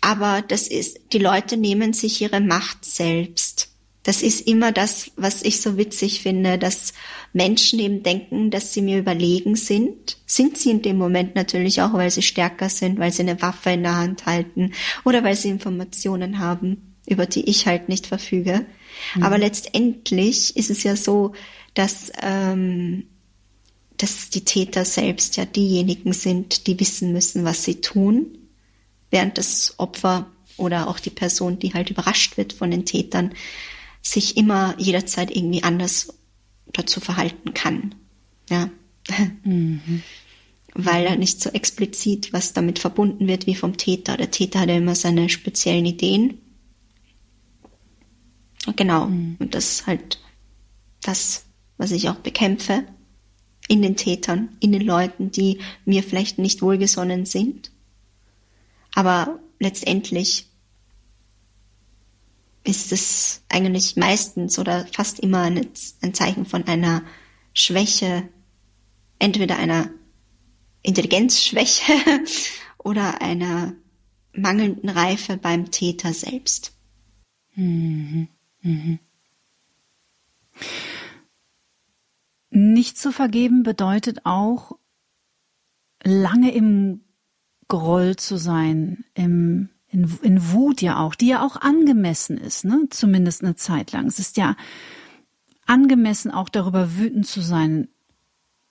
aber 0.00 0.42
das 0.42 0.68
ist, 0.68 1.00
die 1.12 1.18
Leute 1.18 1.56
nehmen 1.56 1.92
sich 1.92 2.20
ihre 2.20 2.40
Macht 2.40 2.84
selbst. 2.84 3.70
Das 4.08 4.22
ist 4.22 4.48
immer 4.48 4.72
das, 4.72 5.10
was 5.16 5.42
ich 5.42 5.60
so 5.60 5.76
witzig 5.76 6.22
finde, 6.22 6.56
dass 6.56 6.94
Menschen 7.34 7.78
eben 7.78 8.02
denken, 8.02 8.50
dass 8.50 8.72
sie 8.72 8.80
mir 8.80 8.96
überlegen 8.96 9.54
sind. 9.54 10.16
Sind 10.24 10.56
sie 10.56 10.70
in 10.70 10.80
dem 10.80 10.96
Moment 10.96 11.34
natürlich 11.34 11.82
auch, 11.82 11.92
weil 11.92 12.10
sie 12.10 12.22
stärker 12.22 12.70
sind, 12.70 12.98
weil 12.98 13.12
sie 13.12 13.20
eine 13.20 13.42
Waffe 13.42 13.68
in 13.68 13.82
der 13.82 13.96
Hand 13.96 14.24
halten 14.24 14.72
oder 15.04 15.24
weil 15.24 15.36
sie 15.36 15.50
Informationen 15.50 16.38
haben, 16.38 16.96
über 17.06 17.26
die 17.26 17.50
ich 17.50 17.66
halt 17.66 17.90
nicht 17.90 18.06
verfüge. 18.06 18.64
Mhm. 19.14 19.24
Aber 19.24 19.36
letztendlich 19.36 20.56
ist 20.56 20.70
es 20.70 20.84
ja 20.84 20.96
so, 20.96 21.34
dass, 21.74 22.10
ähm, 22.22 23.08
dass 23.98 24.30
die 24.30 24.46
Täter 24.46 24.86
selbst 24.86 25.36
ja 25.36 25.44
diejenigen 25.44 26.14
sind, 26.14 26.66
die 26.66 26.80
wissen 26.80 27.12
müssen, 27.12 27.44
was 27.44 27.62
sie 27.62 27.82
tun, 27.82 28.38
während 29.10 29.36
das 29.36 29.74
Opfer 29.76 30.30
oder 30.56 30.88
auch 30.88 30.98
die 30.98 31.10
Person, 31.10 31.58
die 31.58 31.74
halt 31.74 31.90
überrascht 31.90 32.38
wird 32.38 32.54
von 32.54 32.70
den 32.70 32.86
Tätern, 32.86 33.34
sich 34.02 34.36
immer 34.36 34.74
jederzeit 34.78 35.34
irgendwie 35.34 35.62
anders 35.62 36.14
dazu 36.72 37.00
verhalten 37.00 37.54
kann. 37.54 37.94
Ja. 38.50 38.70
Mhm. 39.44 40.02
Weil 40.74 41.06
er 41.06 41.16
nicht 41.16 41.40
so 41.40 41.50
explizit 41.50 42.32
was 42.32 42.52
damit 42.52 42.78
verbunden 42.78 43.26
wird 43.26 43.46
wie 43.46 43.54
vom 43.54 43.76
Täter. 43.76 44.16
Der 44.16 44.30
Täter 44.30 44.60
hat 44.60 44.68
ja 44.68 44.76
immer 44.76 44.94
seine 44.94 45.28
speziellen 45.28 45.86
Ideen 45.86 46.38
Genau. 48.76 49.06
Mhm. 49.06 49.36
Und 49.38 49.54
das 49.54 49.72
ist 49.72 49.86
halt 49.86 50.20
das, 51.02 51.46
was 51.76 51.92
ich 51.92 52.08
auch 52.08 52.16
bekämpfe 52.16 52.84
in 53.68 53.82
den 53.82 53.96
Tätern, 53.96 54.56
in 54.60 54.72
den 54.72 54.82
Leuten, 54.82 55.30
die 55.30 55.58
mir 55.84 56.02
vielleicht 56.02 56.38
nicht 56.38 56.62
wohlgesonnen 56.62 57.26
sind. 57.26 57.70
Aber 58.94 59.38
letztendlich 59.58 60.47
ist 62.68 62.92
es 62.92 63.42
eigentlich 63.48 63.96
meistens 63.96 64.58
oder 64.58 64.86
fast 64.92 65.20
immer 65.20 65.42
ein, 65.42 65.70
Zeichen 66.12 66.44
von 66.44 66.66
einer 66.68 67.02
Schwäche, 67.54 68.28
entweder 69.18 69.56
einer 69.56 69.90
Intelligenzschwäche 70.82 71.92
oder 72.78 73.22
einer 73.22 73.72
mangelnden 74.32 74.90
Reife 74.90 75.38
beim 75.38 75.70
Täter 75.70 76.12
selbst. 76.12 76.76
Mhm. 77.54 78.28
Mhm. 78.60 78.98
Nicht 82.50 82.98
zu 82.98 83.12
vergeben 83.12 83.62
bedeutet 83.62 84.24
auch, 84.24 84.72
lange 86.02 86.52
im 86.52 87.00
Groll 87.66 88.16
zu 88.16 88.36
sein, 88.36 89.04
im, 89.14 89.70
in, 89.90 90.18
in 90.22 90.52
Wut 90.52 90.82
ja 90.82 91.00
auch, 91.00 91.14
die 91.14 91.28
ja 91.28 91.44
auch 91.44 91.56
angemessen 91.56 92.38
ist, 92.38 92.64
ne? 92.64 92.86
zumindest 92.90 93.42
eine 93.42 93.56
Zeit 93.56 93.92
lang. 93.92 94.06
Es 94.06 94.18
ist 94.18 94.36
ja 94.36 94.56
angemessen, 95.66 96.30
auch 96.30 96.48
darüber 96.48 96.96
wütend 96.96 97.26
zu 97.26 97.40
sein, 97.40 97.88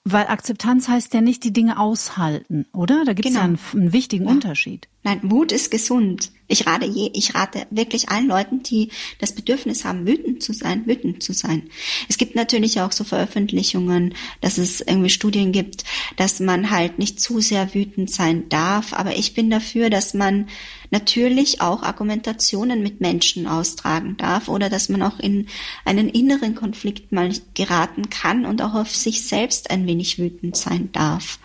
weil 0.04 0.28
Akzeptanz 0.28 0.88
heißt 0.88 1.14
ja 1.14 1.22
nicht 1.22 1.44
die 1.44 1.54
Dinge 1.54 1.80
aushalten, 1.80 2.66
oder? 2.72 3.04
Da 3.04 3.14
gibt 3.14 3.28
es 3.28 3.34
genau. 3.34 3.46
ja 3.46 3.46
einen, 3.46 3.60
einen 3.74 3.94
wichtigen 3.94 4.26
ja. 4.26 4.32
Unterschied. 4.32 4.88
Nein, 5.04 5.22
Wut 5.24 5.52
ist 5.54 5.72
gesund. 5.72 6.32
Ich 6.50 6.66
rate 6.66 6.86
je, 6.86 7.12
ich 7.14 7.36
rate 7.36 7.68
wirklich 7.70 8.10
allen 8.10 8.28
Leuten, 8.28 8.64
die 8.64 8.90
das 9.20 9.34
Bedürfnis 9.34 9.86
haben, 9.86 10.08
wütend 10.08 10.42
zu 10.42 10.54
sein, 10.54 10.86
wütend 10.86 11.22
zu 11.22 11.34
sein. 11.34 11.70
Es 12.10 12.18
gibt 12.18 12.36
natürlich 12.36 12.82
auch 12.82 12.92
so 12.92 13.04
Veröffentlichungen, 13.04 14.16
dass 14.42 14.58
es 14.58 14.82
irgendwie 14.82 15.10
Studien 15.10 15.52
gibt, 15.52 15.84
dass 16.16 16.40
man 16.40 16.72
halt 16.72 17.00
nicht 17.00 17.22
zu 17.22 17.40
sehr 17.42 17.74
wütend 17.74 18.12
sein 18.12 18.50
darf. 18.50 18.94
Aber 18.94 19.16
ich 19.16 19.34
bin 19.34 19.50
dafür, 19.50 19.90
dass 19.90 20.14
man 20.14 20.48
natürlich 20.90 21.62
auch 21.62 21.84
Argumentationen 21.84 22.82
mit 22.82 23.02
Menschen 23.02 23.48
austragen 23.48 24.18
darf 24.18 24.48
oder 24.48 24.70
dass 24.70 24.90
man 24.90 25.02
auch 25.04 25.20
in 25.20 25.48
einen 25.86 26.10
inneren 26.10 26.56
Konflikt 26.56 27.12
mal 27.12 27.32
geraten 27.54 28.10
kann 28.10 28.46
und 28.46 28.62
auch 28.62 28.74
auf 28.74 28.96
sich 28.96 29.26
selbst 29.26 29.70
ein 29.70 29.86
wenig 29.86 30.18
wütend 30.18 30.58
sein 30.58 30.92
darf. 30.92 31.40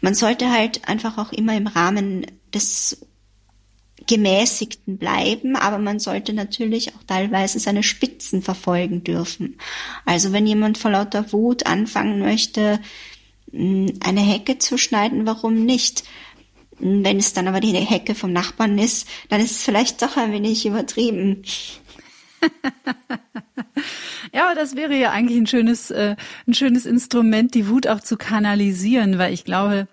Man 0.00 0.14
sollte 0.14 0.50
halt 0.50 0.88
einfach 0.88 1.18
auch 1.18 1.32
immer 1.32 1.56
im 1.56 1.66
Rahmen 1.66 2.26
des 2.54 3.06
Gemäßigten 4.06 4.98
bleiben, 4.98 5.56
aber 5.56 5.78
man 5.78 6.00
sollte 6.00 6.32
natürlich 6.32 6.94
auch 6.94 7.02
teilweise 7.06 7.58
seine 7.60 7.82
Spitzen 7.82 8.42
verfolgen 8.42 9.04
dürfen. 9.04 9.58
Also 10.04 10.32
wenn 10.32 10.46
jemand 10.46 10.78
vor 10.78 10.90
lauter 10.90 11.32
Wut 11.32 11.66
anfangen 11.66 12.18
möchte, 12.18 12.80
eine 13.52 14.20
Hecke 14.20 14.58
zu 14.58 14.78
schneiden, 14.78 15.26
warum 15.26 15.64
nicht? 15.64 16.04
Wenn 16.78 17.18
es 17.18 17.34
dann 17.34 17.46
aber 17.46 17.60
die 17.60 17.72
Hecke 17.72 18.14
vom 18.14 18.32
Nachbarn 18.32 18.78
ist, 18.78 19.06
dann 19.28 19.40
ist 19.40 19.52
es 19.52 19.62
vielleicht 19.62 20.00
doch 20.02 20.16
ein 20.16 20.32
wenig 20.32 20.64
übertrieben. 20.64 21.42
ja, 24.32 24.54
das 24.54 24.76
wäre 24.76 24.96
ja 24.96 25.10
eigentlich 25.10 25.38
ein 25.38 25.46
schönes, 25.46 25.90
äh, 25.90 26.16
ein 26.46 26.54
schönes 26.54 26.86
Instrument, 26.86 27.54
die 27.54 27.68
Wut 27.68 27.86
auch 27.86 28.00
zu 28.00 28.16
kanalisieren, 28.16 29.18
weil 29.18 29.34
ich 29.34 29.44
glaube, 29.44 29.88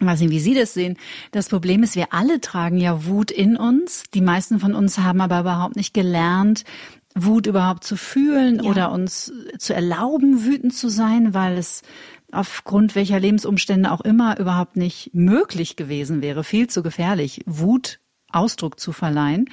ich 0.00 0.06
weiß 0.06 0.20
nicht, 0.20 0.30
wie 0.30 0.40
Sie 0.40 0.54
das 0.54 0.74
sehen. 0.74 0.96
Das 1.30 1.48
Problem 1.48 1.82
ist, 1.82 1.94
wir 1.94 2.12
alle 2.12 2.40
tragen 2.40 2.78
ja 2.78 3.06
Wut 3.06 3.30
in 3.30 3.56
uns. 3.56 4.04
Die 4.12 4.20
meisten 4.20 4.58
von 4.58 4.74
uns 4.74 4.98
haben 4.98 5.20
aber 5.20 5.40
überhaupt 5.40 5.76
nicht 5.76 5.94
gelernt, 5.94 6.64
Wut 7.14 7.46
überhaupt 7.46 7.84
zu 7.84 7.96
fühlen 7.96 8.60
ja. 8.62 8.70
oder 8.70 8.92
uns 8.92 9.32
zu 9.58 9.72
erlauben, 9.72 10.44
wütend 10.44 10.74
zu 10.74 10.88
sein, 10.88 11.32
weil 11.32 11.56
es 11.56 11.82
aufgrund 12.32 12.96
welcher 12.96 13.20
Lebensumstände 13.20 13.92
auch 13.92 14.00
immer 14.00 14.38
überhaupt 14.40 14.76
nicht 14.76 15.10
möglich 15.14 15.76
gewesen 15.76 16.22
wäre, 16.22 16.42
viel 16.42 16.68
zu 16.68 16.82
gefährlich, 16.82 17.42
Wut 17.46 18.00
Ausdruck 18.32 18.80
zu 18.80 18.90
verleihen. 18.90 19.48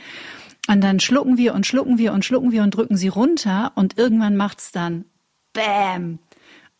Und 0.67 0.81
dann 0.81 0.99
schlucken 0.99 1.37
wir 1.37 1.53
und 1.53 1.67
schlucken 1.67 1.99
wir 1.99 2.13
und 2.13 2.25
schlucken 2.25 2.51
wir 2.51 2.63
und 2.63 2.75
drücken 2.75 2.97
sie 2.97 3.09
runter 3.09 3.73
und 3.75 3.99
irgendwann 3.99 4.37
macht's 4.37 4.71
dann 4.71 5.05
Bäm 5.53 6.17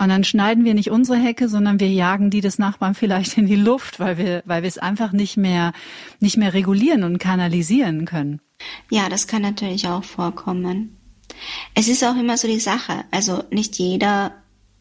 und 0.02 0.10
dann 0.10 0.24
schneiden 0.24 0.66
wir 0.66 0.74
nicht 0.74 0.90
unsere 0.90 1.20
Hecke, 1.20 1.48
sondern 1.48 1.80
wir 1.80 1.92
jagen 1.92 2.32
die 2.32 2.42
des 2.42 2.58
Nachbarn 2.58 2.96
vielleicht 2.96 3.38
in 3.38 3.46
die 3.46 3.56
Luft, 3.56 4.00
weil 4.00 4.18
wir, 4.18 4.42
weil 4.46 4.64
wir 4.64 4.68
es 4.68 4.80
einfach 4.80 5.12
nicht 5.12 5.38
mehr, 5.38 5.74
nicht 6.20 6.38
mehr 6.38 6.56
regulieren 6.56 7.04
und 7.04 7.20
kanalisieren 7.20 8.06
können. 8.06 8.42
Ja, 8.90 9.10
das 9.10 9.28
kann 9.28 9.44
natürlich 9.44 9.88
auch 9.88 10.04
vorkommen. 10.04 10.98
Es 11.76 11.88
ist 11.88 12.04
auch 12.04 12.16
immer 12.16 12.36
so 12.36 12.48
die 12.48 12.60
Sache. 12.60 13.06
Also 13.12 13.44
nicht 13.52 13.78
jeder 13.78 14.34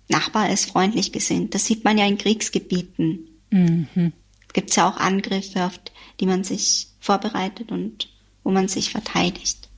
Nachbar 0.09 0.49
ist 0.49 0.71
freundlich 0.71 1.13
gesinnt. 1.13 1.55
Das 1.55 1.67
sieht 1.67 1.85
man 1.85 1.99
ja 1.99 2.07
in 2.07 2.17
Kriegsgebieten. 2.17 3.29
Mhm. 3.51 4.13
Gibt 4.55 4.71
es 4.71 4.77
ja 4.77 4.89
auch 4.89 4.97
Angriffe, 4.97 5.67
auf 5.67 5.79
die 6.19 6.25
man 6.25 6.45
sich 6.45 6.87
vorbereitet 6.99 7.73
und 7.73 8.09
wo 8.43 8.53
man 8.53 8.69
sich 8.69 8.89
verteidigt. 8.89 9.69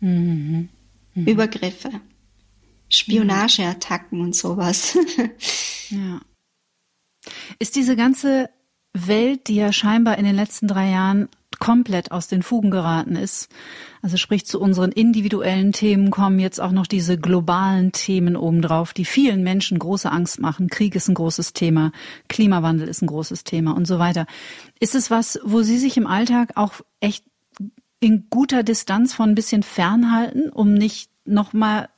Mhm. 0.00 0.70
Mhm. 1.14 1.24
Übergriffe. 1.24 1.92
Spionageattacken 2.88 4.20
und 4.20 4.34
sowas. 4.34 4.96
ja. 5.90 6.20
Ist 7.58 7.76
diese 7.76 7.96
ganze 7.96 8.48
Welt, 8.94 9.48
die 9.48 9.56
ja 9.56 9.72
scheinbar 9.72 10.18
in 10.18 10.24
den 10.24 10.36
letzten 10.36 10.66
drei 10.68 10.90
Jahren 10.90 11.28
komplett 11.58 12.12
aus 12.12 12.28
den 12.28 12.42
Fugen 12.42 12.70
geraten 12.70 13.16
ist. 13.16 13.48
Also 14.00 14.16
sprich 14.16 14.46
zu 14.46 14.60
unseren 14.60 14.92
individuellen 14.92 15.72
Themen 15.72 16.10
kommen 16.10 16.38
jetzt 16.38 16.60
auch 16.60 16.70
noch 16.70 16.86
diese 16.86 17.18
globalen 17.18 17.90
Themen 17.92 18.36
obendrauf, 18.36 18.92
die 18.92 19.04
vielen 19.04 19.42
Menschen 19.42 19.78
große 19.78 20.10
Angst 20.10 20.40
machen. 20.40 20.68
Krieg 20.68 20.94
ist 20.94 21.08
ein 21.08 21.14
großes 21.14 21.52
Thema, 21.52 21.92
Klimawandel 22.28 22.88
ist 22.88 23.02
ein 23.02 23.08
großes 23.08 23.44
Thema 23.44 23.72
und 23.74 23.86
so 23.86 23.98
weiter. 23.98 24.26
Ist 24.78 24.94
es 24.94 25.10
was, 25.10 25.40
wo 25.42 25.62
Sie 25.62 25.78
sich 25.78 25.96
im 25.96 26.06
Alltag 26.06 26.52
auch 26.54 26.74
echt 27.00 27.24
in 28.00 28.28
guter 28.30 28.62
Distanz 28.62 29.12
von 29.12 29.30
ein 29.30 29.34
bisschen 29.34 29.64
fernhalten, 29.64 30.50
um 30.50 30.74
nicht 30.74 31.10
nochmal 31.24 31.88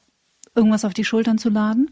irgendwas 0.54 0.84
auf 0.84 0.94
die 0.94 1.04
Schultern 1.04 1.38
zu 1.38 1.48
laden? 1.48 1.90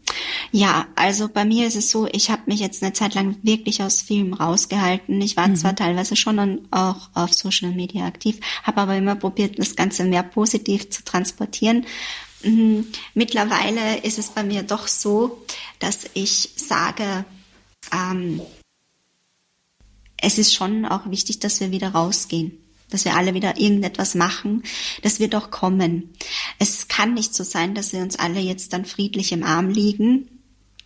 Ja, 0.51 0.87
also 0.95 1.29
bei 1.29 1.45
mir 1.45 1.67
ist 1.67 1.75
es 1.75 1.89
so, 1.89 2.07
ich 2.11 2.29
habe 2.29 2.43
mich 2.47 2.59
jetzt 2.59 2.83
eine 2.83 2.93
Zeit 2.93 3.15
lang 3.15 3.37
wirklich 3.41 3.81
aus 3.81 4.01
Filmen 4.01 4.33
rausgehalten. 4.33 5.21
Ich 5.21 5.37
war 5.37 5.47
mhm. 5.47 5.55
zwar 5.55 5.75
teilweise 5.75 6.15
schon 6.15 6.67
auch 6.71 7.09
auf 7.13 7.33
Social 7.33 7.71
Media 7.71 8.05
aktiv, 8.05 8.39
habe 8.63 8.81
aber 8.81 8.95
immer 8.95 9.15
probiert, 9.15 9.59
das 9.59 9.75
Ganze 9.75 10.03
mehr 10.03 10.23
positiv 10.23 10.89
zu 10.89 11.03
transportieren. 11.03 11.85
Mhm. 12.43 12.87
Mittlerweile 13.13 13.97
ist 13.99 14.19
es 14.19 14.29
bei 14.29 14.43
mir 14.43 14.63
doch 14.63 14.87
so, 14.87 15.45
dass 15.79 16.09
ich 16.13 16.51
sage, 16.55 17.25
ähm, 17.93 18.41
es 20.17 20.37
ist 20.37 20.53
schon 20.53 20.85
auch 20.85 21.09
wichtig, 21.09 21.39
dass 21.39 21.61
wir 21.61 21.71
wieder 21.71 21.89
rausgehen 21.89 22.57
dass 22.89 23.05
wir 23.05 23.15
alle 23.15 23.33
wieder 23.33 23.59
irgendetwas 23.59 24.15
machen, 24.15 24.63
dass 25.01 25.19
wir 25.19 25.29
doch 25.29 25.51
kommen. 25.51 26.09
Es 26.57 26.87
kann 26.87 27.13
nicht 27.13 27.33
so 27.33 27.43
sein, 27.43 27.75
dass 27.75 27.93
wir 27.93 28.01
uns 28.01 28.17
alle 28.17 28.39
jetzt 28.39 28.73
dann 28.73 28.85
friedlich 28.85 29.31
im 29.31 29.43
Arm 29.43 29.69
liegen. 29.69 30.27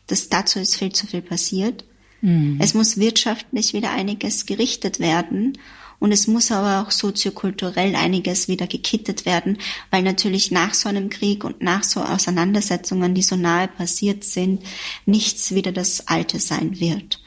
Das, 0.08 0.30
dazu 0.30 0.60
ist 0.60 0.76
viel 0.76 0.92
zu 0.92 1.08
viel 1.08 1.22
passiert. 1.22 1.86
Mhm. 2.22 2.58
Es 2.60 2.74
muss 2.74 2.98
wirtschaftlich 2.98 3.74
wieder 3.74 3.92
einiges 3.92 4.46
gerichtet 4.46 5.00
werden. 5.00 5.58
Und 6.00 6.12
es 6.12 6.28
muss 6.28 6.52
aber 6.52 6.86
auch 6.86 6.92
soziokulturell 6.92 7.96
einiges 7.96 8.50
wieder 8.50 8.68
gekittet 8.68 9.26
werden, 9.26 9.58
weil 9.90 10.04
natürlich 10.04 10.52
nach 10.52 10.74
so 10.74 10.90
einem 10.90 11.10
Krieg 11.10 11.46
und 11.46 11.62
nach 11.62 11.84
so 11.84 12.02
Auseinandersetzungen, 12.02 13.16
die 13.16 13.22
so 13.22 13.38
nahe 13.38 13.70
passiert 13.70 14.26
sind, 14.26 14.64
nichts 15.06 15.56
wieder 15.56 15.72
das 15.72 16.10
Alte 16.10 16.40
sein 16.40 16.78
wird. 16.82 17.22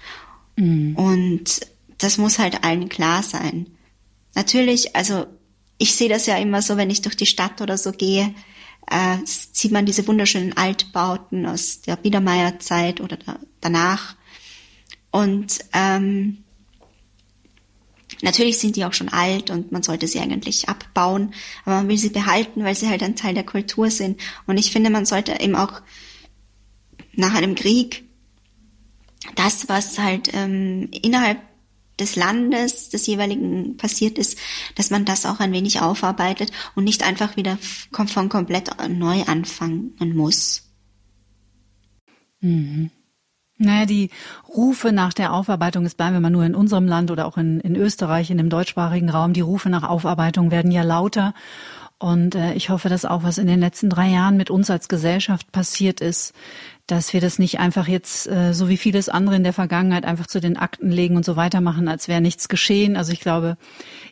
Mhm. 0.56 0.94
Und 0.94 1.60
das 1.96 2.18
muss 2.18 2.38
halt 2.38 2.64
allen 2.64 2.90
klar 2.90 3.22
sein 3.22 3.66
natürlich, 4.36 4.94
also 4.94 5.26
ich 5.78 5.96
sehe 5.96 6.08
das 6.08 6.26
ja 6.26 6.36
immer 6.36 6.62
so, 6.62 6.76
wenn 6.76 6.90
ich 6.90 7.02
durch 7.02 7.16
die 7.16 7.26
Stadt 7.26 7.60
oder 7.60 7.76
so 7.76 7.90
gehe, 7.90 8.32
äh, 8.88 9.16
sieht 9.24 9.72
man 9.72 9.86
diese 9.86 10.06
wunderschönen 10.06 10.56
Altbauten 10.56 11.46
aus 11.46 11.80
der 11.80 11.96
Biedermeierzeit 11.96 13.00
oder 13.00 13.16
da, 13.16 13.40
danach. 13.60 14.14
Und 15.10 15.58
ähm, 15.72 16.44
natürlich 18.22 18.58
sind 18.58 18.76
die 18.76 18.84
auch 18.84 18.92
schon 18.92 19.08
alt 19.08 19.50
und 19.50 19.72
man 19.72 19.82
sollte 19.82 20.06
sie 20.06 20.20
eigentlich 20.20 20.68
abbauen, 20.68 21.34
aber 21.64 21.76
man 21.76 21.88
will 21.88 21.98
sie 21.98 22.10
behalten, 22.10 22.62
weil 22.62 22.76
sie 22.76 22.88
halt 22.88 23.02
ein 23.02 23.16
Teil 23.16 23.34
der 23.34 23.44
Kultur 23.44 23.90
sind. 23.90 24.20
Und 24.46 24.58
ich 24.58 24.70
finde, 24.70 24.90
man 24.90 25.06
sollte 25.06 25.40
eben 25.40 25.56
auch 25.56 25.80
nach 27.14 27.34
einem 27.34 27.54
Krieg 27.54 28.04
das, 29.34 29.68
was 29.68 29.98
halt 29.98 30.30
ähm, 30.34 30.88
innerhalb 30.92 31.38
des 31.98 32.16
Landes, 32.16 32.90
des 32.90 33.06
jeweiligen 33.06 33.76
passiert 33.76 34.18
ist, 34.18 34.38
dass 34.74 34.90
man 34.90 35.04
das 35.04 35.26
auch 35.26 35.40
ein 35.40 35.52
wenig 35.52 35.80
aufarbeitet 35.80 36.50
und 36.74 36.84
nicht 36.84 37.02
einfach 37.02 37.36
wieder 37.36 37.58
von 37.90 38.28
komplett 38.28 38.70
neu 38.88 39.22
anfangen 39.22 39.94
muss. 39.98 40.62
Mhm. 42.40 42.90
Naja, 43.58 43.86
die 43.86 44.10
Rufe 44.48 44.92
nach 44.92 45.14
der 45.14 45.32
Aufarbeitung, 45.32 45.84
jetzt 45.84 45.96
bleiben 45.96 46.14
wir 46.14 46.20
mal 46.20 46.30
nur 46.30 46.44
in 46.44 46.54
unserem 46.54 46.86
Land 46.86 47.10
oder 47.10 47.26
auch 47.26 47.38
in, 47.38 47.60
in 47.60 47.74
Österreich, 47.74 48.30
in 48.30 48.36
dem 48.36 48.50
deutschsprachigen 48.50 49.08
Raum, 49.08 49.32
die 49.32 49.40
Rufe 49.40 49.70
nach 49.70 49.82
Aufarbeitung 49.82 50.50
werden 50.50 50.70
ja 50.70 50.82
lauter. 50.82 51.32
Und 51.98 52.34
äh, 52.34 52.52
ich 52.52 52.68
hoffe, 52.68 52.90
dass 52.90 53.06
auch 53.06 53.22
was 53.22 53.38
in 53.38 53.46
den 53.46 53.60
letzten 53.60 53.88
drei 53.88 54.08
Jahren 54.08 54.36
mit 54.36 54.50
uns 54.50 54.68
als 54.68 54.88
Gesellschaft 54.88 55.50
passiert 55.52 56.02
ist, 56.02 56.34
dass 56.86 57.12
wir 57.12 57.20
das 57.20 57.38
nicht 57.38 57.58
einfach 57.58 57.88
jetzt, 57.88 58.28
äh, 58.28 58.52
so 58.52 58.68
wie 58.68 58.76
vieles 58.76 59.08
andere 59.08 59.36
in 59.36 59.42
der 59.42 59.52
Vergangenheit, 59.52 60.04
einfach 60.04 60.26
zu 60.26 60.40
den 60.40 60.56
Akten 60.56 60.90
legen 60.90 61.16
und 61.16 61.24
so 61.24 61.36
weitermachen, 61.36 61.88
als 61.88 62.06
wäre 62.06 62.20
nichts 62.20 62.48
geschehen. 62.48 62.96
Also 62.96 63.12
ich 63.12 63.20
glaube, 63.20 63.56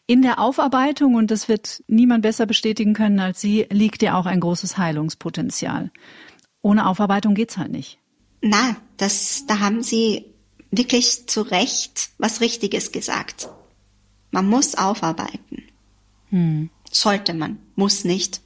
in 0.07 0.23
der 0.23 0.41
Aufarbeitung, 0.41 1.15
und 1.15 1.31
das 1.31 1.49
wird 1.49 1.85
niemand 1.87 2.23
besser 2.23 2.47
bestätigen 2.47 2.95
können 2.95 3.21
als 3.21 3.41
Sie, 3.41 3.67
liegt 3.71 4.03
ja 4.03 4.19
auch 4.19 4.27
ein 4.27 4.41
großes 4.41 4.77
Heilungspotenzial. 4.77 5.93
Ohne 6.63 6.87
Aufarbeitung 6.87 7.35
geht's 7.35 7.59
halt 7.59 7.71
nicht. 7.71 7.99
Na, 8.41 8.77
das, 8.97 9.45
da 9.47 9.61
haben 9.61 9.83
Sie 9.83 10.27
wirklich 10.71 11.29
zu 11.29 11.43
Recht 11.43 12.11
was 12.19 12.41
Richtiges 12.41 12.91
gesagt. 12.91 13.49
Man 14.33 14.49
muss 14.49 14.75
aufarbeiten. 14.75 15.63
Hm. 16.31 16.71
Sollte 16.91 17.35
man, 17.35 17.59
muss 17.77 18.05
nicht. 18.05 18.41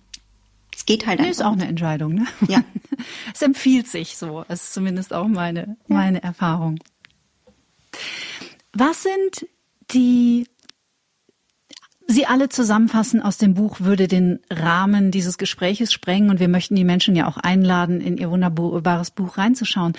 Es 0.78 0.86
geht 0.86 1.08
halt 1.08 1.18
nee, 1.18 1.26
einfach. 1.26 1.40
Ist 1.40 1.44
auch 1.44 1.54
eine 1.54 1.66
Entscheidung, 1.66 2.14
ne? 2.14 2.26
Ja. 2.46 2.62
es 3.34 3.42
empfiehlt 3.42 3.88
sich 3.88 4.16
so. 4.16 4.44
Das 4.46 4.62
ist 4.62 4.74
zumindest 4.74 5.12
auch 5.12 5.26
meine, 5.26 5.60
ja. 5.60 5.74
meine 5.88 6.22
Erfahrung. 6.22 6.78
Was 8.72 9.02
sind 9.02 9.48
die 9.90 10.46
Sie 12.06 12.26
alle 12.26 12.48
zusammenfassen 12.48 13.20
aus 13.20 13.38
dem 13.38 13.54
Buch 13.54 13.80
würde 13.80 14.06
den 14.06 14.38
Rahmen 14.50 15.10
dieses 15.10 15.36
Gespräches 15.36 15.92
sprengen 15.92 16.30
und 16.30 16.38
wir 16.38 16.48
möchten 16.48 16.76
die 16.76 16.84
Menschen 16.84 17.16
ja 17.16 17.26
auch 17.26 17.38
einladen, 17.38 18.00
in 18.00 18.16
ihr 18.16 18.30
wunderbares 18.30 19.10
Buch 19.10 19.36
reinzuschauen. 19.36 19.94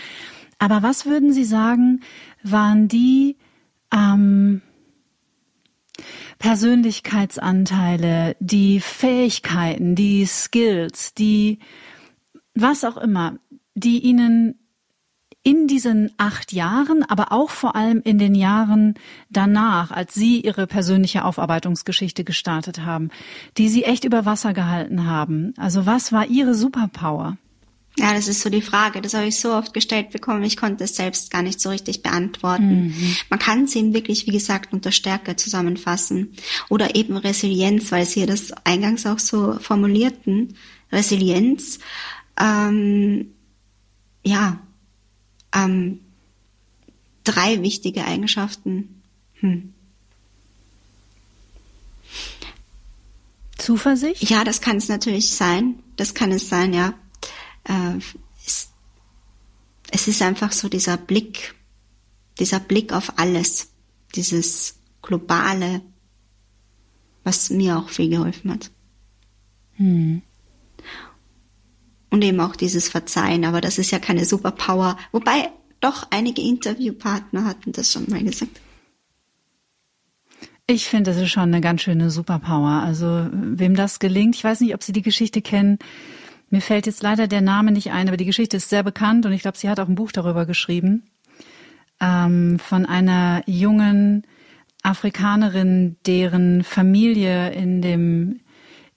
Aber 0.59 0.81
was 0.81 1.05
würden 1.05 1.33
Sie 1.33 1.43
sagen, 1.43 2.01
waren 2.41 2.87
die 2.87 3.35
ähm, 3.93 4.61
Persönlichkeitsanteile, 6.39 8.35
die 8.39 8.79
Fähigkeiten, 8.79 9.95
die 9.95 10.25
Skills, 10.25 11.13
die 11.13 11.59
was 12.55 12.83
auch 12.83 12.97
immer, 12.97 13.37
die 13.75 13.99
ihnen 13.99 14.55
in 15.43 15.67
diesen 15.67 16.11
acht 16.17 16.51
Jahren, 16.51 17.03
aber 17.03 17.31
auch 17.31 17.49
vor 17.49 17.75
allem 17.75 18.01
in 18.03 18.17
den 18.19 18.35
Jahren 18.35 18.95
danach, 19.29 19.91
als 19.91 20.13
Sie 20.13 20.41
Ihre 20.41 20.67
persönliche 20.67 21.23
Aufarbeitungsgeschichte 21.23 22.23
gestartet 22.23 22.85
haben, 22.85 23.09
die 23.57 23.69
Sie 23.69 23.83
echt 23.83 24.03
über 24.03 24.25
Wasser 24.25 24.53
gehalten 24.53 25.05
haben. 25.05 25.53
Also 25.57 25.85
was 25.85 26.11
war 26.11 26.27
Ihre 26.27 26.55
Superpower? 26.55 27.37
Ja, 27.99 28.13
das 28.13 28.29
ist 28.29 28.41
so 28.41 28.49
die 28.49 28.61
Frage. 28.61 29.01
Das 29.01 29.13
habe 29.13 29.27
ich 29.27 29.37
so 29.37 29.53
oft 29.53 29.73
gestellt 29.73 30.11
bekommen. 30.11 30.43
Ich 30.43 30.55
konnte 30.55 30.85
es 30.85 30.95
selbst 30.95 31.31
gar 31.31 31.41
nicht 31.41 31.59
so 31.59 31.69
richtig 31.69 32.01
beantworten. 32.01 32.87
Mhm. 32.87 33.15
Man 33.29 33.39
kann 33.39 33.65
es 33.65 33.75
eben 33.75 33.93
wirklich, 33.93 34.25
wie 34.25 34.31
gesagt, 34.31 34.71
unter 34.71 34.93
Stärke 34.93 35.35
zusammenfassen. 35.35 36.33
Oder 36.69 36.95
eben 36.95 37.17
Resilienz, 37.17 37.91
weil 37.91 38.05
Sie 38.05 38.25
das 38.25 38.53
eingangs 38.63 39.05
auch 39.05 39.19
so 39.19 39.59
formulierten. 39.59 40.55
Resilienz, 40.93 41.79
ähm, 42.39 43.33
ja, 44.23 44.59
ähm, 45.53 45.99
drei 47.25 47.61
wichtige 47.61 48.05
Eigenschaften. 48.05 49.01
Hm. 49.41 49.73
Zuversicht? 53.57 54.29
Ja, 54.29 54.45
das 54.45 54.61
kann 54.61 54.77
es 54.77 54.87
natürlich 54.87 55.31
sein. 55.31 55.75
Das 55.97 56.13
kann 56.13 56.31
es 56.31 56.47
sein, 56.47 56.73
ja 56.73 56.93
äh, 57.65 57.97
es, 58.45 58.71
es 59.91 60.07
ist 60.07 60.21
einfach 60.21 60.51
so 60.51 60.69
dieser 60.69 60.97
Blick, 60.97 61.55
dieser 62.39 62.59
Blick 62.59 62.93
auf 62.93 63.13
alles, 63.17 63.69
dieses 64.15 64.79
globale, 65.01 65.81
was 67.23 67.49
mir 67.49 67.77
auch 67.77 67.89
viel 67.89 68.09
geholfen 68.09 68.51
hat. 68.51 68.71
Hm. 69.73 70.21
Und 72.09 72.23
eben 72.23 72.39
auch 72.39 72.55
dieses 72.55 72.89
Verzeihen, 72.89 73.45
aber 73.45 73.61
das 73.61 73.77
ist 73.77 73.91
ja 73.91 73.99
keine 73.99 74.25
Superpower. 74.25 74.97
Wobei 75.11 75.51
doch 75.79 76.07
einige 76.09 76.41
Interviewpartner 76.41 77.45
hatten 77.45 77.71
das 77.71 77.91
schon 77.91 78.09
mal 78.09 78.23
gesagt. 78.23 78.59
Ich 80.67 80.87
finde, 80.87 81.11
das 81.11 81.21
ist 81.21 81.31
schon 81.31 81.43
eine 81.43 81.61
ganz 81.61 81.81
schöne 81.81 82.11
Superpower. 82.11 82.83
Also 82.83 83.27
wem 83.31 83.75
das 83.75 83.99
gelingt, 83.99 84.35
ich 84.35 84.43
weiß 84.43 84.61
nicht, 84.61 84.75
ob 84.75 84.83
Sie 84.83 84.91
die 84.91 85.01
Geschichte 85.01 85.41
kennen, 85.41 85.79
mir 86.49 86.61
fällt 86.61 86.85
jetzt 86.85 87.03
leider 87.03 87.27
der 87.27 87.41
Name 87.41 87.71
nicht 87.71 87.91
ein, 87.91 88.07
aber 88.07 88.17
die 88.17 88.25
Geschichte 88.25 88.57
ist 88.57 88.69
sehr 88.69 88.83
bekannt 88.83 89.25
und 89.25 89.31
ich 89.31 89.41
glaube, 89.41 89.57
sie 89.57 89.69
hat 89.69 89.79
auch 89.79 89.87
ein 89.87 89.95
Buch 89.95 90.11
darüber 90.11 90.45
geschrieben. 90.45 91.03
Ähm, 91.99 92.59
von 92.59 92.85
einer 92.85 93.43
jungen 93.45 94.25
Afrikanerin, 94.83 95.97
deren 96.05 96.63
Familie 96.63 97.51
in 97.51 97.81
dem, 97.81 98.39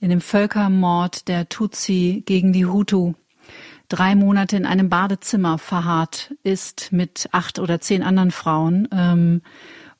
in 0.00 0.10
dem 0.10 0.20
Völkermord 0.20 1.28
der 1.28 1.48
Tutsi 1.48 2.22
gegen 2.24 2.52
die 2.52 2.66
Hutu 2.66 3.14
drei 3.92 4.14
Monate 4.14 4.56
in 4.56 4.64
einem 4.64 4.88
Badezimmer 4.88 5.58
verharrt 5.58 6.34
ist 6.42 6.92
mit 6.92 7.28
acht 7.32 7.58
oder 7.58 7.80
zehn 7.80 8.02
anderen 8.02 8.30
Frauen 8.30 8.88
ähm, 8.90 9.42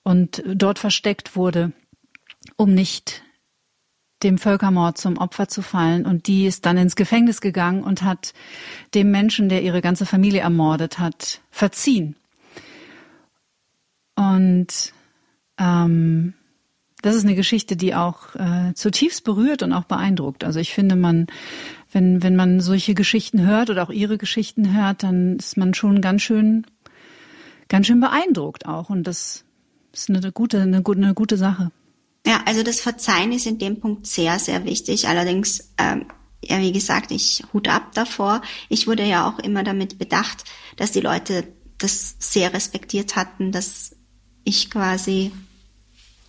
und 0.03 0.42
dort 0.46 0.78
versteckt 0.78 1.36
wurde, 1.36 1.72
um 2.57 2.72
nicht 2.72 3.22
dem 4.22 4.38
Völkermord 4.38 4.98
zum 4.98 5.18
Opfer 5.18 5.48
zu 5.48 5.62
fallen. 5.62 6.06
Und 6.06 6.26
die 6.26 6.46
ist 6.46 6.66
dann 6.66 6.76
ins 6.76 6.96
Gefängnis 6.96 7.40
gegangen 7.40 7.82
und 7.82 8.02
hat 8.02 8.32
dem 8.94 9.10
Menschen, 9.10 9.48
der 9.48 9.62
ihre 9.62 9.80
ganze 9.80 10.06
Familie 10.06 10.40
ermordet 10.40 10.98
hat, 10.98 11.40
verziehen. 11.50 12.16
Und 14.14 14.92
ähm, 15.58 16.34
das 17.02 17.16
ist 17.16 17.24
eine 17.24 17.34
Geschichte, 17.34 17.76
die 17.76 17.94
auch 17.94 18.34
äh, 18.36 18.74
zutiefst 18.74 19.24
berührt 19.24 19.62
und 19.62 19.72
auch 19.72 19.84
beeindruckt. 19.84 20.44
Also 20.44 20.60
ich 20.60 20.72
finde, 20.72 20.94
man, 20.94 21.26
wenn, 21.90 22.22
wenn 22.22 22.36
man 22.36 22.60
solche 22.60 22.94
Geschichten 22.94 23.44
hört 23.44 23.70
oder 23.70 23.82
auch 23.82 23.90
ihre 23.90 24.18
Geschichten 24.18 24.72
hört, 24.72 25.02
dann 25.02 25.36
ist 25.36 25.56
man 25.56 25.74
schon 25.74 26.00
ganz 26.00 26.22
schön, 26.22 26.64
ganz 27.68 27.88
schön 27.88 28.00
beeindruckt 28.00 28.66
auch. 28.66 28.88
Und 28.88 29.08
das 29.08 29.44
ist 29.92 30.10
eine 30.10 30.30
gute, 30.30 30.62
eine, 30.62 30.82
eine 30.86 31.14
gute 31.14 31.36
Sache. 31.36 31.72
Ja, 32.26 32.42
also 32.46 32.62
das 32.62 32.80
Verzeihen 32.80 33.32
ist 33.32 33.46
in 33.46 33.58
dem 33.58 33.80
Punkt 33.80 34.06
sehr, 34.06 34.38
sehr 34.38 34.64
wichtig. 34.64 35.08
Allerdings, 35.08 35.72
ähm, 35.78 36.06
ja, 36.44 36.60
wie 36.60 36.72
gesagt, 36.72 37.10
ich 37.10 37.42
hut 37.52 37.68
ab 37.68 37.92
davor. 37.94 38.42
Ich 38.68 38.86
wurde 38.86 39.04
ja 39.04 39.28
auch 39.28 39.38
immer 39.38 39.64
damit 39.64 39.98
bedacht, 39.98 40.44
dass 40.76 40.92
die 40.92 41.00
Leute 41.00 41.52
das 41.78 42.16
sehr 42.18 42.52
respektiert 42.54 43.16
hatten, 43.16 43.50
dass 43.50 43.96
ich 44.44 44.70
quasi 44.70 45.32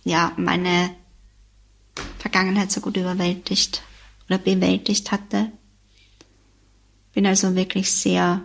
ja 0.04 0.32
meine 0.36 0.90
Vergangenheit 2.18 2.72
so 2.72 2.80
gut 2.80 2.96
überwältigt 2.96 3.82
oder 4.28 4.38
bewältigt 4.38 5.12
hatte. 5.12 5.52
Bin 7.12 7.26
also 7.26 7.54
wirklich 7.54 7.92
sehr 7.92 8.44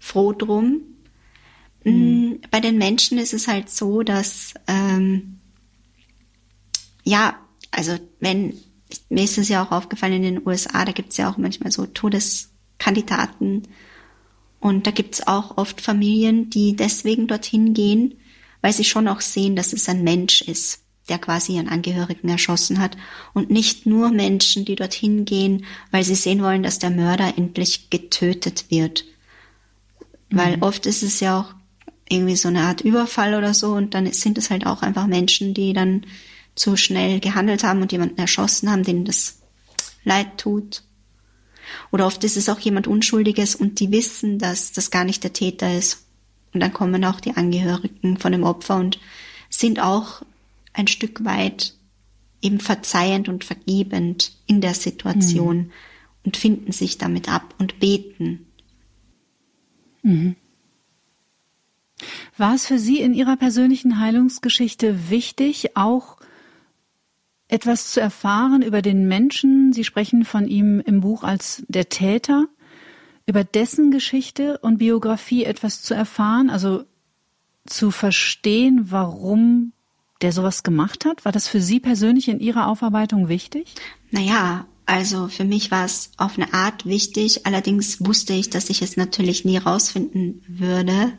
froh 0.00 0.32
drum. 0.32 0.80
Mhm. 1.84 2.40
Bei 2.50 2.60
den 2.60 2.78
Menschen 2.78 3.18
ist 3.18 3.32
es 3.32 3.46
halt 3.46 3.70
so, 3.70 4.02
dass 4.02 4.54
ähm, 4.66 5.37
ja, 7.08 7.38
also 7.70 7.98
wenn 8.20 8.54
mir 9.08 9.24
ist 9.24 9.38
es 9.38 9.48
ja 9.48 9.62
auch 9.62 9.72
aufgefallen 9.72 10.14
in 10.14 10.22
den 10.22 10.46
USA, 10.46 10.84
da 10.84 10.92
gibt 10.92 11.12
es 11.12 11.16
ja 11.16 11.30
auch 11.30 11.38
manchmal 11.38 11.72
so 11.72 11.86
Todeskandidaten 11.86 13.62
und 14.60 14.86
da 14.86 14.90
gibt 14.90 15.14
es 15.14 15.26
auch 15.26 15.56
oft 15.56 15.80
Familien, 15.80 16.50
die 16.50 16.76
deswegen 16.76 17.26
dorthin 17.26 17.74
gehen, 17.74 18.14
weil 18.60 18.72
sie 18.72 18.84
schon 18.84 19.08
auch 19.08 19.20
sehen, 19.20 19.56
dass 19.56 19.72
es 19.72 19.88
ein 19.88 20.04
Mensch 20.04 20.42
ist, 20.42 20.82
der 21.08 21.18
quasi 21.18 21.54
ihren 21.54 21.68
Angehörigen 21.68 22.28
erschossen 22.28 22.78
hat 22.78 22.96
und 23.32 23.50
nicht 23.50 23.86
nur 23.86 24.10
Menschen, 24.10 24.64
die 24.64 24.76
dorthin 24.76 25.24
gehen, 25.24 25.64
weil 25.90 26.04
sie 26.04 26.14
sehen 26.14 26.42
wollen, 26.42 26.62
dass 26.62 26.78
der 26.78 26.90
Mörder 26.90 27.34
endlich 27.36 27.88
getötet 27.88 28.66
wird. 28.70 29.04
Mhm. 30.28 30.38
Weil 30.38 30.58
oft 30.60 30.84
ist 30.84 31.02
es 31.02 31.20
ja 31.20 31.40
auch 31.40 31.54
irgendwie 32.08 32.36
so 32.36 32.48
eine 32.48 32.62
Art 32.62 32.80
Überfall 32.80 33.34
oder 33.34 33.54
so 33.54 33.72
und 33.72 33.94
dann 33.94 34.10
sind 34.12 34.38
es 34.38 34.50
halt 34.50 34.66
auch 34.66 34.82
einfach 34.82 35.06
Menschen, 35.06 35.54
die 35.54 35.72
dann 35.72 36.04
zu 36.58 36.76
schnell 36.76 37.20
gehandelt 37.20 37.62
haben 37.64 37.82
und 37.82 37.92
jemanden 37.92 38.18
erschossen 38.18 38.70
haben, 38.70 38.82
denen 38.82 39.04
das 39.04 39.40
leid 40.04 40.38
tut. 40.38 40.82
Oder 41.90 42.06
oft 42.06 42.24
ist 42.24 42.36
es 42.36 42.48
auch 42.48 42.58
jemand 42.58 42.86
Unschuldiges 42.86 43.54
und 43.54 43.80
die 43.80 43.90
wissen, 43.90 44.38
dass 44.38 44.72
das 44.72 44.90
gar 44.90 45.04
nicht 45.04 45.22
der 45.22 45.32
Täter 45.32 45.76
ist 45.76 46.06
und 46.52 46.60
dann 46.60 46.72
kommen 46.72 47.04
auch 47.04 47.20
die 47.20 47.36
Angehörigen 47.36 48.16
von 48.16 48.32
dem 48.32 48.42
Opfer 48.42 48.76
und 48.76 48.98
sind 49.50 49.80
auch 49.80 50.22
ein 50.72 50.88
Stück 50.88 51.24
weit 51.24 51.74
eben 52.40 52.60
verzeihend 52.60 53.28
und 53.28 53.44
vergebend 53.44 54.36
in 54.46 54.60
der 54.60 54.74
Situation 54.74 55.56
mhm. 55.56 55.70
und 56.24 56.36
finden 56.36 56.72
sich 56.72 56.98
damit 56.98 57.28
ab 57.28 57.54
und 57.58 57.80
beten. 57.80 58.46
Mhm. 60.02 60.36
War 62.36 62.54
es 62.54 62.66
für 62.66 62.78
Sie 62.78 63.00
in 63.00 63.12
Ihrer 63.12 63.36
persönlichen 63.36 63.98
Heilungsgeschichte 63.98 65.10
wichtig, 65.10 65.76
auch 65.76 66.17
etwas 67.48 67.90
zu 67.90 68.00
erfahren 68.00 68.62
über 68.62 68.82
den 68.82 69.08
Menschen? 69.08 69.72
Sie 69.72 69.84
sprechen 69.84 70.24
von 70.24 70.46
ihm 70.46 70.80
im 70.80 71.00
Buch 71.00 71.24
als 71.24 71.64
der 71.68 71.88
Täter 71.88 72.46
über 73.26 73.44
dessen 73.44 73.90
Geschichte 73.90 74.58
und 74.58 74.78
Biografie 74.78 75.44
etwas 75.44 75.82
zu 75.82 75.94
erfahren, 75.94 76.48
also 76.48 76.84
zu 77.66 77.90
verstehen, 77.90 78.90
warum 78.90 79.72
der 80.22 80.32
sowas 80.32 80.62
gemacht 80.62 81.04
hat? 81.04 81.24
War 81.24 81.32
das 81.32 81.48
für 81.48 81.60
Sie 81.60 81.80
persönlich 81.80 82.28
in 82.28 82.40
Ihrer 82.40 82.66
Aufarbeitung 82.66 83.28
wichtig? 83.28 83.74
Naja, 84.10 84.66
also 84.86 85.28
für 85.28 85.44
mich 85.44 85.70
war 85.70 85.84
es 85.84 86.10
auf 86.16 86.38
eine 86.38 86.54
Art 86.54 86.86
wichtig. 86.86 87.46
Allerdings 87.46 88.04
wusste 88.04 88.32
ich, 88.32 88.50
dass 88.50 88.70
ich 88.70 88.82
es 88.82 88.96
natürlich 88.96 89.44
nie 89.44 89.58
rausfinden 89.58 90.42
würde. 90.48 91.12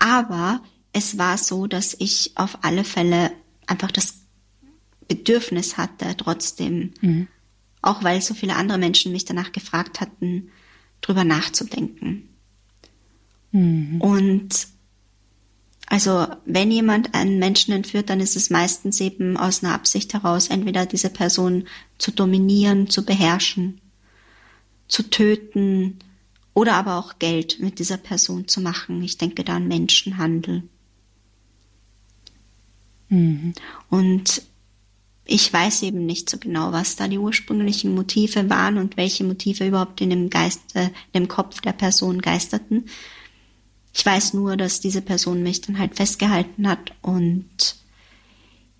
Aber 0.00 0.60
es 0.92 1.18
war 1.18 1.36
so, 1.36 1.66
dass 1.66 1.94
ich 1.98 2.32
auf 2.36 2.58
alle 2.62 2.84
Fälle 2.84 3.32
einfach 3.66 3.90
das 3.90 4.17
Bedürfnis 5.08 5.76
hatte, 5.76 6.14
trotzdem 6.16 6.92
mhm 7.00 7.28
auch 7.82 8.02
weil 8.02 8.20
so 8.20 8.34
viele 8.34 8.56
andere 8.56 8.78
Menschen 8.78 9.12
mich 9.12 9.24
danach 9.24 9.52
gefragt 9.52 10.00
hatten, 10.00 10.50
drüber 11.00 11.24
nachzudenken. 11.24 12.28
Mhm. 13.52 14.00
Und 14.00 14.68
also 15.86 16.26
wenn 16.44 16.70
jemand 16.70 17.14
einen 17.14 17.38
Menschen 17.38 17.72
entführt, 17.72 18.10
dann 18.10 18.20
ist 18.20 18.36
es 18.36 18.50
meistens 18.50 19.00
eben 19.00 19.36
aus 19.36 19.62
einer 19.62 19.74
Absicht 19.74 20.12
heraus, 20.12 20.48
entweder 20.48 20.86
diese 20.86 21.08
Person 21.08 21.66
zu 21.96 22.10
dominieren, 22.10 22.90
zu 22.90 23.04
beherrschen, 23.04 23.80
zu 24.86 25.04
töten 25.04 25.98
oder 26.52 26.74
aber 26.74 26.96
auch 26.96 27.18
Geld 27.18 27.60
mit 27.60 27.78
dieser 27.78 27.96
Person 27.96 28.48
zu 28.48 28.60
machen. 28.60 29.02
Ich 29.02 29.16
denke 29.16 29.44
da 29.44 29.56
an 29.56 29.68
Menschenhandel. 29.68 30.64
Mhm. 33.08 33.54
Und 33.88 34.42
ich 35.30 35.52
weiß 35.52 35.82
eben 35.82 36.06
nicht 36.06 36.30
so 36.30 36.38
genau, 36.38 36.72
was 36.72 36.96
da 36.96 37.06
die 37.06 37.18
ursprünglichen 37.18 37.94
Motive 37.94 38.48
waren 38.48 38.78
und 38.78 38.96
welche 38.96 39.24
Motive 39.24 39.66
überhaupt 39.66 40.00
in 40.00 40.08
dem 40.08 40.30
Geist, 40.30 40.74
äh, 40.74 40.86
in 41.12 41.22
dem 41.22 41.28
Kopf 41.28 41.60
der 41.60 41.72
Person 41.72 42.22
geisterten. 42.22 42.86
Ich 43.92 44.04
weiß 44.04 44.32
nur, 44.32 44.56
dass 44.56 44.80
diese 44.80 45.02
Person 45.02 45.42
mich 45.42 45.60
dann 45.60 45.78
halt 45.78 45.96
festgehalten 45.96 46.66
hat 46.66 46.92
und 47.02 47.76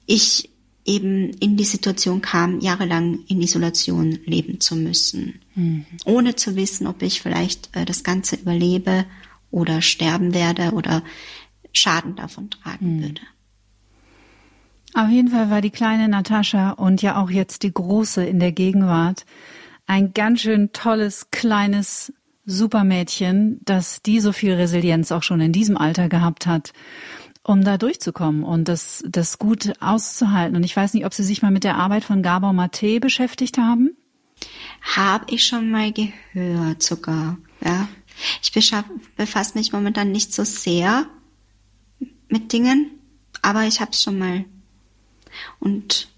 ich 0.07 0.49
eben 0.87 1.35
in 1.35 1.59
die 1.59 1.65
Situation 1.65 2.23
kam, 2.23 2.61
jahrelang 2.61 3.19
in 3.29 3.43
Isolation 3.43 4.19
leben 4.25 4.59
zu 4.59 4.75
müssen, 4.75 5.43
mhm. 5.55 5.85
ohne 6.07 6.35
zu 6.35 6.57
wissen, 6.57 6.87
ob 6.87 7.03
ich 7.03 7.21
vielleicht 7.21 7.77
äh, 7.77 7.85
das 7.85 8.05
Ganze 8.05 8.37
überlebe 8.37 9.05
oder 9.51 9.83
sterben 9.83 10.33
werde 10.33 10.73
oder 10.73 11.05
Schaden 11.75 12.17
davon 12.17 12.49
tragen 12.49 12.97
mhm. 12.97 13.03
würde. 13.03 13.21
Auf 14.99 15.11
jeden 15.11 15.29
Fall 15.29 15.49
war 15.49 15.61
die 15.61 15.71
kleine 15.71 16.09
Natascha 16.09 16.71
und 16.73 17.03
ja 17.03 17.23
auch 17.23 17.31
jetzt 17.31 17.63
die 17.63 17.73
große 17.73 18.25
in 18.25 18.41
der 18.41 18.51
Gegenwart 18.51 19.27
ein 19.87 20.13
ganz 20.13 20.41
schön 20.41 20.73
tolles, 20.73 21.31
kleines 21.31 22.13
Supermädchen, 22.47 23.61
dass 23.65 24.03
die 24.03 24.19
so 24.19 24.33
viel 24.33 24.55
Resilienz 24.55 25.13
auch 25.13 25.23
schon 25.23 25.41
in 25.41 25.53
diesem 25.53 25.77
Alter 25.77 26.09
gehabt 26.09 26.49
hat, 26.49 26.73
um 27.45 27.63
da 27.63 27.79
durchzukommen 27.79 28.43
und 28.43 28.67
das, 28.67 29.05
das 29.09 29.39
gut 29.39 29.73
auszuhalten. 29.79 30.57
Und 30.57 30.65
ich 30.65 30.75
weiß 30.75 30.95
nicht, 30.95 31.07
ob 31.07 31.15
Sie 31.15 31.23
sich 31.23 31.43
mal 31.43 31.53
mit 31.53 31.63
der 31.63 31.77
Arbeit 31.77 32.03
von 32.03 32.21
Gabor 32.21 32.53
Mate 32.53 32.99
beschäftigt 32.99 33.57
haben? 33.57 33.97
Habe 34.97 35.33
ich 35.33 35.47
schon 35.47 35.71
mal 35.71 35.93
gehört 35.93 36.83
sogar, 36.83 37.39
ja. 37.65 37.87
Ich 38.43 38.51
befasse 39.17 39.57
mich 39.57 39.73
momentan 39.73 40.11
nicht 40.11 40.35
so 40.35 40.43
sehr 40.43 41.07
mit 42.29 42.53
Dingen, 42.53 42.91
aber 43.43 43.63
ich 43.63 43.81
habe 43.81 43.93
es 43.93 44.03
schon 44.03 44.19
mal 44.19 44.45
und 45.61 46.09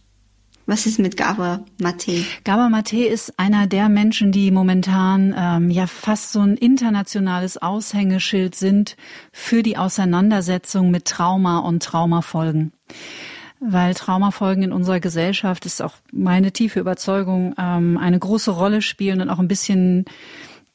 was 0.71 0.87
ist 0.87 1.01
mit 1.01 1.17
Gabor 1.17 1.65
Mate? 1.81 2.25
Gabor 2.45 2.69
Mate 2.69 3.05
ist 3.05 3.37
einer 3.41 3.67
der 3.67 3.89
Menschen, 3.89 4.31
die 4.31 4.53
momentan 4.53 5.35
ähm, 5.37 5.69
ja 5.69 5.89
fast 5.89 6.31
so 6.31 6.39
ein 6.39 6.57
internationales 6.57 7.61
Aushängeschild 7.61 8.55
sind 8.55 8.97
für 9.33 9.65
die 9.65 9.77
Auseinandersetzung 9.77 10.93
mit 10.93 11.07
Trauma 11.07 11.59
und 11.59 11.83
Traumafolgen. 11.83 12.73
Weil 13.59 13.95
Traumafolgen 13.95 14.63
in 14.63 14.73
unserer 14.73 15.01
Gesellschaft 15.01 15.67
ist 15.67 15.83
auch 15.83 15.95
meine 16.13 16.53
tiefe 16.53 16.79
Überzeugung 16.79 17.53
ähm, 17.59 17.99
eine 17.99 18.21
große 18.21 18.53
Rolle 18.53 18.81
spielen 18.81 19.21
und 19.21 19.29
auch 19.29 19.41
ein 19.41 19.49
bisschen 19.49 20.05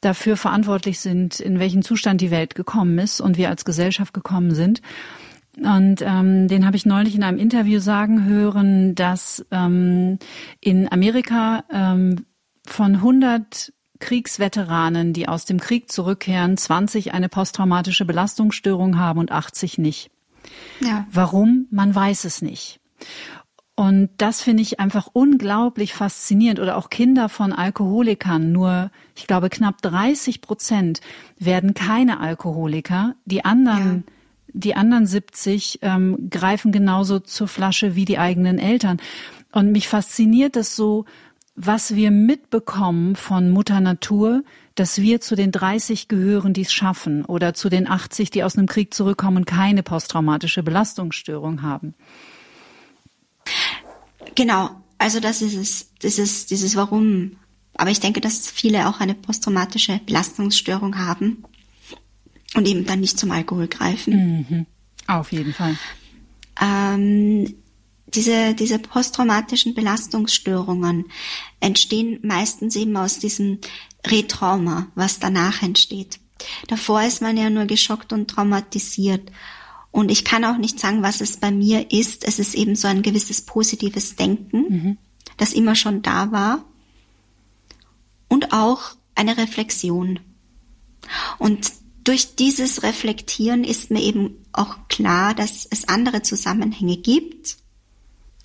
dafür 0.02 0.36
verantwortlich 0.36 1.00
sind, 1.00 1.40
in 1.40 1.58
welchen 1.58 1.80
Zustand 1.80 2.20
die 2.20 2.30
Welt 2.30 2.54
gekommen 2.54 2.98
ist 2.98 3.22
und 3.22 3.38
wir 3.38 3.48
als 3.48 3.64
Gesellschaft 3.64 4.12
gekommen 4.12 4.54
sind. 4.54 4.82
Und 5.62 6.02
ähm, 6.02 6.48
den 6.48 6.66
habe 6.66 6.76
ich 6.76 6.84
neulich 6.84 7.14
in 7.14 7.22
einem 7.22 7.38
Interview 7.38 7.80
sagen 7.80 8.24
hören, 8.24 8.94
dass 8.94 9.44
ähm, 9.50 10.18
in 10.60 10.90
Amerika 10.92 11.64
ähm, 11.72 12.26
von 12.66 12.96
100 12.96 13.72
Kriegsveteranen, 13.98 15.14
die 15.14 15.28
aus 15.28 15.46
dem 15.46 15.58
Krieg 15.58 15.90
zurückkehren, 15.90 16.58
20 16.58 17.14
eine 17.14 17.30
posttraumatische 17.30 18.04
Belastungsstörung 18.04 18.98
haben 18.98 19.18
und 19.18 19.32
80 19.32 19.78
nicht. 19.78 20.10
Ja. 20.80 21.06
Warum? 21.10 21.66
Man 21.70 21.94
weiß 21.94 22.24
es 22.24 22.42
nicht. 22.42 22.80
Und 23.74 24.10
das 24.18 24.42
finde 24.42 24.62
ich 24.62 24.78
einfach 24.78 25.08
unglaublich 25.12 25.94
faszinierend. 25.94 26.60
Oder 26.60 26.76
auch 26.76 26.90
Kinder 26.90 27.30
von 27.30 27.54
Alkoholikern. 27.54 28.52
Nur, 28.52 28.90
ich 29.14 29.26
glaube, 29.26 29.48
knapp 29.48 29.80
30 29.80 30.42
Prozent 30.42 31.00
werden 31.38 31.72
keine 31.72 32.20
Alkoholiker. 32.20 33.14
Die 33.24 33.44
anderen 33.44 34.04
ja 34.06 34.12
die 34.56 34.74
anderen 34.74 35.06
70 35.06 35.80
ähm, 35.82 36.28
greifen 36.30 36.72
genauso 36.72 37.20
zur 37.20 37.48
Flasche 37.48 37.94
wie 37.94 38.04
die 38.04 38.18
eigenen 38.18 38.58
Eltern. 38.58 38.98
Und 39.52 39.72
mich 39.72 39.88
fasziniert 39.88 40.56
das 40.56 40.76
so 40.76 41.04
was 41.56 41.94
wir 41.94 42.10
mitbekommen 42.10 43.16
von 43.16 43.50
Mutter 43.50 43.80
Natur, 43.80 44.44
dass 44.74 45.00
wir 45.00 45.22
zu 45.22 45.34
den 45.34 45.52
30 45.52 46.06
gehören, 46.06 46.52
die 46.52 46.60
es 46.60 46.72
schaffen 46.72 47.24
oder 47.24 47.54
zu 47.54 47.70
den 47.70 47.88
80, 47.88 48.30
die 48.30 48.44
aus 48.44 48.58
einem 48.58 48.66
Krieg 48.66 48.92
zurückkommen 48.92 49.38
und 49.38 49.46
keine 49.46 49.82
posttraumatische 49.82 50.62
Belastungsstörung 50.62 51.62
haben. 51.62 51.94
Genau, 54.34 54.70
also 54.98 55.18
das 55.18 55.40
ist 55.40 55.54
es, 55.54 55.94
dieses, 56.02 56.44
dieses 56.44 56.76
Warum. 56.76 57.38
Aber 57.74 57.90
ich 57.90 58.00
denke, 58.00 58.20
dass 58.20 58.50
viele 58.50 58.86
auch 58.88 59.00
eine 59.00 59.14
posttraumatische 59.14 60.00
Belastungsstörung 60.04 60.98
haben 60.98 61.42
und 62.56 62.66
eben 62.66 62.86
dann 62.86 63.00
nicht 63.00 63.18
zum 63.18 63.30
Alkohol 63.30 63.68
greifen. 63.68 64.46
Mhm. 64.48 64.66
Auf 65.06 65.32
jeden 65.32 65.52
Fall. 65.52 65.76
Ähm, 66.60 67.54
diese, 68.06 68.54
diese 68.54 68.78
posttraumatischen 68.78 69.74
Belastungsstörungen 69.74 71.06
entstehen 71.60 72.20
meistens 72.22 72.76
eben 72.76 72.96
aus 72.96 73.18
diesem 73.18 73.58
Retrauma, 74.06 74.86
was 74.94 75.18
danach 75.18 75.62
entsteht. 75.62 76.18
Davor 76.68 77.02
ist 77.02 77.22
man 77.22 77.36
ja 77.36 77.50
nur 77.50 77.66
geschockt 77.66 78.12
und 78.12 78.28
traumatisiert. 78.28 79.30
Und 79.90 80.10
ich 80.10 80.24
kann 80.24 80.44
auch 80.44 80.58
nicht 80.58 80.78
sagen, 80.78 81.02
was 81.02 81.20
es 81.20 81.38
bei 81.38 81.50
mir 81.50 81.90
ist. 81.90 82.24
Es 82.26 82.38
ist 82.38 82.54
eben 82.54 82.76
so 82.76 82.86
ein 82.88 83.02
gewisses 83.02 83.42
positives 83.42 84.16
Denken, 84.16 84.58
mhm. 84.68 84.98
das 85.36 85.52
immer 85.52 85.74
schon 85.74 86.02
da 86.02 86.32
war. 86.32 86.64
Und 88.28 88.52
auch 88.52 88.96
eine 89.14 89.36
Reflexion. 89.38 90.20
Und 91.38 91.72
durch 92.06 92.36
dieses 92.36 92.84
Reflektieren 92.84 93.64
ist 93.64 93.90
mir 93.90 94.00
eben 94.00 94.38
auch 94.52 94.86
klar, 94.88 95.34
dass 95.34 95.66
es 95.66 95.88
andere 95.88 96.22
Zusammenhänge 96.22 96.96
gibt, 96.96 97.56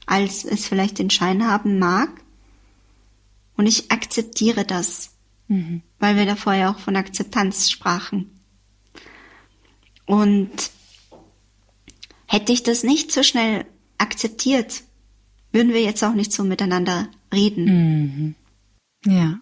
als 0.08 0.44
es 0.44 0.68
vielleicht 0.68 0.98
den 0.98 1.12
Schein 1.12 1.46
haben 1.46 1.78
mag. 1.78 2.10
Und 3.56 3.68
ich 3.68 3.92
akzeptiere 3.92 4.66
das, 4.66 5.12
mhm. 5.48 5.84
weil 6.00 6.16
wir 6.16 6.26
da 6.26 6.36
vorher 6.36 6.72
auch 6.72 6.80
von 6.80 6.96
Akzeptanz 6.96 7.70
sprachen. 7.70 8.32
Und 10.08 10.72
hätte 12.26 12.52
ich 12.54 12.64
das 12.64 12.82
nicht 12.82 13.12
so 13.12 13.22
schnell 13.22 13.66
akzeptiert, 14.00 14.82
würden 15.52 15.72
wir 15.72 15.84
jetzt 15.84 16.04
auch 16.04 16.14
nicht 16.14 16.32
so 16.32 16.44
miteinander 16.44 17.10
reden. 17.32 17.66
Mhm. 17.66 18.36
Ja. 19.06 19.40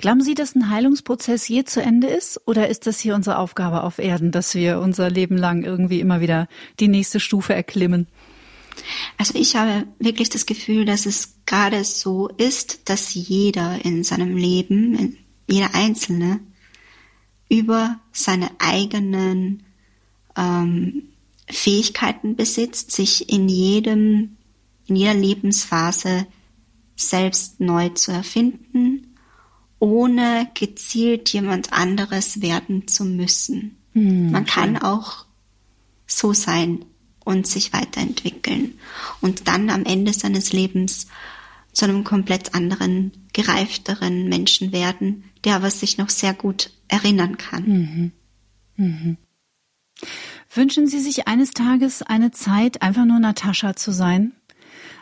Glauben 0.00 0.22
Sie, 0.22 0.34
dass 0.34 0.54
ein 0.54 0.70
Heilungsprozess 0.70 1.46
je 1.46 1.64
zu 1.64 1.82
Ende 1.82 2.06
ist? 2.06 2.40
Oder 2.46 2.68
ist 2.68 2.86
das 2.86 2.98
hier 2.98 3.14
unsere 3.14 3.36
Aufgabe 3.36 3.82
auf 3.84 3.98
Erden, 3.98 4.32
dass 4.32 4.54
wir 4.54 4.80
unser 4.80 5.10
Leben 5.10 5.36
lang 5.36 5.62
irgendwie 5.62 6.00
immer 6.00 6.22
wieder 6.22 6.48
die 6.80 6.88
nächste 6.88 7.20
Stufe 7.20 7.54
erklimmen? 7.54 8.06
Also 9.18 9.38
ich 9.38 9.56
habe 9.56 9.86
wirklich 9.98 10.30
das 10.30 10.46
Gefühl, 10.46 10.86
dass 10.86 11.04
es 11.04 11.34
gerade 11.44 11.84
so 11.84 12.28
ist, 12.28 12.88
dass 12.88 13.12
jeder 13.12 13.84
in 13.84 14.02
seinem 14.02 14.38
Leben, 14.38 15.18
jeder 15.46 15.74
Einzelne, 15.74 16.40
über 17.50 18.00
seine 18.10 18.50
eigenen 18.58 19.64
ähm, 20.34 21.10
Fähigkeiten 21.46 22.36
besitzt, 22.36 22.92
sich 22.92 23.28
in 23.28 23.50
jedem, 23.50 24.38
in 24.86 24.96
jeder 24.96 25.14
Lebensphase 25.14 26.26
selbst 26.96 27.60
neu 27.60 27.90
zu 27.90 28.12
erfinden 28.12 29.09
ohne 29.80 30.48
gezielt 30.54 31.30
jemand 31.30 31.72
anderes 31.72 32.40
werden 32.42 32.86
zu 32.86 33.04
müssen. 33.04 33.76
Mhm. 33.94 34.30
Man 34.30 34.46
kann 34.46 34.76
auch 34.76 35.24
so 36.06 36.32
sein 36.32 36.84
und 37.24 37.46
sich 37.46 37.72
weiterentwickeln 37.72 38.78
und 39.20 39.48
dann 39.48 39.70
am 39.70 39.84
Ende 39.84 40.12
seines 40.12 40.52
Lebens 40.52 41.08
zu 41.72 41.84
einem 41.84 42.04
komplett 42.04 42.54
anderen, 42.54 43.12
gereifteren 43.32 44.28
Menschen 44.28 44.72
werden, 44.72 45.24
der 45.44 45.56
aber 45.56 45.70
sich 45.70 45.98
noch 45.98 46.10
sehr 46.10 46.34
gut 46.34 46.70
erinnern 46.88 47.36
kann. 47.36 47.64
Mhm. 47.66 48.12
Mhm. 48.76 49.16
Wünschen 50.52 50.88
Sie 50.88 50.98
sich 50.98 51.28
eines 51.28 51.52
Tages 51.52 52.02
eine 52.02 52.32
Zeit, 52.32 52.82
einfach 52.82 53.04
nur 53.04 53.20
Natascha 53.20 53.76
zu 53.76 53.92
sein? 53.92 54.32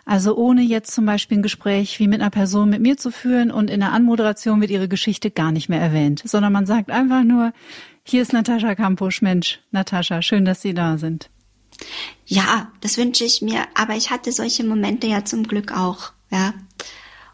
Also 0.08 0.34
ohne 0.36 0.62
jetzt 0.62 0.94
zum 0.94 1.04
Beispiel 1.04 1.36
ein 1.36 1.42
Gespräch 1.42 1.98
wie 1.98 2.08
mit 2.08 2.22
einer 2.22 2.30
Person 2.30 2.70
mit 2.70 2.80
mir 2.80 2.96
zu 2.96 3.10
führen 3.10 3.50
und 3.50 3.68
in 3.68 3.80
der 3.80 3.92
Anmoderation 3.92 4.58
wird 4.62 4.70
ihre 4.70 4.88
Geschichte 4.88 5.30
gar 5.30 5.52
nicht 5.52 5.68
mehr 5.68 5.82
erwähnt, 5.82 6.22
sondern 6.24 6.50
man 6.50 6.64
sagt 6.64 6.90
einfach 6.90 7.24
nur, 7.24 7.52
hier 8.04 8.22
ist 8.22 8.32
Natascha 8.32 8.74
Kampusch, 8.74 9.20
Mensch, 9.20 9.60
Natascha, 9.70 10.22
schön, 10.22 10.46
dass 10.46 10.62
Sie 10.62 10.72
da 10.72 10.96
sind. 10.96 11.28
Ja, 12.24 12.72
das 12.80 12.96
wünsche 12.96 13.22
ich 13.22 13.42
mir, 13.42 13.66
aber 13.74 13.96
ich 13.96 14.10
hatte 14.10 14.32
solche 14.32 14.64
Momente 14.64 15.06
ja 15.06 15.26
zum 15.26 15.46
Glück 15.46 15.76
auch, 15.76 16.12
ja. 16.30 16.54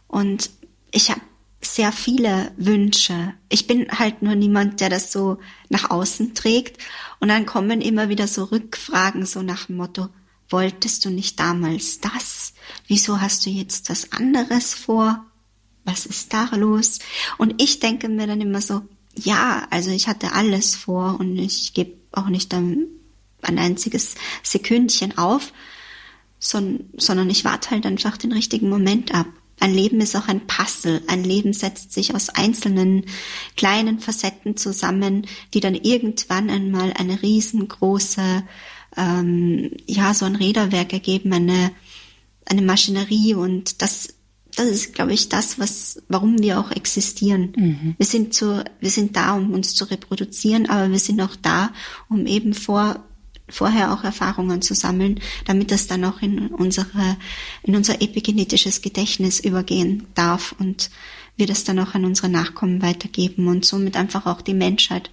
Und 0.09 0.51
ich 0.91 1.11
habe 1.11 1.21
sehr 1.61 1.93
viele 1.93 2.51
Wünsche. 2.57 3.35
Ich 3.51 3.69
bin 3.69 3.87
halt 3.89 4.23
nur 4.23 4.35
niemand, 4.35 4.81
der 4.81 4.89
das 4.89 5.13
so 5.13 5.39
nach 5.69 5.91
außen 5.91 6.35
trägt. 6.35 6.83
Und 7.21 7.29
dann 7.29 7.47
kommen 7.47 7.81
immer 7.81 8.09
wieder 8.09 8.27
so 8.27 8.43
Rückfragen, 8.43 9.27
so 9.27 9.43
nach 9.43 9.67
dem 9.67 9.77
Motto, 9.77 10.09
wolltest 10.49 11.05
du 11.05 11.11
nicht 11.11 11.41
damals 11.41 12.01
das? 12.01 12.55
Wieso 12.87 13.21
hast 13.21 13.47
du 13.47 13.51
jetzt 13.51 13.91
was 13.91 14.13
anderes 14.13 14.75
vor? 14.75 15.25
Was 15.85 16.07
ist 16.07 16.33
da 16.33 16.49
los? 16.57 16.99
Und 17.39 17.61
ich 17.63 17.81
denke 17.81 18.09
mir 18.09 18.27
dann 18.27 18.41
immer 18.41 18.61
so, 18.61 18.83
ja, 19.17 19.67
also 19.71 19.91
ich 19.91 20.09
hatte 20.09 20.33
alles 20.33 20.75
vor 20.75 21.19
und 21.21 21.37
ich 21.39 21.75
gebe 21.75 21.97
auch 22.13 22.29
nicht 22.29 22.53
ein, 22.55 22.87
ein 23.43 23.59
einziges 23.59 24.15
Sekündchen 24.43 25.19
auf, 25.19 25.53
sondern 26.39 27.31
ich 27.31 27.45
warte 27.45 27.71
halt 27.71 27.87
einfach 27.87 28.17
den 28.17 28.33
richtigen 28.33 28.69
Moment 28.69 29.15
ab. 29.15 29.27
Ein 29.61 29.73
Leben 29.73 30.01
ist 30.01 30.17
auch 30.17 30.29
ein 30.29 30.47
Puzzle. 30.47 31.03
Ein 31.07 31.25
Leben 31.25 31.53
setzt 31.53 31.93
sich 31.93 32.15
aus 32.15 32.29
einzelnen 32.29 33.07
kleinen 33.57 34.01
Facetten 34.01 34.57
zusammen, 34.57 35.27
die 35.55 35.61
dann 35.61 35.75
irgendwann 35.75 36.51
einmal 36.51 36.93
eine 36.95 37.23
riesengroße 37.23 38.43
ähm, 38.97 39.71
ja 39.87 40.15
so 40.15 40.25
ein 40.25 40.37
Räderwerk 40.37 40.93
ergeben, 40.93 41.33
eine 41.33 41.71
eine 42.47 42.63
Maschinerie 42.63 43.35
und 43.35 43.81
das 43.83 44.15
das 44.57 44.67
ist, 44.67 44.95
glaube 44.95 45.13
ich, 45.13 45.29
das, 45.29 45.59
was, 45.59 46.03
warum 46.09 46.41
wir 46.41 46.61
auch 46.61 46.71
existieren. 46.71 47.53
Mhm. 47.57 47.95
Wir 47.99 48.07
sind 48.07 48.35
zu, 48.35 48.65
wir 48.79 48.91
sind 48.91 49.17
da, 49.17 49.35
um 49.35 49.53
uns 49.53 49.75
zu 49.75 49.85
reproduzieren, 49.91 50.69
aber 50.69 50.93
wir 50.93 50.99
sind 51.01 51.21
auch 51.21 51.35
da, 51.43 51.73
um 52.09 52.27
eben 52.27 52.55
vor, 52.55 53.05
vorher 53.49 53.93
auch 53.93 54.05
Erfahrungen 54.05 54.63
zu 54.63 54.75
sammeln, 54.75 55.21
damit 55.45 55.73
das 55.73 55.89
dann 55.89 56.05
auch 56.05 56.23
in 56.23 56.49
unsere, 56.49 57.17
in 57.65 57.75
unser 57.75 58.01
epigenetisches 58.01 58.81
Gedächtnis 58.81 59.41
übergehen 59.41 60.07
darf 60.15 60.55
und 60.59 60.91
wir 61.37 61.49
das 61.49 61.65
dann 61.65 61.81
auch 61.81 61.95
an 61.95 62.05
unsere 62.05 62.29
Nachkommen 62.29 62.81
weitergeben 62.81 63.49
und 63.49 63.65
somit 63.65 63.97
einfach 63.97 64.27
auch 64.27 64.41
die 64.41 64.55
Menschheit 64.55 65.11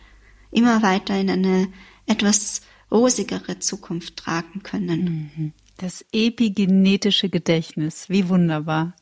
immer 0.52 0.84
weiter 0.84 1.20
in 1.20 1.32
eine 1.32 1.68
etwas 2.06 2.62
rosigere 2.92 3.60
Zukunft 3.60 4.18
tragen 4.18 4.64
können. 4.64 5.32
Mhm. 5.36 5.54
Das 5.78 6.06
epigenetische 6.12 7.30
Gedächtnis, 7.30 8.10
wie 8.10 8.30
wunderbar. 8.30 8.94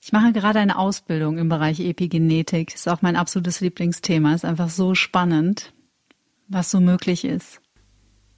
Ich 0.00 0.12
mache 0.12 0.32
gerade 0.32 0.58
eine 0.58 0.78
Ausbildung 0.78 1.38
im 1.38 1.48
Bereich 1.48 1.80
Epigenetik. 1.80 2.70
Das 2.72 2.80
ist 2.80 2.88
auch 2.88 3.02
mein 3.02 3.16
absolutes 3.16 3.60
Lieblingsthema. 3.60 4.34
Ist 4.34 4.44
einfach 4.44 4.68
so 4.68 4.94
spannend, 4.94 5.72
was 6.48 6.70
so 6.70 6.80
möglich 6.80 7.24
ist. 7.24 7.60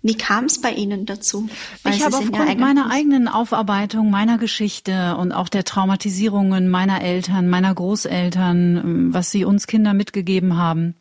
Wie 0.03 0.19
kam 0.19 0.45
es 0.45 0.61
bei 0.61 0.71
Ihnen 0.71 1.07
dazu? 1.07 1.49
Weil 1.83 1.95
ich 1.95 2.05
habe 2.05 2.19
aufgrund 2.19 2.61
meiner 2.61 2.91
eigenen 2.91 3.27
Aufarbeitung 3.27 4.11
meiner 4.11 4.37
Geschichte 4.37 5.17
und 5.17 5.33
auch 5.33 5.49
der 5.49 5.65
Traumatisierungen 5.65 6.69
meiner 6.69 7.01
Eltern, 7.01 7.49
meiner 7.49 7.75
Großeltern, 7.75 9.15
was 9.15 9.31
sie 9.31 9.47
uns 9.47 9.67
Kinder 9.67 9.95
mitgegeben 9.95 10.59
haben, 10.59 10.95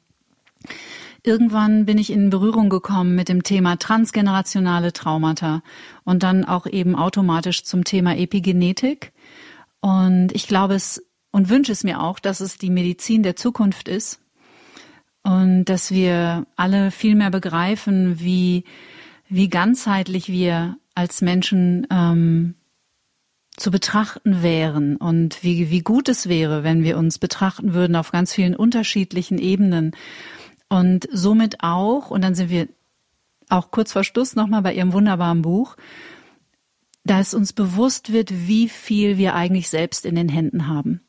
Irgendwann 1.26 1.86
bin 1.86 1.97
ich 1.97 2.11
in 2.11 2.30
Berührung 2.30 2.69
gekommen 2.69 3.15
mit 3.15 3.30
dem 3.30 3.43
Thema 3.43 3.78
transgenerationale 3.78 4.91
Traumata 4.91 5.63
und 6.03 6.21
dann 6.21 6.43
auch 6.43 6.67
eben 6.67 6.95
automatisch 6.95 7.63
zum 7.63 7.86
Thema 7.86 8.17
Epigenetik. 8.17 9.13
Und 9.80 10.34
ich 10.34 10.47
glaube 10.47 10.76
es 10.76 11.01
und 11.32 11.49
wünsche 11.49 11.71
es 11.71 11.84
mir 11.84 12.01
auch, 12.01 12.19
dass 12.19 12.41
es 12.41 12.57
die 12.57 12.69
Medizin 12.69 13.24
der 13.24 13.36
Zukunft 13.36 13.88
ist 13.88 14.19
und 15.24 15.65
dass 15.65 15.91
wir 15.91 16.45
alle 16.57 16.91
viel 16.91 17.15
mehr 17.15 17.32
begreifen, 17.32 18.19
wie, 18.19 18.65
wie 19.30 19.49
ganzheitlich 19.49 20.28
wir 20.30 20.78
als 20.93 21.21
Menschen 21.21 21.88
ähm, 21.89 22.55
zu 23.55 23.71
betrachten 23.71 24.43
wären 24.43 24.97
und 24.97 25.43
wie, 25.43 25.69
wie 25.69 25.82
gut 25.82 26.09
es 26.09 26.28
wäre, 26.28 26.63
wenn 26.63 26.84
wir 26.84 26.97
uns 26.97 27.17
betrachten 27.17 27.74
würden 27.74 27.95
auf 27.95 28.11
ganz 28.11 28.34
vielen 28.34 28.55
unterschiedlichen 28.55 29.38
Ebenen 29.38 29.95
und 30.74 31.07
somit 31.11 31.57
auch, 31.59 32.09
und 32.09 32.24
dann 32.24 32.34
sind 32.34 32.49
wir 32.49 32.67
auch 33.47 33.69
kurz 33.69 33.91
vor 33.91 34.03
Schluss 34.03 34.36
nochmal 34.36 34.63
bei 34.63 34.74
Ihrem 34.74 34.91
wunderbaren 34.91 35.43
Buch, 35.43 35.76
dass 37.03 37.36
uns 37.36 37.53
bewusst 37.53 38.11
wird, 38.11 38.47
wie 38.47 38.67
viel 38.69 39.19
wir 39.19 39.36
eigentlich 39.36 39.69
selbst 39.69 40.03
in 40.03 40.15
den 40.15 40.30
Händen 40.30 40.67
haben. 40.67 41.01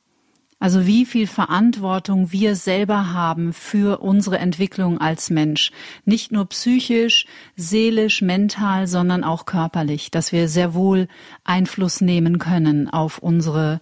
Also 0.59 0.87
wie 0.87 1.07
viel 1.07 1.27
Verantwortung 1.27 2.31
wir 2.31 2.57
selber 2.57 3.15
haben 3.15 3.55
für 3.55 4.03
unsere 4.03 4.37
Entwicklung 4.37 4.99
als 4.99 5.31
Mensch. 5.31 5.73
Nicht 6.05 6.31
nur 6.31 6.47
psychisch, 6.51 7.25
seelisch, 7.57 8.21
mental, 8.21 8.87
sondern 8.87 9.25
auch 9.25 9.47
körperlich, 9.47 10.11
dass 10.11 10.31
wir 10.31 10.47
sehr 10.51 10.75
wohl 10.75 11.09
Einfluss 11.43 12.03
nehmen 12.03 12.39
können 12.39 12.91
auf 12.91 13.17
unsere, 13.17 13.81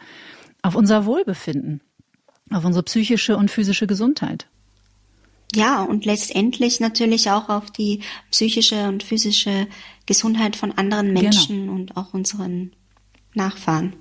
auf 0.63 0.77
unser 0.77 1.07
Wohlbefinden, 1.07 1.81
auf 2.53 2.65
unsere 2.65 2.85
psychische 2.85 3.37
und 3.37 3.51
physische 3.51 3.89
Gesundheit. 3.89 4.47
Ja, 5.55 5.83
und 5.83 6.05
letztendlich 6.05 6.81
natürlich 6.81 7.31
auch 7.31 7.49
auf 7.49 7.71
die 7.71 8.01
psychische 8.31 8.89
und 8.89 9.03
physische 9.03 9.67
Gesundheit 10.07 10.57
von 10.57 10.73
anderen 10.73 11.09
genau. 11.09 11.21
Menschen 11.21 11.61
genau. 11.63 11.73
und 11.73 11.97
auch 11.97 12.15
unseren 12.15 12.73
Nachfahren. 13.35 13.95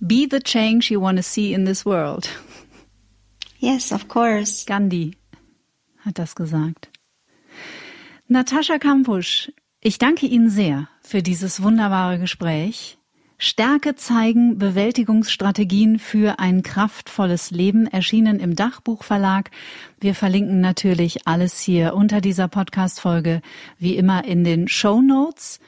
Be 0.00 0.26
the 0.30 0.40
change 0.40 0.92
you 0.92 1.00
want 1.00 1.18
to 1.18 1.22
see 1.22 1.52
in 1.52 1.64
this 1.64 1.84
world. 1.84 2.28
Yes, 3.58 3.92
of 3.92 4.08
course. 4.08 4.64
Gandhi 4.66 5.16
hat 5.98 6.18
das 6.18 6.34
gesagt. 6.34 6.90
Natascha 8.28 8.78
Kampusch, 8.78 9.50
ich 9.80 9.98
danke 9.98 10.26
Ihnen 10.26 10.50
sehr 10.50 10.88
für 11.02 11.22
dieses 11.22 11.62
wunderbare 11.62 12.18
Gespräch. 12.18 12.97
Stärke 13.40 13.94
zeigen 13.94 14.58
Bewältigungsstrategien 14.58 16.00
für 16.00 16.40
ein 16.40 16.64
kraftvolles 16.64 17.52
Leben 17.52 17.86
erschienen 17.86 18.40
im 18.40 18.56
Dachbuchverlag. 18.56 19.52
Wir 20.00 20.16
verlinken 20.16 20.60
natürlich 20.60 21.28
alles 21.28 21.60
hier 21.60 21.94
unter 21.94 22.20
dieser 22.20 22.48
Podcast-Folge, 22.48 23.40
wie 23.78 23.96
immer 23.96 24.24
in 24.24 24.42
den 24.42 24.66
Show 24.66 25.00
Notes. 25.00 25.60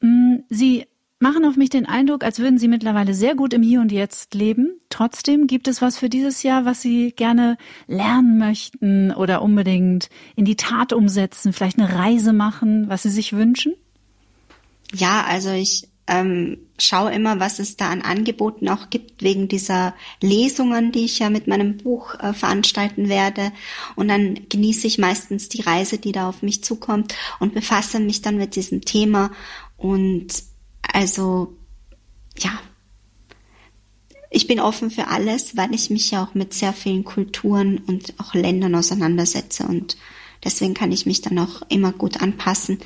Mm, 0.00 0.40
Sie 0.50 0.84
machen 1.18 1.46
auf 1.46 1.56
mich 1.56 1.70
den 1.70 1.86
Eindruck, 1.86 2.24
als 2.24 2.40
würden 2.40 2.58
Sie 2.58 2.68
mittlerweile 2.68 3.14
sehr 3.14 3.34
gut 3.34 3.54
im 3.54 3.62
Hier 3.62 3.80
und 3.80 3.90
Jetzt 3.90 4.34
leben. 4.34 4.78
Trotzdem 4.90 5.46
gibt 5.46 5.66
es 5.66 5.80
was 5.80 5.96
für 5.96 6.10
dieses 6.10 6.42
Jahr, 6.42 6.66
was 6.66 6.82
Sie 6.82 7.12
gerne 7.12 7.56
lernen 7.86 8.36
möchten 8.36 9.12
oder 9.12 9.40
unbedingt 9.40 10.10
in 10.36 10.44
die 10.44 10.56
Tat 10.56 10.92
umsetzen, 10.92 11.54
vielleicht 11.54 11.78
eine 11.78 11.94
Reise 11.94 12.34
machen, 12.34 12.90
was 12.90 13.04
Sie 13.04 13.10
sich 13.10 13.32
wünschen? 13.32 13.72
Ja, 14.92 15.24
also 15.26 15.50
ich 15.50 15.88
ähm, 16.06 16.58
schaue 16.78 17.12
immer, 17.12 17.40
was 17.40 17.58
es 17.58 17.76
da 17.76 17.90
an 17.90 18.02
Angeboten 18.02 18.68
auch 18.68 18.90
gibt, 18.90 19.22
wegen 19.22 19.48
dieser 19.48 19.94
Lesungen, 20.20 20.92
die 20.92 21.06
ich 21.06 21.18
ja 21.18 21.30
mit 21.30 21.46
meinem 21.46 21.78
Buch 21.78 22.14
äh, 22.16 22.32
veranstalten 22.34 23.08
werde. 23.08 23.52
Und 23.96 24.08
dann 24.08 24.48
genieße 24.48 24.86
ich 24.86 24.98
meistens 24.98 25.48
die 25.48 25.62
Reise, 25.62 25.98
die 25.98 26.12
da 26.12 26.28
auf 26.28 26.42
mich 26.42 26.62
zukommt 26.62 27.14
und 27.40 27.54
befasse 27.54 28.00
mich 28.00 28.22
dann 28.22 28.36
mit 28.36 28.56
diesem 28.56 28.82
Thema 28.82 29.30
und 29.76 30.44
also, 30.92 31.56
ja, 32.38 32.52
ich 34.30 34.46
bin 34.46 34.60
offen 34.60 34.90
für 34.90 35.08
alles, 35.08 35.56
weil 35.56 35.74
ich 35.74 35.90
mich 35.90 36.10
ja 36.10 36.24
auch 36.24 36.34
mit 36.34 36.54
sehr 36.54 36.72
vielen 36.72 37.04
Kulturen 37.04 37.78
und 37.78 38.14
auch 38.18 38.34
Ländern 38.34 38.74
auseinandersetze 38.74 39.66
und 39.66 39.96
deswegen 40.42 40.74
kann 40.74 40.92
ich 40.92 41.06
mich 41.06 41.20
dann 41.20 41.38
auch 41.38 41.62
immer 41.68 41.92
gut 41.92 42.20
anpassen. 42.20 42.78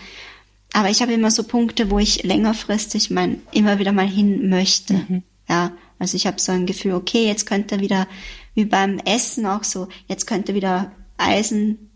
Aber 0.72 0.90
ich 0.90 1.00
habe 1.02 1.12
immer 1.12 1.30
so 1.30 1.44
Punkte, 1.44 1.90
wo 1.90 1.98
ich 1.98 2.22
längerfristig 2.24 3.10
mein, 3.10 3.42
immer 3.52 3.78
wieder 3.78 3.92
mal 3.92 4.06
hin 4.06 4.48
möchte. 4.48 4.94
Mhm. 4.94 5.22
Ja, 5.48 5.72
also 5.98 6.16
ich 6.16 6.26
habe 6.26 6.40
so 6.40 6.52
ein 6.52 6.66
Gefühl, 6.66 6.92
okay, 6.92 7.26
jetzt 7.26 7.46
könnte 7.46 7.80
wieder, 7.80 8.06
wie 8.54 8.66
beim 8.66 8.98
Essen 8.98 9.46
auch 9.46 9.64
so, 9.64 9.88
jetzt 10.06 10.26
könnte 10.26 10.54
wieder 10.54 10.92
Eisen 11.16 11.90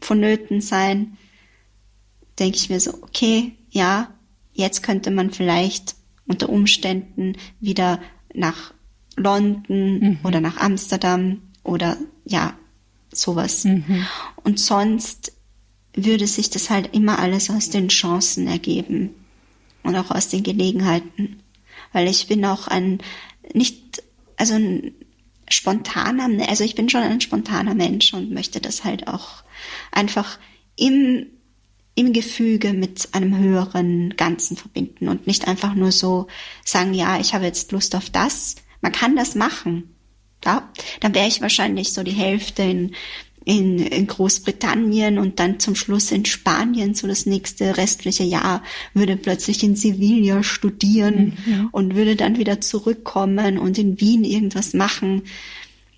vonnöten 0.00 0.60
sein. 0.60 1.16
Denke 2.38 2.56
ich 2.56 2.68
mir 2.68 2.80
so, 2.80 2.94
okay, 3.02 3.56
ja, 3.70 4.12
jetzt 4.52 4.82
könnte 4.82 5.10
man 5.10 5.30
vielleicht 5.30 5.96
unter 6.26 6.48
Umständen 6.48 7.36
wieder 7.60 8.00
nach 8.34 8.74
London 9.16 9.98
mhm. 10.00 10.18
oder 10.24 10.40
nach 10.40 10.58
Amsterdam 10.58 11.42
oder 11.62 11.96
ja, 12.24 12.54
sowas. 13.12 13.64
Mhm. 13.64 14.06
Und 14.42 14.60
sonst 14.60 15.32
würde 15.94 16.26
sich 16.26 16.50
das 16.50 16.70
halt 16.70 16.94
immer 16.94 17.18
alles 17.18 17.50
aus 17.50 17.70
den 17.70 17.88
Chancen 17.88 18.46
ergeben 18.46 19.10
und 19.82 19.96
auch 19.96 20.10
aus 20.10 20.28
den 20.28 20.42
Gelegenheiten. 20.42 21.40
Weil 21.92 22.08
ich 22.08 22.26
bin 22.26 22.44
auch 22.44 22.66
ein, 22.66 22.98
nicht, 23.52 24.02
also 24.36 24.54
ein 24.54 24.94
spontaner, 25.48 26.28
also 26.48 26.64
ich 26.64 26.74
bin 26.74 26.88
schon 26.88 27.02
ein 27.02 27.20
spontaner 27.20 27.74
Mensch 27.74 28.12
und 28.14 28.32
möchte 28.32 28.60
das 28.60 28.84
halt 28.84 29.06
auch 29.06 29.44
einfach 29.92 30.38
im 30.76 31.26
im 31.94 32.12
Gefüge 32.12 32.72
mit 32.72 33.08
einem 33.12 33.36
höheren 33.38 34.16
Ganzen 34.16 34.56
verbinden 34.56 35.08
und 35.08 35.26
nicht 35.26 35.46
einfach 35.46 35.74
nur 35.74 35.92
so 35.92 36.26
sagen, 36.64 36.92
ja, 36.92 37.20
ich 37.20 37.34
habe 37.34 37.44
jetzt 37.44 37.70
Lust 37.72 37.94
auf 37.94 38.10
das. 38.10 38.56
Man 38.80 38.92
kann 38.92 39.16
das 39.16 39.34
machen. 39.34 39.94
Ja, 40.44 40.68
dann 41.00 41.14
wäre 41.14 41.28
ich 41.28 41.40
wahrscheinlich 41.40 41.92
so 41.92 42.02
die 42.02 42.10
Hälfte 42.10 42.62
in, 42.62 42.94
in, 43.44 43.78
in 43.78 44.06
Großbritannien 44.06 45.18
und 45.18 45.38
dann 45.38 45.60
zum 45.60 45.74
Schluss 45.74 46.10
in 46.12 46.24
Spanien, 46.24 46.94
so 46.94 47.06
das 47.06 47.26
nächste 47.26 47.76
restliche 47.76 48.24
Jahr, 48.24 48.62
würde 48.94 49.16
plötzlich 49.16 49.62
in 49.62 49.76
Sevilla 49.76 50.42
studieren 50.42 51.36
mhm. 51.44 51.68
und 51.72 51.94
würde 51.94 52.16
dann 52.16 52.38
wieder 52.38 52.60
zurückkommen 52.60 53.58
und 53.58 53.78
in 53.78 54.00
Wien 54.00 54.24
irgendwas 54.24 54.74
machen. 54.74 55.22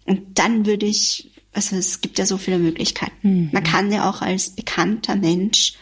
Und 0.05 0.39
dann 0.39 0.67
würde 0.67 0.87
ich 0.87 1.31
also 1.57 1.75
es 1.77 2.03
gibt 2.03 2.19
ja 2.19 2.27
so 2.27 2.37
viele 2.37 2.59
Möglichkeiten. 2.59 3.15
Mhm. 3.45 3.49
Man 3.51 3.65
kann 3.65 3.91
ja 3.91 4.11
auch 4.11 4.21
als 4.21 4.51
bekannter 4.51 5.17
Mensch 5.17 5.73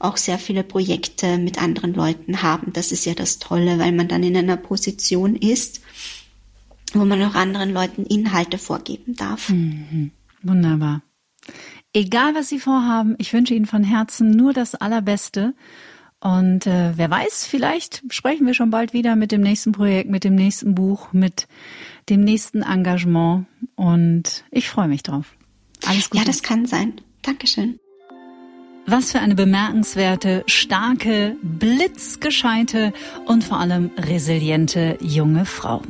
auch 0.00 0.16
sehr 0.16 0.38
viele 0.38 0.64
Projekte 0.64 1.38
mit 1.38 1.62
anderen 1.62 1.94
Leuten 1.94 2.42
haben. 2.42 2.72
Das 2.72 2.90
ist 2.90 3.06
ja 3.06 3.14
das 3.14 3.38
Tolle, 3.38 3.78
weil 3.78 3.92
man 3.92 4.08
dann 4.08 4.24
in 4.24 4.36
einer 4.36 4.56
Position 4.56 5.36
ist, 5.36 5.80
wo 6.92 7.04
man 7.04 7.22
auch 7.22 7.36
anderen 7.36 7.72
Leuten 7.72 8.04
Inhalte 8.04 8.58
vorgeben 8.58 9.14
darf. 9.14 9.48
Mhm. 9.50 10.10
Wunderbar. 10.42 11.02
Egal, 11.92 12.34
was 12.34 12.48
Sie 12.48 12.58
vorhaben, 12.58 13.16
ich 13.18 13.32
wünsche 13.32 13.54
Ihnen 13.54 13.66
von 13.66 13.84
Herzen 13.84 14.30
nur 14.30 14.52
das 14.52 14.74
Allerbeste. 14.74 15.54
Und 16.20 16.66
äh, 16.66 16.96
wer 16.96 17.10
weiß, 17.10 17.46
vielleicht 17.46 18.02
sprechen 18.10 18.46
wir 18.46 18.54
schon 18.54 18.70
bald 18.70 18.92
wieder 18.92 19.16
mit 19.16 19.32
dem 19.32 19.40
nächsten 19.40 19.72
Projekt, 19.72 20.08
mit 20.08 20.24
dem 20.24 20.36
nächsten 20.36 20.74
Buch, 20.74 21.12
mit 21.12 21.48
dem 22.08 22.22
nächsten 22.22 22.62
Engagement. 22.62 23.46
Und 23.74 24.44
ich 24.50 24.68
freue 24.68 24.88
mich 24.88 25.02
drauf. 25.02 25.34
Alles 25.84 26.10
Gute. 26.10 26.22
Ja, 26.22 26.26
das 26.26 26.42
kann 26.42 26.64
sein. 26.66 26.94
Dankeschön. 27.22 27.78
Was 28.86 29.12
für 29.12 29.20
eine 29.20 29.34
bemerkenswerte, 29.34 30.42
starke, 30.46 31.36
blitzgescheite 31.42 32.92
und 33.26 33.44
vor 33.44 33.60
allem 33.60 33.90
resiliente 33.96 34.98
junge 35.00 35.44
Frau. 35.44 35.82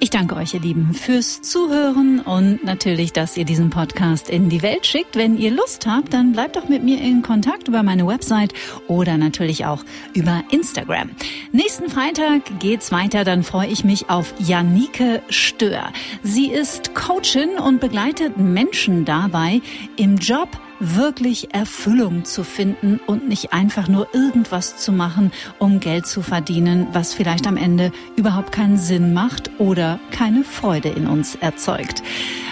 Ich 0.00 0.10
danke 0.10 0.36
euch, 0.36 0.54
ihr 0.54 0.60
Lieben, 0.60 0.94
fürs 0.94 1.42
Zuhören 1.42 2.20
und 2.20 2.62
natürlich, 2.62 3.12
dass 3.12 3.36
ihr 3.36 3.44
diesen 3.44 3.68
Podcast 3.70 4.30
in 4.30 4.48
die 4.48 4.62
Welt 4.62 4.86
schickt. 4.86 5.16
Wenn 5.16 5.36
ihr 5.36 5.50
Lust 5.50 5.88
habt, 5.88 6.14
dann 6.14 6.32
bleibt 6.32 6.54
doch 6.54 6.68
mit 6.68 6.84
mir 6.84 7.00
in 7.00 7.22
Kontakt 7.22 7.66
über 7.66 7.82
meine 7.82 8.06
Website 8.06 8.54
oder 8.86 9.18
natürlich 9.18 9.66
auch 9.66 9.84
über 10.14 10.44
Instagram. 10.52 11.10
Nächsten 11.50 11.88
Freitag 11.88 12.60
geht's 12.60 12.92
weiter, 12.92 13.24
dann 13.24 13.42
freue 13.42 13.66
ich 13.66 13.82
mich 13.82 14.08
auf 14.08 14.34
Janike 14.38 15.20
Stör. 15.30 15.92
Sie 16.22 16.46
ist 16.46 16.94
Coachin 16.94 17.58
und 17.58 17.80
begleitet 17.80 18.36
Menschen 18.36 19.04
dabei, 19.04 19.60
im 19.96 20.16
Job 20.18 20.48
wirklich 20.80 21.54
Erfüllung 21.54 22.24
zu 22.24 22.44
finden 22.44 23.00
und 23.06 23.28
nicht 23.28 23.52
einfach 23.52 23.88
nur 23.88 24.14
irgendwas 24.14 24.76
zu 24.76 24.92
machen, 24.92 25.32
um 25.58 25.80
Geld 25.80 26.06
zu 26.06 26.22
verdienen, 26.22 26.88
was 26.92 27.14
vielleicht 27.14 27.46
am 27.46 27.56
Ende 27.56 27.92
überhaupt 28.16 28.52
keinen 28.52 28.78
Sinn 28.78 29.12
macht 29.12 29.50
oder 29.58 29.98
keine 30.10 30.44
Freude 30.44 30.88
in 30.88 31.06
uns 31.06 31.34
erzeugt. 31.36 32.02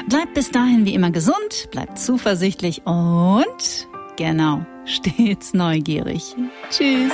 Bleibt 0.09 0.35
bis 0.35 0.51
dahin 0.51 0.85
wie 0.85 0.95
immer 0.95 1.11
gesund, 1.11 1.68
bleibt 1.70 1.99
zuversichtlich 1.99 2.83
und 2.85 3.89
genau, 4.16 4.64
stets 4.85 5.55
neugierig. 5.55 6.35
Tschüss. 6.70 7.12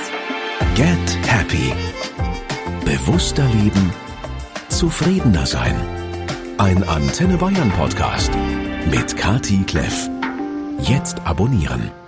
Get 0.75 1.17
Happy. 1.27 1.73
Bewusster 2.85 3.47
leben, 3.47 3.91
zufriedener 4.69 5.45
sein. 5.45 5.75
Ein 6.57 6.83
Antenne 6.83 7.37
Bayern 7.37 7.71
Podcast 7.71 8.31
mit 8.91 9.17
Kati 9.17 9.63
Kleff. 9.65 10.12
Jetzt 10.83 11.25
abonnieren. 11.25 12.02